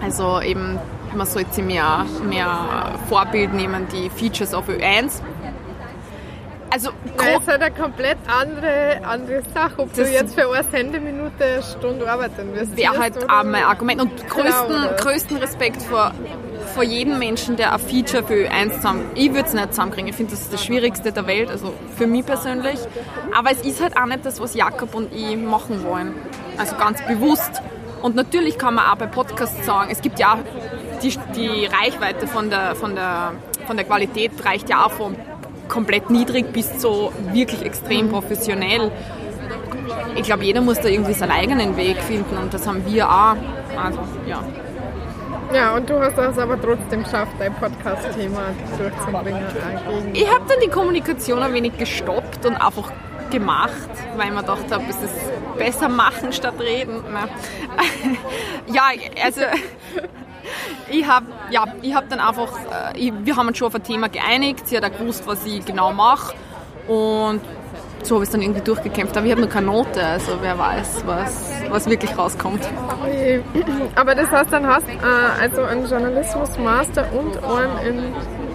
Also 0.03 0.41
eben, 0.41 0.79
man 1.15 1.27
sollte 1.27 1.61
mehr, 1.61 2.05
mehr 2.27 2.95
Vorbild 3.07 3.53
nehmen, 3.53 3.87
die 3.91 4.09
Features 4.09 4.53
auf 4.53 4.67
Ö1 4.69 5.21
also 6.71 6.91
das 7.17 7.27
ist 7.27 7.47
halt 7.47 7.61
eine 7.61 7.75
komplett 7.75 8.17
andere, 8.27 9.01
andere 9.03 9.43
Sache, 9.53 9.73
ob 9.77 9.93
du 9.93 10.03
jetzt 10.03 10.33
für 10.33 10.49
eine 10.49 10.63
Sendeminute 10.71 11.61
Stunde 11.61 12.09
arbeiten 12.09 12.53
wirst. 12.55 12.77
Wäre 12.77 12.97
halt 12.97 13.29
auch 13.29 13.43
mein 13.43 13.63
Argument. 13.65 14.01
Und 14.01 14.29
größten, 14.29 14.67
genau, 14.67 14.95
größten 14.97 15.37
Respekt 15.37 15.81
vor, 15.83 16.13
von 16.73 16.89
jedem 16.89 17.19
Menschen, 17.19 17.57
der 17.57 17.73
ein 17.73 17.79
Feature 17.79 18.23
für 18.23 18.49
eins 18.49 18.75
zusammen, 18.75 19.11
ich 19.15 19.33
würde 19.33 19.47
es 19.47 19.53
nicht 19.53 19.69
zusammenkriegen. 19.71 20.09
Ich 20.09 20.15
finde, 20.15 20.31
das 20.31 20.41
ist 20.43 20.53
das 20.53 20.63
Schwierigste 20.63 21.11
der 21.11 21.27
Welt, 21.27 21.49
also 21.49 21.73
für 21.97 22.07
mich 22.07 22.25
persönlich. 22.25 22.79
Aber 23.35 23.51
es 23.51 23.61
ist 23.65 23.81
halt 23.81 23.97
auch 23.97 24.05
nicht 24.05 24.25
das, 24.25 24.39
was 24.39 24.55
Jakob 24.55 24.95
und 24.95 25.13
ich 25.13 25.35
machen 25.35 25.83
wollen. 25.83 26.13
Also 26.57 26.77
ganz 26.77 27.05
bewusst. 27.05 27.61
Und 28.01 28.15
natürlich 28.15 28.57
kann 28.57 28.75
man 28.75 28.85
auch 28.85 28.95
bei 28.95 29.07
Podcasts 29.07 29.65
sagen, 29.65 29.89
es 29.91 30.01
gibt 30.01 30.19
ja 30.19 30.33
auch 30.33 31.01
die, 31.03 31.13
die 31.35 31.65
Reichweite 31.65 32.27
von 32.27 32.49
der, 32.49 32.75
von, 32.75 32.95
der, 32.95 33.33
von 33.67 33.75
der 33.75 33.85
Qualität 33.85 34.31
reicht 34.45 34.69
ja 34.69 34.85
auch 34.85 34.91
von 34.91 35.15
komplett 35.71 36.09
niedrig 36.09 36.51
bis 36.53 36.77
zu 36.77 37.11
wirklich 37.31 37.63
extrem 37.63 38.09
professionell. 38.09 38.91
Ich 40.15 40.23
glaube, 40.23 40.43
jeder 40.43 40.61
muss 40.61 40.79
da 40.79 40.89
irgendwie 40.89 41.13
seinen 41.13 41.31
eigenen 41.31 41.77
Weg 41.77 41.97
finden 41.97 42.37
und 42.37 42.53
das 42.53 42.67
haben 42.67 42.83
wir 42.85 43.09
auch. 43.09 43.37
Also, 43.81 43.99
ja. 44.27 44.43
Ja, 45.53 45.75
und 45.75 45.89
du 45.89 45.99
hast 45.99 46.17
es 46.17 46.37
aber 46.37 46.61
trotzdem 46.61 47.03
geschafft, 47.03 47.33
dein 47.39 47.53
Podcast-Thema 47.55 48.53
durchzubringen. 48.77 49.43
Ich 50.13 50.27
habe 50.27 50.45
dann 50.47 50.59
die 50.63 50.69
Kommunikation 50.69 51.39
ein 51.39 51.53
wenig 51.53 51.77
gestoppt 51.77 52.45
und 52.45 52.55
einfach 52.55 52.91
gemacht, 53.31 53.89
weil 54.17 54.29
gedacht 54.29 54.71
habe, 54.71 54.83
es 54.89 55.01
ist 55.01 55.57
besser 55.57 55.89
machen 55.89 56.31
statt 56.31 56.59
reden. 56.59 57.03
ja, 58.67 58.91
also 59.23 59.41
ich 60.89 61.07
habe 61.07 61.27
ja, 61.49 61.65
hab 61.95 62.09
dann 62.09 62.19
einfach, 62.19 62.51
äh, 62.93 62.97
ich, 62.97 63.13
wir 63.23 63.35
haben 63.35 63.47
uns 63.47 63.57
schon 63.57 63.67
auf 63.67 63.75
ein 63.75 63.83
Thema 63.83 64.09
geeinigt, 64.09 64.67
sie 64.67 64.77
hat 64.77 64.85
auch 64.85 64.97
gewusst, 64.97 65.23
was 65.25 65.45
ich 65.45 65.65
genau 65.65 65.91
mache 65.93 66.33
und 66.87 67.41
so 68.03 68.15
habe 68.15 68.23
ich 68.23 68.29
es 68.29 68.31
dann 68.31 68.41
irgendwie 68.41 68.61
durchgekämpft. 68.61 69.15
Aber 69.15 69.25
ich 69.25 69.31
habe 69.31 69.41
noch 69.41 69.49
keine 69.49 69.67
Note, 69.67 70.03
also 70.03 70.31
wer 70.41 70.57
weiß, 70.57 71.03
was, 71.05 71.51
was 71.69 71.89
wirklich 71.89 72.17
rauskommt. 72.17 72.67
Aber 73.95 74.15
das 74.15 74.31
heißt, 74.31 74.51
dann 74.51 74.67
hast 74.67 74.87
äh, 74.87 75.41
also 75.41 75.63
einen 75.63 75.87
Journalismus-Master 75.87 77.05
und 77.13 77.37
einen 77.43 77.97
in 77.97 78.13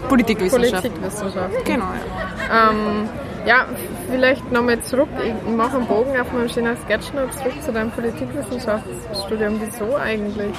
Politikwissenschaft. 0.08 0.82
Politikwissenschaft. 0.82 1.64
Genau, 1.64 1.84
ja. 1.84 2.70
Ähm, 2.70 3.08
ja, 3.46 3.66
vielleicht 4.10 4.50
nochmal 4.50 4.80
zurück. 4.82 5.08
Ich 5.24 5.56
mache 5.56 5.76
einen 5.76 5.86
Bogen 5.86 6.20
auf 6.20 6.32
meinem 6.32 6.48
schönen 6.48 6.76
Sketch 6.78 7.12
noch 7.12 7.30
zurück 7.30 7.62
zu 7.62 7.72
deinem 7.72 7.90
Politikwissenschaftsstudium. 7.92 9.60
Wieso 9.60 9.96
eigentlich? 9.96 10.54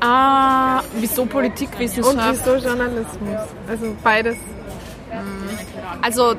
Ah, 0.00 0.82
wieso 0.98 1.26
Politikwissenschaft? 1.26 2.46
Und 2.46 2.54
wieso 2.56 2.68
Journalismus? 2.68 3.36
Also 3.68 3.96
beides. 4.02 4.36
Also, 6.02 6.34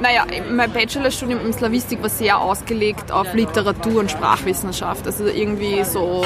naja, 0.00 0.24
mein 0.50 0.72
Bachelorstudium 0.72 1.44
in 1.44 1.52
Slavistik 1.52 2.02
war 2.02 2.08
sehr 2.08 2.38
ausgelegt 2.38 3.12
auf 3.12 3.34
Literatur 3.34 4.00
und 4.00 4.10
Sprachwissenschaft. 4.10 5.06
Also 5.06 5.26
irgendwie 5.26 5.84
so 5.84 6.24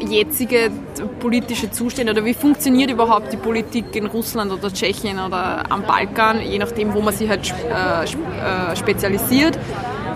jetzige 0.00 0.70
politische 1.18 1.70
Zustände 1.70 2.12
oder 2.12 2.24
wie 2.24 2.34
funktioniert 2.34 2.90
überhaupt 2.90 3.32
die 3.32 3.36
Politik 3.36 3.96
in 3.96 4.06
Russland 4.06 4.52
oder 4.52 4.72
Tschechien 4.72 5.18
oder 5.18 5.70
am 5.70 5.82
Balkan, 5.82 6.40
je 6.40 6.58
nachdem, 6.58 6.94
wo 6.94 7.00
man 7.00 7.12
sich 7.12 7.28
halt 7.28 7.52
äh, 7.68 8.04
äh, 8.04 8.76
spezialisiert. 8.76 9.58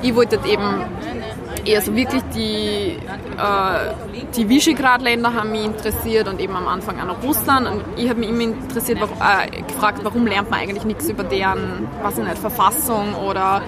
Ich 0.03 0.15
wollte 0.15 0.39
halt 0.39 0.51
eben 0.51 0.85
eher 1.65 1.81
so 1.81 1.95
wirklich 1.95 2.23
die, 2.35 2.99
äh, 3.39 4.25
die 4.37 4.49
Visegrad-Länder 4.49 5.35
haben 5.35 5.53
mich 5.53 5.65
interessiert 5.65 6.29
und 6.29 6.41
eben 6.41 6.55
am 6.55 6.69
Anfang 6.69 6.97
noch 7.07 7.23
Russland. 7.23 7.67
Und 7.67 7.83
ich 7.97 8.09
habe 8.09 8.21
mich 8.21 8.29
immer 8.29 8.43
interessiert, 8.43 9.01
warum, 9.01 9.17
äh, 9.17 9.63
gefragt, 9.63 10.01
warum 10.03 10.27
lernt 10.27 10.51
man 10.51 10.61
eigentlich 10.61 10.85
nichts 10.85 11.09
über 11.09 11.25
deren, 11.25 11.89
was 12.03 12.19
ich 12.19 12.25
nicht, 12.25 12.39
Verfassung 12.39 13.15
oder 13.15 13.63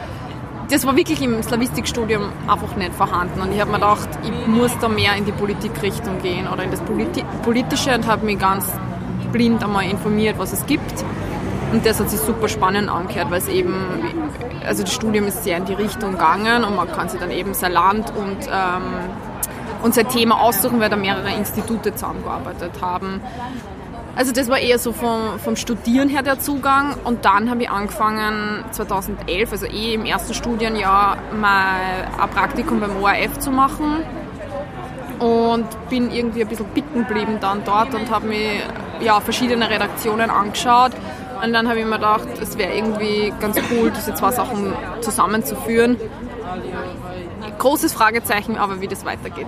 das 0.71 0.87
war 0.87 0.97
wirklich 0.97 1.21
im 1.21 1.43
Slavistikstudium 1.43 2.23
einfach 2.49 2.75
nicht 2.77 2.95
vorhanden. 2.95 3.41
Und 3.41 3.53
ich 3.53 3.61
habe 3.61 3.71
mir 3.71 3.79
gedacht, 3.79 4.09
ich 4.23 4.47
muss 4.47 4.77
da 4.81 4.89
mehr 4.89 5.15
in 5.15 5.25
die 5.25 5.33
Politikrichtung 5.33 6.21
gehen 6.23 6.49
oder 6.49 6.65
in 6.65 6.71
das 6.71 6.81
Politi 6.81 7.25
Politische 7.43 7.95
und 7.95 8.07
habe 8.07 8.25
mich 8.25 8.39
ganz 8.39 8.67
blind 9.31 9.63
einmal 9.63 9.85
informiert, 9.85 10.39
was 10.39 10.53
es 10.53 10.65
gibt. 10.67 11.05
Und 11.75 11.85
das 11.85 11.99
hat 11.99 12.09
sich 12.09 12.21
super 12.21 12.49
spannend 12.49 12.89
angehört, 12.89 13.33
weil 13.33 13.39
es 13.39 13.49
eben, 13.49 13.75
also 14.65 14.85
das 14.85 14.95
Studium 14.95 15.27
ist 15.27 15.43
sehr 15.43 15.57
in 15.57 15.65
die 15.65 15.73
Richtung 15.73 16.13
gegangen 16.13 16.63
und 16.63 16.77
man 16.77 16.87
kann 16.87 17.09
sich 17.09 17.19
dann 17.19 17.33
eben 17.33 17.53
sein 17.53 17.73
Land 17.73 18.13
und, 18.17 18.47
ähm, 18.47 18.83
und 19.83 19.93
sein 19.93 20.09
Thema 20.09 20.41
aussuchen, 20.41 20.79
weil 20.79 20.89
da 20.89 20.95
mehrere 20.95 21.35
Institute 21.35 21.93
zusammengearbeitet 21.93 22.81
haben. 22.81 23.21
Also 24.15 24.31
das 24.31 24.49
war 24.49 24.59
eher 24.61 24.79
so 24.79 24.93
vom, 24.93 25.41
vom 25.43 25.57
Studieren 25.57 26.09
her 26.09 26.23
der 26.23 26.39
Zugang. 26.39 26.95
Und 27.03 27.25
dann 27.25 27.51
habe 27.51 27.65
ich 27.65 27.71
angefangen 27.71 28.65
2011, 28.71 29.51
also 29.51 29.67
eh 29.67 29.95
im 29.95 30.05
ersten 30.05 30.33
Studienjahr, 30.33 31.17
mal 31.41 31.81
ein 32.21 32.31
Praktikum 32.31 32.79
beim 32.79 33.03
ORF 33.03 33.41
zu 33.41 33.51
machen. 33.51 34.05
Und 35.19 35.67
bin 35.91 36.13
irgendwie 36.13 36.43
ein 36.43 36.49
bisschen 36.49 36.67
picken 36.67 37.05
geblieben 37.05 37.39
dann 37.41 37.63
dort 37.65 37.97
und 37.97 38.13
habe 38.13 38.29
mir 38.29 38.61
ja, 39.01 39.19
verschiedene 39.19 39.69
Redaktionen 39.69 40.31
angeschaut 40.31 40.93
und 41.45 41.53
dann 41.53 41.69
habe 41.69 41.79
ich 41.79 41.85
mir 41.85 41.97
gedacht, 41.97 42.27
es 42.41 42.57
wäre 42.57 42.75
irgendwie 42.75 43.33
ganz 43.39 43.57
cool, 43.71 43.91
diese 43.91 44.15
zwei 44.15 44.33
Sachen 44.33 44.73
zusammenzuführen. 45.01 45.99
Großes 47.59 47.93
Fragezeichen, 47.93 48.57
aber 48.57 48.81
wie 48.81 48.89
das 48.89 49.05
weitergeht. 49.05 49.47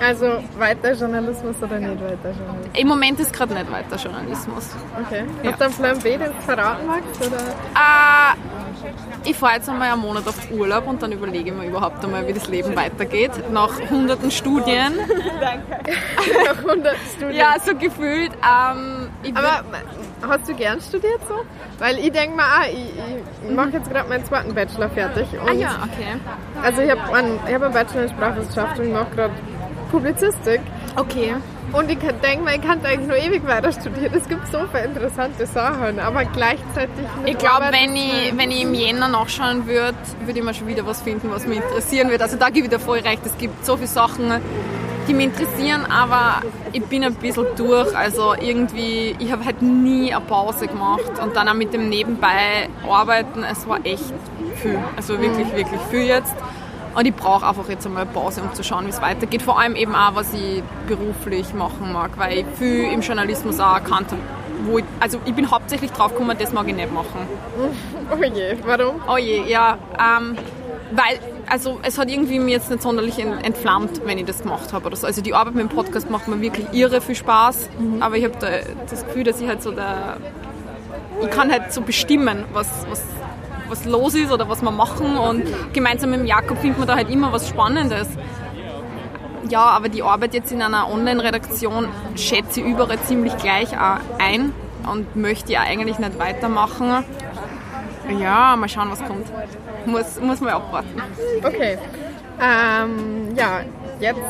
Also 0.00 0.26
weiter 0.58 0.94
Journalismus 0.94 1.56
oder 1.62 1.78
nicht 1.78 2.02
weiter 2.02 2.30
Journalismus? 2.36 2.78
Im 2.80 2.88
Moment 2.88 3.20
ist 3.20 3.32
gerade 3.32 3.54
nicht 3.54 3.70
weiter 3.70 3.96
Journalismus. 3.96 4.70
Okay. 5.06 5.24
Hast 5.44 5.44
ja. 5.44 5.52
du 5.52 5.64
einen 5.64 5.74
Plan 5.74 5.98
B, 6.00 6.10
den 6.18 6.32
du 6.32 6.42
verraten 6.44 6.86
magst? 6.86 7.20
Oder? 7.20 7.36
Äh, 7.36 9.30
ich 9.30 9.36
fahre 9.36 9.54
jetzt 9.54 9.68
einmal 9.68 9.92
einen 9.92 10.02
Monat 10.02 10.26
auf 10.26 10.50
Urlaub 10.50 10.88
und 10.88 11.00
dann 11.02 11.12
überlege 11.12 11.50
ich 11.50 11.56
mir 11.56 11.66
überhaupt 11.66 12.04
einmal, 12.04 12.26
wie 12.26 12.32
das 12.32 12.48
Leben 12.48 12.74
weitergeht. 12.74 13.30
Nach 13.52 13.70
hunderten 13.90 14.32
Studien. 14.32 14.94
Danke. 15.40 15.92
Nach 16.46 16.62
hunderten 16.64 17.06
Studien. 17.16 17.36
Ja, 17.36 17.54
so 17.64 17.76
gefühlt. 17.76 18.32
Ähm, 18.42 19.08
Aber 19.34 19.64
hast 20.28 20.48
du 20.48 20.54
gern 20.54 20.80
studiert 20.80 21.20
so? 21.28 21.34
Weil 21.78 21.98
ich 21.98 22.12
denke 22.12 22.36
mir 22.36 22.42
auch, 22.42 22.66
ich, 22.66 23.48
ich 23.48 23.54
mache 23.54 23.70
jetzt 23.70 23.90
gerade 23.90 24.08
meinen 24.08 24.24
zweiten 24.24 24.54
Bachelor 24.54 24.90
fertig. 24.90 25.26
ah 25.46 25.52
ja, 25.52 25.80
okay. 25.82 26.18
Also 26.62 26.82
ich 26.82 26.90
habe 26.90 27.14
einen, 27.14 27.38
hab 27.42 27.62
einen 27.62 27.72
Bachelor 27.72 28.02
in 28.04 28.08
Sprachwissenschaft 28.10 28.78
und 28.78 28.92
mache 28.92 29.14
gerade 29.14 29.34
Publizistik. 29.90 30.60
Okay. 30.96 31.34
Und 31.72 31.90
ich 31.90 31.98
denke 31.98 32.44
mir, 32.44 32.54
ich 32.56 32.60
kann 32.60 32.84
eigentlich 32.84 33.08
noch 33.08 33.16
ewig 33.16 33.46
weiter 33.46 33.72
studieren. 33.72 34.12
Es 34.14 34.28
gibt 34.28 34.46
so 34.48 34.58
viele 34.70 34.84
interessante 34.84 35.46
Sachen, 35.46 35.98
aber 36.00 36.24
gleichzeitig. 36.26 37.06
ich 37.24 37.38
glaube, 37.38 37.66
wenn 37.70 37.96
ich, 37.96 38.36
wenn 38.36 38.50
ich 38.50 38.62
im 38.62 38.74
Jänner 38.74 39.08
nachschauen 39.08 39.66
würde, 39.66 39.96
würde 40.24 40.38
ich 40.38 40.44
mir 40.44 40.52
schon 40.52 40.66
wieder 40.66 40.86
was 40.86 41.00
finden, 41.00 41.30
was 41.30 41.46
mich 41.46 41.58
interessieren 41.58 42.10
würde. 42.10 42.24
Also 42.24 42.36
da 42.36 42.50
gebe 42.50 42.66
ich 42.66 42.70
dir 42.70 42.78
voll 42.78 42.98
recht. 42.98 43.24
Es 43.24 43.36
gibt 43.38 43.64
so 43.64 43.76
viele 43.76 43.88
Sachen, 43.88 44.30
die 45.08 45.14
mich 45.14 45.26
interessieren, 45.26 45.86
aber 45.90 46.42
ich 46.72 46.84
bin 46.84 47.04
ein 47.04 47.14
bisschen 47.14 47.46
durch. 47.56 47.96
Also 47.96 48.34
irgendwie, 48.34 49.16
ich 49.18 49.32
habe 49.32 49.44
halt 49.44 49.62
nie 49.62 50.12
eine 50.12 50.24
Pause 50.24 50.66
gemacht 50.66 51.12
und 51.22 51.36
dann 51.36 51.48
auch 51.48 51.54
mit 51.54 51.72
dem 51.72 51.88
Nebenbei 51.88 52.68
arbeiten. 52.88 53.44
Es 53.44 53.66
war 53.68 53.78
echt 53.84 54.12
viel. 54.56 54.78
Also 54.96 55.20
wirklich, 55.20 55.54
wirklich 55.54 55.80
viel 55.90 56.06
jetzt. 56.06 56.34
Und 56.94 57.06
ich 57.06 57.14
brauche 57.14 57.46
einfach 57.46 57.68
jetzt 57.68 57.86
einmal 57.86 58.02
eine 58.02 58.12
Pause, 58.12 58.42
um 58.42 58.52
zu 58.54 58.62
schauen, 58.62 58.84
wie 58.86 58.90
es 58.90 59.00
weitergeht. 59.00 59.42
Vor 59.42 59.58
allem 59.58 59.76
eben 59.76 59.94
auch, 59.94 60.14
was 60.14 60.32
ich 60.34 60.62
beruflich 60.86 61.54
machen 61.54 61.92
mag, 61.92 62.10
weil 62.16 62.40
ich 62.40 62.46
viel 62.58 62.92
im 62.92 63.00
Journalismus 63.00 63.60
auch 63.60 63.74
erkannt 63.74 64.10
habe. 64.10 64.20
Wo 64.64 64.78
ich, 64.78 64.84
also 65.00 65.18
ich 65.24 65.34
bin 65.34 65.50
hauptsächlich 65.50 65.90
drauf 65.90 66.12
gekommen, 66.12 66.36
das 66.38 66.52
mag 66.52 66.68
ich 66.68 66.74
nicht 66.74 66.92
machen. 66.92 67.26
Oh 68.10 68.22
je, 68.22 68.56
warum? 68.64 69.00
Oh 69.08 69.16
je, 69.16 69.42
ja. 69.50 69.78
Ähm, 69.98 70.36
weil, 70.92 71.18
also 71.52 71.78
es 71.82 71.98
hat 71.98 72.10
irgendwie 72.10 72.38
mir 72.38 72.52
jetzt 72.52 72.70
nicht 72.70 72.82
sonderlich 72.82 73.18
entflammt, 73.18 74.00
wenn 74.06 74.16
ich 74.16 74.24
das 74.24 74.40
gemacht 74.42 74.72
habe 74.72 74.96
so. 74.96 75.06
Also 75.06 75.20
die 75.20 75.34
Arbeit 75.34 75.54
mit 75.54 75.68
dem 75.68 75.68
Podcast 75.68 76.08
macht 76.08 76.26
mir 76.26 76.40
wirklich 76.40 76.66
irre 76.72 77.02
viel 77.02 77.14
Spaß, 77.14 77.68
mhm. 77.78 78.02
aber 78.02 78.16
ich 78.16 78.24
habe 78.24 78.34
da 78.40 78.48
das 78.88 79.04
Gefühl, 79.04 79.24
dass 79.24 79.38
ich 79.38 79.46
halt 79.46 79.62
so 79.62 79.70
der... 79.70 80.16
Ich 81.20 81.30
kann 81.30 81.52
halt 81.52 81.70
so 81.70 81.82
bestimmen, 81.82 82.46
was, 82.54 82.68
was 82.88 83.02
was 83.68 83.84
los 83.84 84.14
ist 84.14 84.30
oder 84.30 84.48
was 84.48 84.62
wir 84.62 84.70
machen. 84.70 85.16
Und 85.16 85.44
gemeinsam 85.72 86.10
mit 86.10 86.20
dem 86.20 86.26
Jakob 86.26 86.58
findet 86.58 86.78
man 86.78 86.88
da 86.88 86.96
halt 86.96 87.10
immer 87.10 87.32
was 87.32 87.48
Spannendes. 87.48 88.08
Ja, 89.48 89.64
aber 89.66 89.88
die 89.88 90.02
Arbeit 90.02 90.34
jetzt 90.34 90.52
in 90.52 90.62
einer 90.62 90.90
Online-Redaktion 90.90 91.88
schätze 92.14 92.60
ich 92.60 92.66
überall 92.66 92.98
ziemlich 93.02 93.36
gleich 93.36 93.68
ein 94.18 94.52
und 94.90 95.16
möchte 95.16 95.52
ja 95.52 95.60
eigentlich 95.60 95.98
nicht 95.98 96.18
weitermachen. 96.18 97.04
Ja, 98.18 98.56
mal 98.56 98.68
schauen, 98.68 98.90
was 98.90 99.02
kommt. 99.04 99.26
Muss, 99.86 100.20
muss 100.20 100.40
mal 100.40 100.52
abwarten. 100.52 101.00
Okay. 101.42 101.78
Ähm, 102.40 103.34
ja, 103.36 103.60
jetzt 104.00 104.20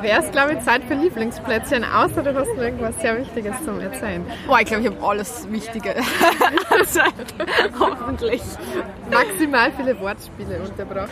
wäre 0.00 0.22
es, 0.22 0.30
glaube 0.32 0.54
ich, 0.54 0.60
Zeit 0.60 0.82
für 0.84 0.94
Lieblingsplätzchen, 0.94 1.84
außer 1.84 2.22
du 2.22 2.34
hast 2.34 2.48
irgendwas 2.56 3.00
sehr 3.00 3.18
Wichtiges 3.18 3.54
zum 3.64 3.80
Erzählen. 3.80 4.24
Boah, 4.46 4.60
ich 4.60 4.66
glaube, 4.66 4.82
ich 4.82 4.88
habe 4.90 5.06
alles 5.06 5.50
Wichtige. 5.50 5.94
Hoffentlich. 7.78 8.42
Maximal 9.10 9.70
viele 9.76 10.00
Wortspiele 10.00 10.60
unterbracht. 10.60 11.10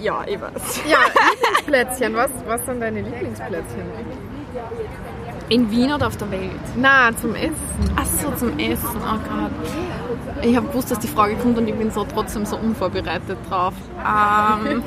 Ja, 0.00 0.22
ich 0.26 0.40
weiß. 0.40 0.80
Ja, 0.86 0.98
Lieblingsplätzchen. 0.98 2.14
Was, 2.14 2.30
was 2.46 2.64
sind 2.66 2.80
deine 2.80 3.00
Lieblingsplätzchen? 3.00 3.84
In 5.48 5.70
Wien 5.70 5.92
oder 5.92 6.06
auf 6.06 6.16
der 6.16 6.30
Welt? 6.30 6.50
Na, 6.76 7.10
zum 7.20 7.34
Essen. 7.34 7.54
Ach 7.96 8.06
so, 8.06 8.30
zum 8.32 8.58
Essen. 8.58 8.96
Oh 8.96 9.18
Gott. 9.18 10.44
Ich 10.44 10.56
habe 10.56 10.68
gewusst, 10.68 10.90
dass 10.90 10.98
die 10.98 11.08
Frage 11.08 11.36
kommt 11.36 11.58
und 11.58 11.68
ich 11.68 11.74
bin 11.74 11.90
so 11.90 12.04
trotzdem 12.04 12.46
so 12.46 12.56
unvorbereitet 12.56 13.38
drauf. 13.48 13.74
Ähm, 13.98 14.82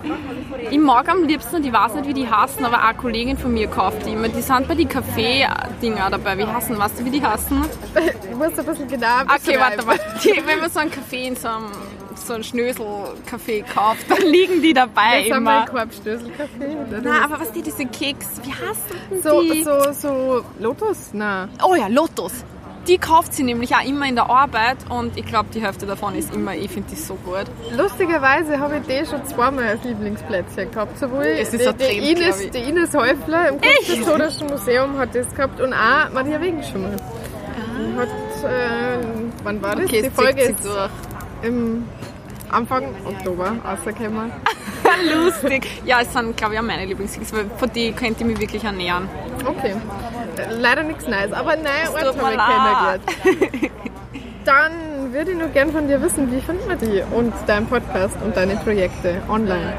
ich 0.70 0.78
mag 0.78 1.08
am 1.08 1.24
liebsten, 1.24 1.56
und 1.56 1.66
ich 1.66 1.72
weiß 1.72 1.94
nicht, 1.94 2.08
wie 2.08 2.14
die 2.14 2.30
heißen, 2.30 2.64
aber 2.64 2.82
eine 2.82 2.96
Kollegin 2.96 3.36
von 3.36 3.52
mir 3.52 3.68
kauft 3.68 4.06
die 4.06 4.12
immer. 4.12 4.28
Die 4.28 4.40
sind 4.40 4.66
bei 4.66 4.74
den 4.74 4.88
Kaffee-Dinger 4.88 6.10
dabei. 6.10 6.38
Wie 6.38 6.46
heißen, 6.46 6.78
weißt 6.78 7.00
du, 7.00 7.04
wie 7.04 7.10
die 7.10 7.22
heißen? 7.22 7.64
Ich 8.30 8.36
muss 8.36 8.58
ein 8.58 8.64
bisschen 8.64 8.88
genauer 8.88 9.26
Okay, 9.34 9.58
warte 9.58 9.84
mal. 9.84 9.98
Die, 10.24 10.42
wenn 10.46 10.60
man 10.60 10.70
so 10.70 10.80
einen 10.80 10.90
Kaffee 10.90 11.28
in 11.28 11.36
so 11.36 11.48
einem 11.48 11.66
so 12.26 12.34
ein 12.34 12.44
Schnösel-Kaffee 12.44 13.62
kauft, 13.62 14.04
dann 14.08 14.26
liegen 14.26 14.62
die 14.62 14.72
dabei 14.72 15.28
das 15.28 15.36
immer. 15.36 15.66
Schnösel-Kaffee. 15.66 16.76
Na, 17.02 17.24
aber 17.24 17.40
was 17.40 17.52
die, 17.52 17.62
diese 17.62 17.86
Keks, 17.86 18.40
wie 18.44 18.52
heißen 18.52 19.22
so, 19.22 19.42
die? 19.42 19.62
So, 19.62 19.92
so, 19.92 20.44
Lotus? 20.58 21.10
Na. 21.12 21.48
Oh 21.64 21.74
ja, 21.74 21.86
Lotus. 21.88 22.44
Die 22.88 22.96
kauft 22.96 23.34
sie 23.34 23.42
nämlich 23.42 23.74
auch 23.74 23.84
immer 23.84 24.06
in 24.06 24.14
der 24.14 24.30
Arbeit 24.30 24.78
und 24.88 25.18
ich 25.18 25.26
glaube, 25.26 25.50
die 25.52 25.60
Hälfte 25.60 25.84
davon 25.84 26.14
ist 26.14 26.32
immer, 26.32 26.54
ich 26.54 26.70
finde 26.70 26.88
die 26.90 26.96
so 26.96 27.16
gut. 27.16 27.44
Lustigerweise 27.76 28.58
habe 28.58 28.78
ich 28.78 28.82
die 28.86 29.04
schon 29.04 29.26
zweimal 29.26 29.64
als 29.64 29.84
Lieblingsplätzchen 29.84 30.70
gehabt. 30.70 30.98
Sowohl 30.98 31.24
es 31.24 31.52
ist 31.52 31.60
die, 31.60 31.68
ein 31.68 31.76
die, 31.76 31.84
Trend, 31.84 32.18
Ines, 32.18 32.50
die 32.50 32.58
Ines 32.58 32.94
Häufler 32.94 33.50
im 33.50 33.60
Kunsthistorischen 33.60 34.46
Museum 34.48 34.96
hat 34.96 35.14
das 35.14 35.34
gehabt 35.34 35.60
und 35.60 35.74
auch 35.74 36.10
Maria 36.14 36.38
Regenschimmer. 36.38 36.88
Ah. 36.96 38.00
Hat, 38.00 38.08
äh, 38.50 39.04
wann 39.42 39.60
war 39.60 39.76
das? 39.76 39.84
Okay, 39.84 40.02
die 40.02 40.10
Folge 40.10 40.42
ist 40.42 40.64
durch. 40.64 40.90
im 41.42 41.84
Anfang 42.50 42.84
Oktober 43.04 43.56
rausgekommen. 43.64 44.32
Lustig. 45.24 45.68
Ja, 45.84 46.00
es 46.00 46.12
sind, 46.12 46.36
glaube 46.36 46.54
ich, 46.54 46.60
auch 46.60 46.64
meine 46.64 46.84
Lieblingskeks, 46.86 47.32
weil 47.32 47.48
von 47.56 47.72
denen 47.72 47.94
könnte 47.94 48.22
ich 48.22 48.26
mich 48.26 48.40
wirklich 48.40 48.64
ernähren. 48.64 49.08
Okay. 49.46 49.76
Leider 50.50 50.82
nichts 50.82 51.06
Neues, 51.06 51.32
aber 51.32 51.54
nein, 51.56 51.86
Ort 51.92 52.18
habe 52.18 52.32
ich 52.32 52.38
kennengelernt. 52.38 53.02
Dann 54.44 55.12
würde 55.12 55.32
ich 55.32 55.36
nur 55.36 55.48
gerne 55.48 55.72
von 55.72 55.88
dir 55.88 56.00
wissen, 56.00 56.32
wie 56.32 56.40
findet 56.40 56.66
man 56.66 56.78
die 56.78 57.02
und 57.14 57.34
deinen 57.46 57.66
Podcast 57.66 58.16
und 58.24 58.34
deine 58.34 58.56
Projekte 58.56 59.20
online? 59.28 59.74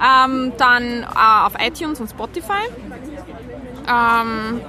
Ähm, 0.00 0.52
dann 0.58 1.02
äh, 1.02 1.46
auf 1.46 1.54
iTunes 1.60 2.00
und 2.00 2.10
Spotify 2.10 2.66
ähm, 3.88 4.60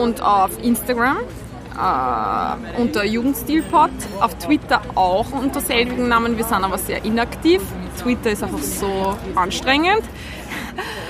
und 0.00 0.22
auf 0.22 0.50
Instagram 0.62 1.18
äh, 1.76 2.80
unter 2.80 3.04
Jugendstilpod, 3.04 3.90
auf 4.20 4.34
Twitter 4.36 4.80
auch 4.94 5.32
unter 5.32 5.60
selbigen 5.60 6.08
Namen. 6.08 6.36
Wir 6.36 6.44
sind 6.44 6.62
aber 6.64 6.78
sehr 6.78 7.04
inaktiv. 7.04 7.62
Twitter 8.00 8.30
ist 8.30 8.42
einfach 8.44 8.60
so 8.60 9.16
anstrengend. 9.34 10.02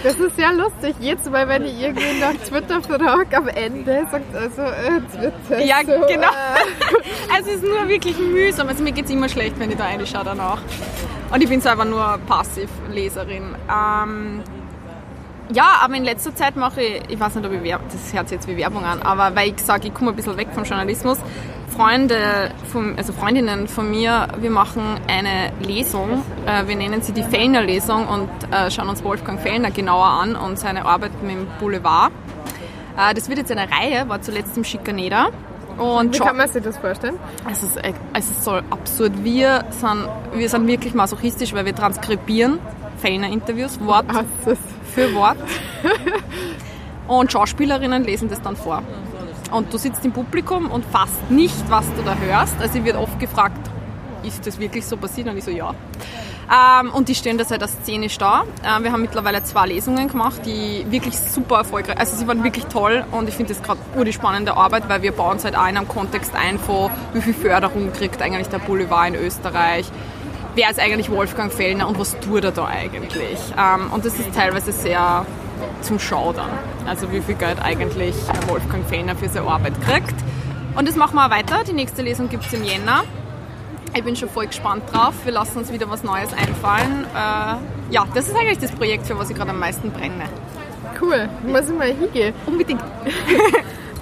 Das 0.04 0.16
ist 0.16 0.36
sehr 0.36 0.52
lustig. 0.52 0.94
Jetzt 1.00 1.30
Mal, 1.30 1.48
wenn 1.48 1.64
ich 1.64 1.80
irgendwie 1.80 2.20
nach 2.20 2.34
Twitter 2.46 2.82
frage, 2.82 3.36
am 3.38 3.48
Ende 3.48 4.06
sagt 4.10 4.36
also 4.36 4.60
äh, 4.60 5.00
Twitter. 5.10 5.64
Ja, 5.64 5.78
so, 5.78 6.06
genau. 6.06 6.28
Äh. 6.28 7.40
es 7.40 7.46
ist 7.46 7.62
nur 7.64 7.88
wirklich 7.88 8.18
mühsam. 8.18 8.68
Also 8.68 8.82
mir 8.82 8.92
geht 8.92 9.06
es 9.06 9.10
immer 9.10 9.30
schlecht, 9.30 9.58
wenn 9.58 9.70
ich 9.70 9.78
da 9.78 9.84
reinschaue 9.84 10.24
danach. 10.24 10.58
Und 11.32 11.42
ich 11.42 11.48
bin 11.48 11.66
einfach 11.66 11.86
nur 11.86 12.18
Passivleserin. 12.26 13.56
Ähm, 13.66 14.42
ja, 15.50 15.80
aber 15.82 15.94
in 15.94 16.04
letzter 16.04 16.34
Zeit 16.34 16.54
mache 16.56 16.82
ich, 16.82 17.02
ich 17.08 17.18
weiß 17.18 17.36
nicht, 17.36 17.46
ob 17.46 17.52
ich 17.52 17.62
Werbung, 17.62 17.86
das 17.90 18.12
hört 18.12 18.28
sich 18.28 18.36
jetzt 18.36 18.46
wie 18.46 18.58
Werbung 18.58 18.84
an, 18.84 19.00
aber 19.02 19.34
weil 19.34 19.50
ich 19.50 19.60
sage, 19.60 19.88
ich 19.88 19.94
komme 19.94 20.10
ein 20.10 20.16
bisschen 20.16 20.36
weg 20.36 20.48
vom 20.54 20.64
Journalismus, 20.64 21.18
Freunde, 21.76 22.52
von, 22.70 22.96
also 22.96 23.12
Freundinnen 23.12 23.66
von 23.66 23.90
mir, 23.90 24.28
wir 24.38 24.50
machen 24.50 24.82
eine 25.08 25.52
Lesung, 25.60 26.22
äh, 26.46 26.68
wir 26.68 26.76
nennen 26.76 27.02
sie 27.02 27.12
die 27.12 27.24
Fellner 27.24 27.62
Lesung 27.62 28.06
und 28.06 28.28
äh, 28.52 28.70
schauen 28.70 28.88
uns 28.88 29.02
Wolfgang 29.02 29.40
Fellner 29.40 29.72
genauer 29.72 30.06
an 30.06 30.36
und 30.36 30.56
seine 30.58 30.86
Arbeit 30.86 31.20
mit 31.22 31.32
dem 31.32 31.46
Boulevard. 31.58 32.12
Äh, 32.96 33.14
das 33.14 33.28
wird 33.28 33.38
jetzt 33.38 33.50
eine 33.50 33.68
Reihe, 33.70 34.08
war 34.08 34.22
zuletzt 34.22 34.56
im 34.56 34.62
Schikaneder. 34.62 35.30
Und 35.76 36.14
Wie 36.14 36.18
kann 36.18 36.36
man 36.36 36.48
sich 36.48 36.62
das 36.62 36.78
vorstellen? 36.78 37.18
Es 37.50 37.64
ist, 37.64 37.76
es 37.76 38.30
ist 38.30 38.44
so 38.44 38.52
absurd. 38.52 39.24
Wir 39.24 39.64
sind, 39.70 40.08
wir 40.32 40.48
sind 40.48 40.68
wirklich 40.68 40.94
masochistisch, 40.94 41.52
weil 41.54 41.64
wir 41.64 41.74
transkribieren 41.74 42.60
Fellner-Interviews, 42.98 43.80
Wort 43.80 44.06
für 44.94 45.12
Wort. 45.14 45.38
Und 47.08 47.32
Schauspielerinnen 47.32 48.04
lesen 48.04 48.28
das 48.30 48.40
dann 48.40 48.54
vor. 48.54 48.84
Und 49.50 49.72
du 49.72 49.78
sitzt 49.78 50.04
im 50.04 50.12
Publikum 50.12 50.70
und 50.70 50.84
fasst 50.84 51.30
nicht, 51.30 51.68
was 51.68 51.86
du 51.96 52.02
da 52.02 52.14
hörst. 52.16 52.54
Also 52.60 52.84
wird 52.84 52.96
oft 52.96 53.18
gefragt, 53.18 53.70
ist 54.22 54.46
das 54.46 54.58
wirklich 54.58 54.86
so 54.86 54.96
passiert? 54.96 55.28
Und 55.28 55.36
ich 55.36 55.44
so, 55.44 55.50
ja. 55.50 55.74
Ähm, 56.50 56.90
und 56.92 57.08
die 57.08 57.14
stehen 57.14 57.38
da 57.38 57.44
seit 57.44 57.60
der 57.60 57.68
szenisch 57.68 58.18
da. 58.18 58.44
Ähm, 58.64 58.84
wir 58.84 58.92
haben 58.92 59.02
mittlerweile 59.02 59.42
zwei 59.42 59.66
Lesungen 59.66 60.08
gemacht, 60.08 60.42
die 60.44 60.84
wirklich 60.90 61.18
super 61.18 61.58
erfolgreich, 61.58 61.98
also 61.98 62.16
sie 62.16 62.26
waren 62.26 62.44
wirklich 62.44 62.66
toll 62.66 63.04
und 63.12 63.28
ich 63.28 63.34
finde 63.34 63.54
das 63.54 63.62
gerade 63.62 63.80
die 64.04 64.12
spannende 64.12 64.56
Arbeit, 64.56 64.88
weil 64.88 65.02
wir 65.02 65.12
bauen 65.12 65.38
es 65.38 65.44
halt 65.44 65.56
auch 65.56 65.66
in 65.66 65.76
einem 65.76 65.88
Kontext 65.88 66.34
ein 66.34 66.58
von, 66.58 66.90
wie 67.14 67.22
viel 67.22 67.34
Förderung 67.34 67.92
kriegt 67.92 68.20
eigentlich 68.20 68.48
der 68.48 68.58
Boulevard 68.58 69.08
in 69.08 69.14
Österreich, 69.14 69.90
wer 70.54 70.70
ist 70.70 70.78
eigentlich 70.78 71.10
Wolfgang 71.10 71.52
Fellner 71.52 71.88
und 71.88 71.98
was 71.98 72.18
tut 72.20 72.44
er 72.44 72.52
da 72.52 72.66
eigentlich? 72.66 73.38
Ähm, 73.58 73.90
und 73.92 74.04
das 74.04 74.18
ist 74.18 74.34
teilweise 74.34 74.72
sehr 74.72 75.24
zum 75.82 75.98
Schaudern. 75.98 76.50
Also 76.86 77.10
wie 77.12 77.20
viel 77.20 77.34
Geld 77.34 77.60
eigentlich 77.62 78.14
Wolfgang 78.48 78.86
Fellner 78.86 79.16
für 79.16 79.28
seine 79.28 79.48
Arbeit 79.48 79.80
kriegt. 79.82 80.14
Und 80.76 80.88
das 80.88 80.96
machen 80.96 81.14
wir 81.14 81.26
auch 81.26 81.30
weiter. 81.30 81.62
Die 81.64 81.72
nächste 81.72 82.02
Lesung 82.02 82.28
gibt 82.28 82.44
es 82.46 82.52
im 82.52 82.64
Jänner. 82.64 83.04
Ich 83.96 84.02
bin 84.02 84.16
schon 84.16 84.28
voll 84.28 84.46
gespannt 84.48 84.82
drauf. 84.92 85.14
Wir 85.24 85.32
lassen 85.32 85.58
uns 85.58 85.72
wieder 85.72 85.88
was 85.88 86.02
Neues 86.02 86.32
einfallen. 86.32 87.04
Äh, 87.14 87.92
ja, 87.94 88.04
das 88.12 88.28
ist 88.28 88.36
eigentlich 88.36 88.58
das 88.58 88.72
Projekt, 88.72 89.06
für 89.06 89.18
was 89.18 89.30
ich 89.30 89.36
gerade 89.36 89.50
am 89.50 89.60
meisten 89.60 89.90
brenne. 89.90 90.24
Cool, 91.00 91.28
muss 91.46 91.68
ich 91.68 91.78
mal 91.78 91.92
hingehen. 91.92 92.34
Unbedingt. 92.46 92.82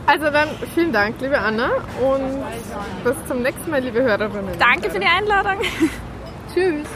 Also 0.04 0.30
dann 0.30 0.48
vielen 0.74 0.92
Dank, 0.92 1.20
liebe 1.20 1.38
Anna, 1.38 1.70
und 2.00 2.42
bis 3.04 3.14
zum 3.28 3.42
nächsten 3.42 3.70
Mal, 3.70 3.80
liebe 3.80 4.02
Hörerinnen. 4.02 4.58
Danke 4.58 4.90
für 4.90 4.98
die 4.98 5.06
Einladung. 5.06 5.60
Tschüss. 6.52 6.88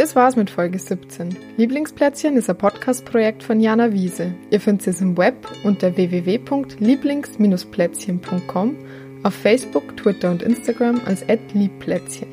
Das 0.00 0.16
war's 0.16 0.34
mit 0.34 0.48
Folge 0.48 0.78
17. 0.78 1.36
Lieblingsplätzchen 1.58 2.38
ist 2.38 2.48
ein 2.48 2.56
Podcast-Projekt 2.56 3.42
von 3.42 3.60
Jana 3.60 3.92
Wiese. 3.92 4.32
Ihr 4.48 4.58
findet 4.58 4.86
es 4.86 5.02
im 5.02 5.18
Web 5.18 5.46
unter 5.62 5.94
www.lieblings-plätzchen.com, 5.94 8.76
auf 9.24 9.34
Facebook, 9.34 9.94
Twitter 9.98 10.30
und 10.30 10.42
Instagram 10.42 11.02
als 11.04 11.22
@liebplätzchen. 11.52 12.28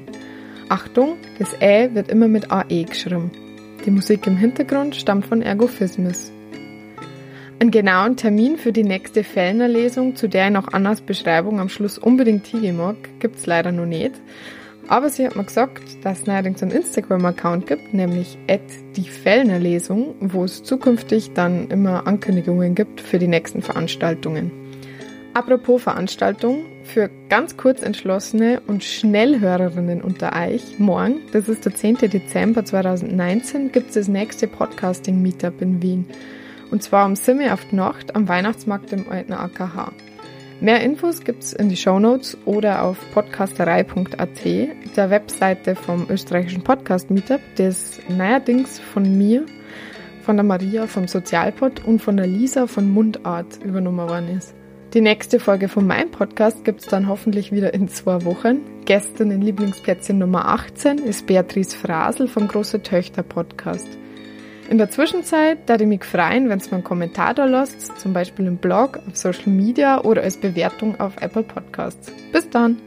Achtung, 0.69 1.17
das 1.39 1.59
Ä 1.59 1.93
wird 1.93 2.09
immer 2.09 2.29
mit 2.29 2.49
AE 2.49 2.85
geschrieben. 2.85 3.31
Die 3.85 3.91
Musik 3.91 4.25
im 4.27 4.37
Hintergrund 4.37 4.95
stammt 4.95 5.25
von 5.25 5.41
Ergophismus. 5.41 6.31
Einen 7.59 7.71
genauen 7.71 8.15
Termin 8.15 8.57
für 8.57 8.71
die 8.71 8.85
nächste 8.85 9.25
Fellner-Lesung, 9.25 10.15
zu 10.15 10.29
der 10.29 10.47
ich 10.47 10.53
noch 10.53 10.71
Annas 10.71 11.01
Beschreibung 11.01 11.59
am 11.59 11.67
Schluss 11.67 11.97
unbedingt 11.97 12.47
hingehen 12.47 12.77
mag, 12.77 12.95
gibt's 13.19 13.45
leider 13.45 13.73
noch 13.73 13.85
nicht. 13.85 14.13
Aber 14.89 15.09
sie 15.09 15.25
hat 15.25 15.35
mir 15.35 15.43
gesagt, 15.43 15.83
dass 16.03 16.19
es 16.19 16.27
neuerdings 16.27 16.63
einen 16.63 16.71
Instagram-Account 16.71 17.67
gibt, 17.67 17.93
nämlich 17.93 18.37
die 18.95 19.09
Fellner 19.09 19.59
Lesung, 19.59 20.15
wo 20.21 20.45
es 20.45 20.63
zukünftig 20.63 21.33
dann 21.33 21.69
immer 21.69 22.07
Ankündigungen 22.07 22.73
gibt 22.73 23.01
für 23.01 23.19
die 23.19 23.27
nächsten 23.27 23.61
Veranstaltungen. 23.61 24.51
Apropos 25.33 25.83
Veranstaltung, 25.83 26.65
für 26.83 27.11
ganz 27.29 27.57
kurz 27.57 27.83
entschlossene 27.83 28.61
und 28.65 28.83
Schnellhörerinnen 28.83 30.01
unter 30.01 30.31
euch, 30.35 30.79
morgen, 30.79 31.19
das 31.31 31.47
ist 31.47 31.65
der 31.65 31.75
10. 31.75 31.97
Dezember 31.97 32.65
2019, 32.65 33.71
gibt 33.71 33.89
es 33.89 33.95
das 33.95 34.07
nächste 34.07 34.47
Podcasting-Meetup 34.47 35.61
in 35.61 35.81
Wien. 35.81 36.05
Und 36.71 36.81
zwar 36.81 37.05
um 37.05 37.15
Simme 37.15 37.53
auf 37.53 37.65
die 37.69 37.75
Nacht 37.75 38.15
am 38.15 38.27
Weihnachtsmarkt 38.27 38.93
im 38.93 39.09
alten 39.09 39.33
AKH. 39.33 39.91
Mehr 40.59 40.81
Infos 40.81 41.23
gibt's 41.23 41.53
in 41.53 41.69
die 41.69 41.77
Shownotes 41.77 42.35
oder 42.45 42.81
auf 42.81 42.97
podcasterei.at, 43.13 44.43
der 44.43 45.09
Webseite 45.11 45.75
vom 45.75 46.07
österreichischen 46.09 46.63
Podcast 46.63 47.11
Meetup, 47.11 47.41
das 47.57 47.99
neuerdings 48.09 48.79
von 48.79 49.19
mir, 49.19 49.45
von 50.23 50.35
der 50.35 50.43
Maria 50.43 50.87
vom 50.87 51.07
Sozialpod 51.07 51.85
und 51.85 52.01
von 52.01 52.17
der 52.17 52.25
Lisa 52.25 52.65
von 52.65 52.91
Mundart 52.91 53.63
übernommen 53.63 54.09
worden 54.09 54.35
ist. 54.35 54.55
Die 54.95 55.01
nächste 55.01 55.39
Folge 55.39 55.67
von 55.67 55.85
meinem 55.85 56.09
Podcast 56.09 56.65
gibt's 56.65 56.87
dann 56.87 57.07
hoffentlich 57.07 57.51
wieder 57.51 57.75
in 57.75 57.87
zwei 57.87 58.25
Wochen. 58.25 58.61
Gestern 58.85 59.29
in 59.29 59.43
Lieblingsplätzchen 59.43 60.17
Nummer 60.17 60.47
18 60.47 60.97
ist 60.97 61.27
Beatrice 61.27 61.77
Frasel 61.77 62.27
vom 62.27 62.47
Große 62.47 62.81
Töchter 62.81 63.21
Podcast. 63.21 63.87
In 64.69 64.77
der 64.77 64.89
Zwischenzeit 64.89 65.59
da 65.67 65.75
ich 65.75 65.87
mich 65.87 66.03
freuen, 66.03 66.49
wenn 66.49 66.59
es 66.59 66.71
mir 66.71 66.75
einen 66.75 66.83
Kommentar 66.83 67.33
da 67.33 67.45
lasst, 67.45 67.99
zum 67.99 68.13
Beispiel 68.13 68.47
im 68.47 68.57
Blog, 68.57 68.99
auf 69.07 69.15
Social 69.15 69.49
Media 69.49 70.01
oder 70.01 70.23
als 70.23 70.37
Bewertung 70.37 70.99
auf 70.99 71.13
Apple 71.21 71.43
Podcasts. 71.43 72.11
Bis 72.31 72.49
dann! 72.49 72.86